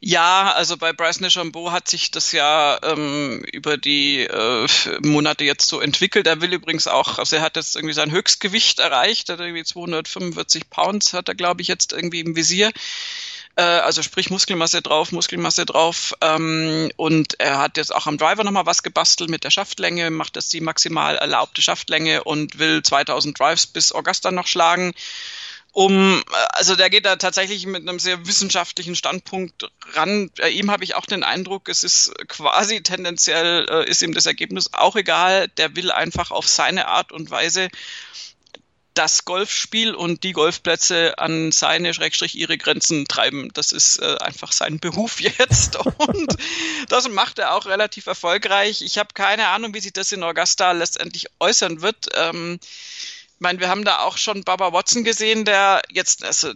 Ja, 0.00 0.52
also 0.52 0.76
bei 0.76 0.92
Bryce 0.92 1.18
DeChambeau 1.18 1.72
hat 1.72 1.88
sich 1.88 2.10
das 2.10 2.32
ja 2.32 2.78
ähm, 2.82 3.42
über 3.52 3.78
die 3.78 4.20
äh, 4.20 4.68
Monate 5.02 5.44
jetzt 5.44 5.68
so 5.68 5.80
entwickelt. 5.80 6.26
Er 6.26 6.40
will 6.42 6.52
übrigens 6.52 6.86
auch, 6.86 7.18
also 7.18 7.36
er 7.36 7.42
hat 7.42 7.56
jetzt 7.56 7.76
irgendwie 7.76 7.94
sein 7.94 8.10
Höchstgewicht 8.10 8.78
erreicht, 8.78 9.30
hat 9.30 9.40
irgendwie 9.40 9.64
245 9.64 10.68
Pounds 10.68 11.14
hat 11.14 11.28
er, 11.28 11.34
glaube 11.34 11.62
ich, 11.62 11.68
jetzt 11.68 11.92
irgendwie 11.92 12.20
im 12.20 12.36
Visier. 12.36 12.72
Äh, 13.56 13.62
also 13.62 14.02
sprich 14.02 14.28
Muskelmasse 14.28 14.82
drauf, 14.82 15.12
Muskelmasse 15.12 15.64
drauf. 15.64 16.12
Ähm, 16.20 16.90
und 16.96 17.40
er 17.40 17.58
hat 17.58 17.78
jetzt 17.78 17.94
auch 17.94 18.06
am 18.06 18.18
Driver 18.18 18.44
nochmal 18.44 18.66
was 18.66 18.82
gebastelt 18.82 19.30
mit 19.30 19.44
der 19.44 19.50
Schaftlänge, 19.50 20.10
macht 20.10 20.36
das 20.36 20.50
die 20.50 20.60
maximal 20.60 21.16
erlaubte 21.16 21.62
Schaftlänge 21.62 22.22
und 22.22 22.58
will 22.58 22.82
2000 22.82 23.38
Drives 23.38 23.66
bis 23.66 23.92
Augusta 23.92 24.30
noch 24.30 24.46
schlagen 24.46 24.92
um, 25.76 26.24
also 26.52 26.74
der 26.74 26.88
geht 26.88 27.04
da 27.04 27.16
tatsächlich 27.16 27.66
mit 27.66 27.86
einem 27.86 27.98
sehr 27.98 28.26
wissenschaftlichen 28.26 28.96
Standpunkt 28.96 29.70
ran. 29.92 30.30
Bei 30.38 30.48
ihm 30.48 30.70
habe 30.70 30.84
ich 30.84 30.94
auch 30.94 31.04
den 31.04 31.22
Eindruck, 31.22 31.68
es 31.68 31.84
ist 31.84 32.14
quasi 32.28 32.82
tendenziell, 32.82 33.66
äh, 33.68 33.86
ist 33.86 34.00
ihm 34.00 34.14
das 34.14 34.24
Ergebnis 34.24 34.72
auch 34.72 34.96
egal. 34.96 35.48
Der 35.58 35.76
will 35.76 35.90
einfach 35.92 36.30
auf 36.30 36.48
seine 36.48 36.88
Art 36.88 37.12
und 37.12 37.30
Weise 37.30 37.68
das 38.94 39.26
Golfspiel 39.26 39.94
und 39.94 40.24
die 40.24 40.32
Golfplätze 40.32 41.18
an 41.18 41.52
seine, 41.52 41.92
Schrägstrich, 41.92 42.36
ihre 42.36 42.56
Grenzen 42.56 43.04
treiben. 43.04 43.50
Das 43.52 43.72
ist 43.72 44.00
äh, 44.00 44.16
einfach 44.20 44.52
sein 44.52 44.80
Beruf 44.80 45.20
jetzt 45.20 45.76
und 45.76 46.36
das 46.88 47.06
macht 47.10 47.38
er 47.38 47.52
auch 47.52 47.66
relativ 47.66 48.06
erfolgreich. 48.06 48.80
Ich 48.80 48.96
habe 48.96 49.10
keine 49.12 49.48
Ahnung, 49.48 49.74
wie 49.74 49.80
sich 49.80 49.92
das 49.92 50.10
in 50.12 50.22
Augusta 50.22 50.72
letztendlich 50.72 51.26
äußern 51.38 51.82
wird. 51.82 52.06
Ähm, 52.14 52.58
ich 53.36 53.40
meine, 53.40 53.60
wir 53.60 53.68
haben 53.68 53.84
da 53.84 54.00
auch 54.00 54.16
schon 54.16 54.44
Baba 54.44 54.72
Watson 54.72 55.04
gesehen, 55.04 55.44
der 55.44 55.82
jetzt 55.90 56.24
also 56.24 56.52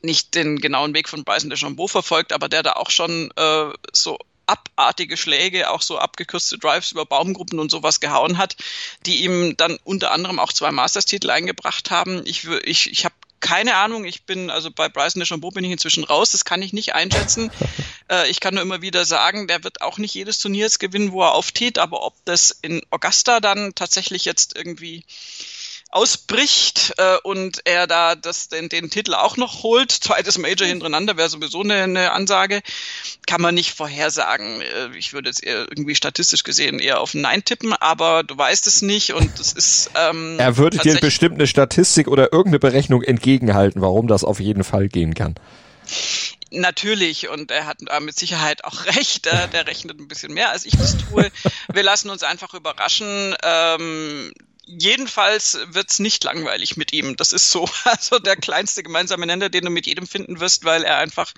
nicht 0.00 0.34
den 0.34 0.58
genauen 0.58 0.94
Weg 0.94 1.08
von 1.08 1.24
Bryson 1.24 1.50
DeChambeau 1.50 1.86
verfolgt, 1.86 2.32
aber 2.32 2.48
der 2.48 2.62
da 2.62 2.72
auch 2.74 2.90
schon 2.90 3.30
äh, 3.36 3.70
so 3.92 4.18
abartige 4.46 5.18
Schläge, 5.18 5.68
auch 5.68 5.82
so 5.82 5.98
abgekürzte 5.98 6.56
Drives 6.56 6.92
über 6.92 7.04
Baumgruppen 7.04 7.58
und 7.58 7.70
sowas 7.70 8.00
gehauen 8.00 8.38
hat, 8.38 8.56
die 9.04 9.22
ihm 9.22 9.56
dann 9.58 9.78
unter 9.84 10.10
anderem 10.12 10.38
auch 10.38 10.52
zwei 10.52 10.72
Masters-Titel 10.72 11.28
eingebracht 11.28 11.90
haben. 11.90 12.22
Ich, 12.24 12.46
ich, 12.64 12.90
ich 12.90 13.04
habe 13.04 13.14
keine 13.40 13.76
Ahnung, 13.76 14.04
ich 14.04 14.24
bin, 14.24 14.50
also 14.50 14.70
bei 14.70 14.88
Bryson 14.88 15.20
DeChambeau 15.20 15.50
bin 15.50 15.64
ich 15.64 15.70
inzwischen 15.70 16.04
raus, 16.04 16.32
das 16.32 16.44
kann 16.44 16.62
ich 16.62 16.72
nicht 16.72 16.94
einschätzen. 16.94 17.50
äh, 18.10 18.28
ich 18.30 18.40
kann 18.40 18.54
nur 18.54 18.62
immer 18.62 18.82
wieder 18.82 19.04
sagen, 19.04 19.46
der 19.46 19.62
wird 19.62 19.82
auch 19.82 19.98
nicht 19.98 20.14
jedes 20.14 20.38
Turnier 20.38 20.64
jetzt 20.64 20.80
gewinnen, 20.80 21.12
wo 21.12 21.22
er 21.22 21.34
auftritt, 21.34 21.78
aber 21.78 22.02
ob 22.02 22.14
das 22.24 22.50
in 22.62 22.82
Augusta 22.90 23.40
dann 23.40 23.74
tatsächlich 23.74 24.24
jetzt 24.24 24.56
irgendwie 24.56 25.04
ausbricht 25.90 26.94
äh, 26.98 27.16
und 27.22 27.62
er 27.64 27.86
da 27.86 28.14
das, 28.14 28.48
den, 28.48 28.68
den 28.68 28.90
Titel 28.90 29.14
auch 29.14 29.36
noch 29.38 29.62
holt, 29.62 29.90
zweites 29.90 30.36
Major 30.36 30.66
hintereinander, 30.66 31.16
wäre 31.16 31.30
sowieso 31.30 31.62
eine, 31.62 31.82
eine 31.82 32.12
Ansage, 32.12 32.60
kann 33.26 33.40
man 33.40 33.54
nicht 33.54 33.72
vorhersagen. 33.72 34.60
Äh, 34.60 34.96
ich 34.98 35.14
würde 35.14 35.30
jetzt 35.30 35.42
eher 35.42 35.60
irgendwie 35.60 35.94
statistisch 35.94 36.44
gesehen 36.44 36.78
eher 36.78 37.00
auf 37.00 37.14
Nein 37.14 37.42
tippen, 37.42 37.72
aber 37.72 38.22
du 38.22 38.36
weißt 38.36 38.66
es 38.66 38.82
nicht 38.82 39.14
und 39.14 39.40
es 39.40 39.52
ist 39.52 39.90
ähm, 39.94 40.36
Er 40.38 40.58
würde 40.58 40.76
dir 40.78 41.00
bestimmt 41.00 41.36
eine 41.36 41.46
Statistik 41.46 42.08
oder 42.08 42.32
irgendeine 42.32 42.58
Berechnung 42.58 43.02
entgegenhalten, 43.02 43.80
warum 43.80 44.08
das 44.08 44.24
auf 44.24 44.40
jeden 44.40 44.64
Fall 44.64 44.88
gehen 44.88 45.14
kann. 45.14 45.36
Natürlich, 46.50 47.28
und 47.28 47.50
er 47.50 47.66
hat 47.66 47.78
mit 48.00 48.18
Sicherheit 48.18 48.64
auch 48.64 48.84
recht, 48.96 49.26
äh, 49.26 49.48
der 49.48 49.66
rechnet 49.66 49.98
ein 49.98 50.08
bisschen 50.08 50.34
mehr, 50.34 50.50
als 50.50 50.66
ich 50.66 50.76
das 50.76 50.96
tue. 50.98 51.30
Wir 51.72 51.82
lassen 51.82 52.10
uns 52.10 52.22
einfach 52.22 52.52
überraschen. 52.52 53.34
Ähm, 53.42 54.32
jedenfalls 54.68 55.58
wird's 55.66 55.98
nicht 55.98 56.22
langweilig 56.24 56.76
mit 56.76 56.92
ihm. 56.92 57.16
Das 57.16 57.32
ist 57.32 57.50
so, 57.50 57.68
also 57.84 58.18
der 58.18 58.36
kleinste 58.36 58.82
gemeinsame 58.82 59.26
Nenner, 59.26 59.48
den 59.48 59.64
du 59.64 59.70
mit 59.70 59.86
jedem 59.86 60.06
finden 60.06 60.40
wirst, 60.40 60.64
weil 60.64 60.84
er 60.84 60.98
einfach 60.98 61.32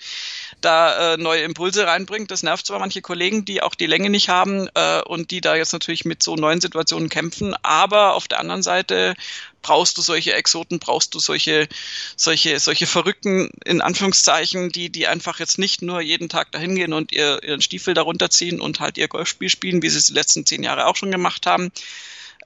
da 0.61 1.15
äh, 1.15 1.17
neue 1.17 1.43
Impulse 1.43 1.87
reinbringt. 1.87 2.31
Das 2.31 2.43
nervt 2.43 2.67
zwar 2.67 2.81
manche 2.81 3.03
Kollegen, 3.03 3.45
die 3.45 3.63
auch 3.63 3.75
die 3.75 3.87
Länge 3.87 4.11
nicht 4.11 4.29
haben 4.29 4.69
äh, 4.75 5.01
und 5.03 5.31
die 5.31 5.41
da 5.41 5.55
jetzt 5.55 5.73
natürlich 5.73 6.05
mit 6.05 6.23
so 6.23 6.37
neuen 6.37 6.61
Situationen 6.61 7.09
kämpfen, 7.09 7.55
aber 7.63 8.15
auf 8.15 8.29
der 8.29 8.41
anderen 8.41 8.63
Seite 8.63 9.15
brauchst 9.63 9.99
du 9.99 10.03
solche 10.03 10.33
Exoten, 10.33 10.79
brauchst 10.79 11.15
du 11.15 11.19
solche, 11.19 11.69
solche, 12.17 12.59
solche 12.59 12.87
Verrückten, 12.87 13.51
in 13.65 13.83
Anführungszeichen, 13.83 14.71
die, 14.71 14.91
die 14.91 15.07
einfach 15.07 15.39
jetzt 15.39 15.59
nicht 15.59 15.83
nur 15.83 16.01
jeden 16.01 16.29
Tag 16.29 16.51
dahin 16.53 16.75
gehen 16.75 16.93
und 16.93 17.13
ihr, 17.13 17.43
ihren 17.43 17.61
Stiefel 17.61 17.95
darunter 17.95 18.31
ziehen 18.31 18.61
und 18.61 18.81
halt 18.81 18.97
ihr 18.97 19.09
Golfspiel 19.09 19.51
spielen, 19.51 19.83
wie 19.83 19.91
sie 19.91 19.99
es 19.99 20.07
die 20.07 20.15
letzten 20.15 20.47
zehn 20.47 20.63
Jahre 20.63 20.87
auch 20.87 20.97
schon 20.97 21.11
gemacht 21.11 21.47
haben. 21.47 21.73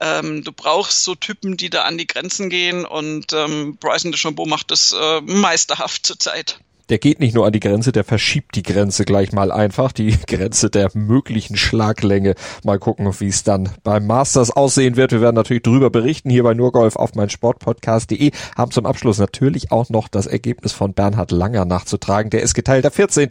Ähm, 0.01 0.43
du 0.43 0.51
brauchst 0.51 1.03
so 1.03 1.15
Typen, 1.15 1.57
die 1.57 1.69
da 1.69 1.83
an 1.83 1.97
die 1.97 2.07
Grenzen 2.07 2.49
gehen 2.49 2.85
und 2.85 3.31
ähm, 3.33 3.77
Bryson 3.77 4.11
DeChambeau 4.11 4.45
macht 4.45 4.71
das 4.71 4.91
äh, 4.91 5.21
meisterhaft 5.21 6.05
zurzeit 6.05 6.59
der 6.89 6.99
geht 6.99 7.19
nicht 7.19 7.33
nur 7.33 7.45
an 7.45 7.53
die 7.53 7.59
Grenze, 7.59 7.91
der 7.91 8.03
verschiebt 8.03 8.55
die 8.55 8.63
Grenze 8.63 9.05
gleich 9.05 9.31
mal 9.31 9.51
einfach, 9.51 9.91
die 9.91 10.15
Grenze 10.27 10.69
der 10.69 10.89
möglichen 10.93 11.55
Schlaglänge. 11.55 12.35
Mal 12.63 12.79
gucken, 12.79 13.11
wie 13.19 13.27
es 13.27 13.43
dann 13.43 13.69
beim 13.83 14.05
Masters 14.05 14.51
aussehen 14.51 14.95
wird. 14.95 15.11
Wir 15.11 15.21
werden 15.21 15.35
natürlich 15.35 15.63
drüber 15.63 15.89
berichten 15.89 16.29
hier 16.29 16.43
bei 16.43 16.53
Nurgolf 16.53 16.95
auf 16.95 17.15
mein 17.15 17.29
Sportpodcast.de. 17.29 18.31
Haben 18.55 18.71
zum 18.71 18.85
Abschluss 18.85 19.17
natürlich 19.17 19.71
auch 19.71 19.89
noch 19.89 20.07
das 20.07 20.27
Ergebnis 20.27 20.73
von 20.73 20.93
Bernhard 20.93 21.31
Langer 21.31 21.65
nachzutragen. 21.65 22.29
Der 22.29 22.41
ist 22.41 22.53
geteilter 22.53 22.91
14. 22.91 23.27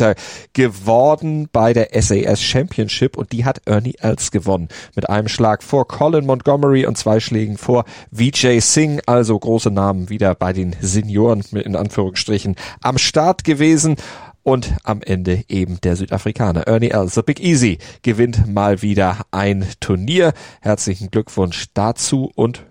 geworden 0.53 1.49
bei 1.53 1.73
der 1.73 1.89
SAS 2.01 2.43
Championship 2.43 3.17
und 3.17 3.33
die 3.33 3.45
hat 3.45 3.63
Ernie 3.67 3.95
Els 4.01 4.31
gewonnen. 4.31 4.69
Mit 4.97 5.09
einem 5.09 5.29
Schlag 5.29 5.63
vor 5.63 5.87
Colin 5.87 6.27
Montgomery 6.27 6.87
und 6.87 6.99
zwei 6.99 7.21
Schlägen 7.21 7.57
vor 7.57 7.85
Vijay 8.11 8.61
Singh. 8.61 9.03
Also 9.07 9.39
große 9.39 9.71
Namen 9.71 10.11
wieder 10.11 10.35
bei 10.35 10.53
den 10.53 10.75
Senioren 10.81 11.43
in 11.53 11.77
Anführungsstrichen 11.77 12.57
am 12.81 12.99
Start 12.99 13.44
gewesen. 13.45 13.97
Und 14.43 14.75
am 14.83 15.01
Ende 15.01 15.43
eben 15.49 15.81
der 15.81 15.97
Südafrikaner 15.97 16.67
Ernie 16.67 16.91
Els. 16.91 17.15
The 17.15 17.23
Big 17.23 17.41
Easy 17.41 17.79
gewinnt 18.03 18.47
mal 18.47 18.83
wieder 18.83 19.23
ein 19.31 19.67
Turnier. 19.81 20.35
Herzlichen 20.61 21.11
Glückwunsch 21.11 21.67
dazu 21.73 22.31
und 22.35 22.65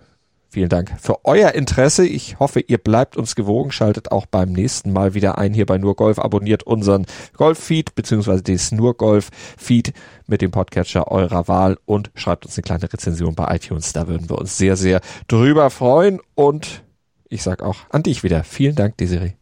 Vielen 0.53 0.69
Dank 0.69 0.91
für 1.01 1.25
euer 1.25 1.53
Interesse. 1.53 2.05
Ich 2.05 2.37
hoffe, 2.37 2.59
ihr 2.59 2.77
bleibt 2.77 3.17
uns 3.17 3.33
gewogen, 3.33 3.71
schaltet 3.71 4.11
auch 4.11 4.27
beim 4.27 4.51
nächsten 4.51 4.93
Mal 4.93 5.15
wieder 5.15 5.39
ein 5.39 5.51
hier 5.51 5.65
bei 5.65 5.79
Nur 5.79 5.95
Golf, 5.95 6.19
abonniert 6.19 6.61
unseren 6.61 7.07
Golf-Feed 7.37 7.95
beziehungsweise 7.95 8.43
das 8.43 8.71
Nur 8.71 8.95
Golf-Feed 8.95 9.93
mit 10.27 10.43
dem 10.43 10.51
Podcatcher 10.51 11.07
eurer 11.07 11.47
Wahl 11.47 11.79
und 11.85 12.11
schreibt 12.13 12.45
uns 12.45 12.55
eine 12.55 12.61
kleine 12.61 12.93
Rezension 12.93 13.33
bei 13.33 13.55
iTunes. 13.55 13.93
Da 13.93 14.07
würden 14.07 14.29
wir 14.29 14.37
uns 14.37 14.55
sehr, 14.55 14.75
sehr 14.75 15.01
drüber 15.27 15.71
freuen. 15.71 16.19
Und 16.35 16.83
ich 17.29 17.41
sag 17.41 17.63
auch 17.63 17.77
an 17.89 18.03
dich 18.03 18.21
wieder. 18.21 18.43
Vielen 18.43 18.75
Dank, 18.75 18.95
Desiree. 18.97 19.33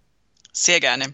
Sehr 0.54 0.80
gerne. 0.80 1.14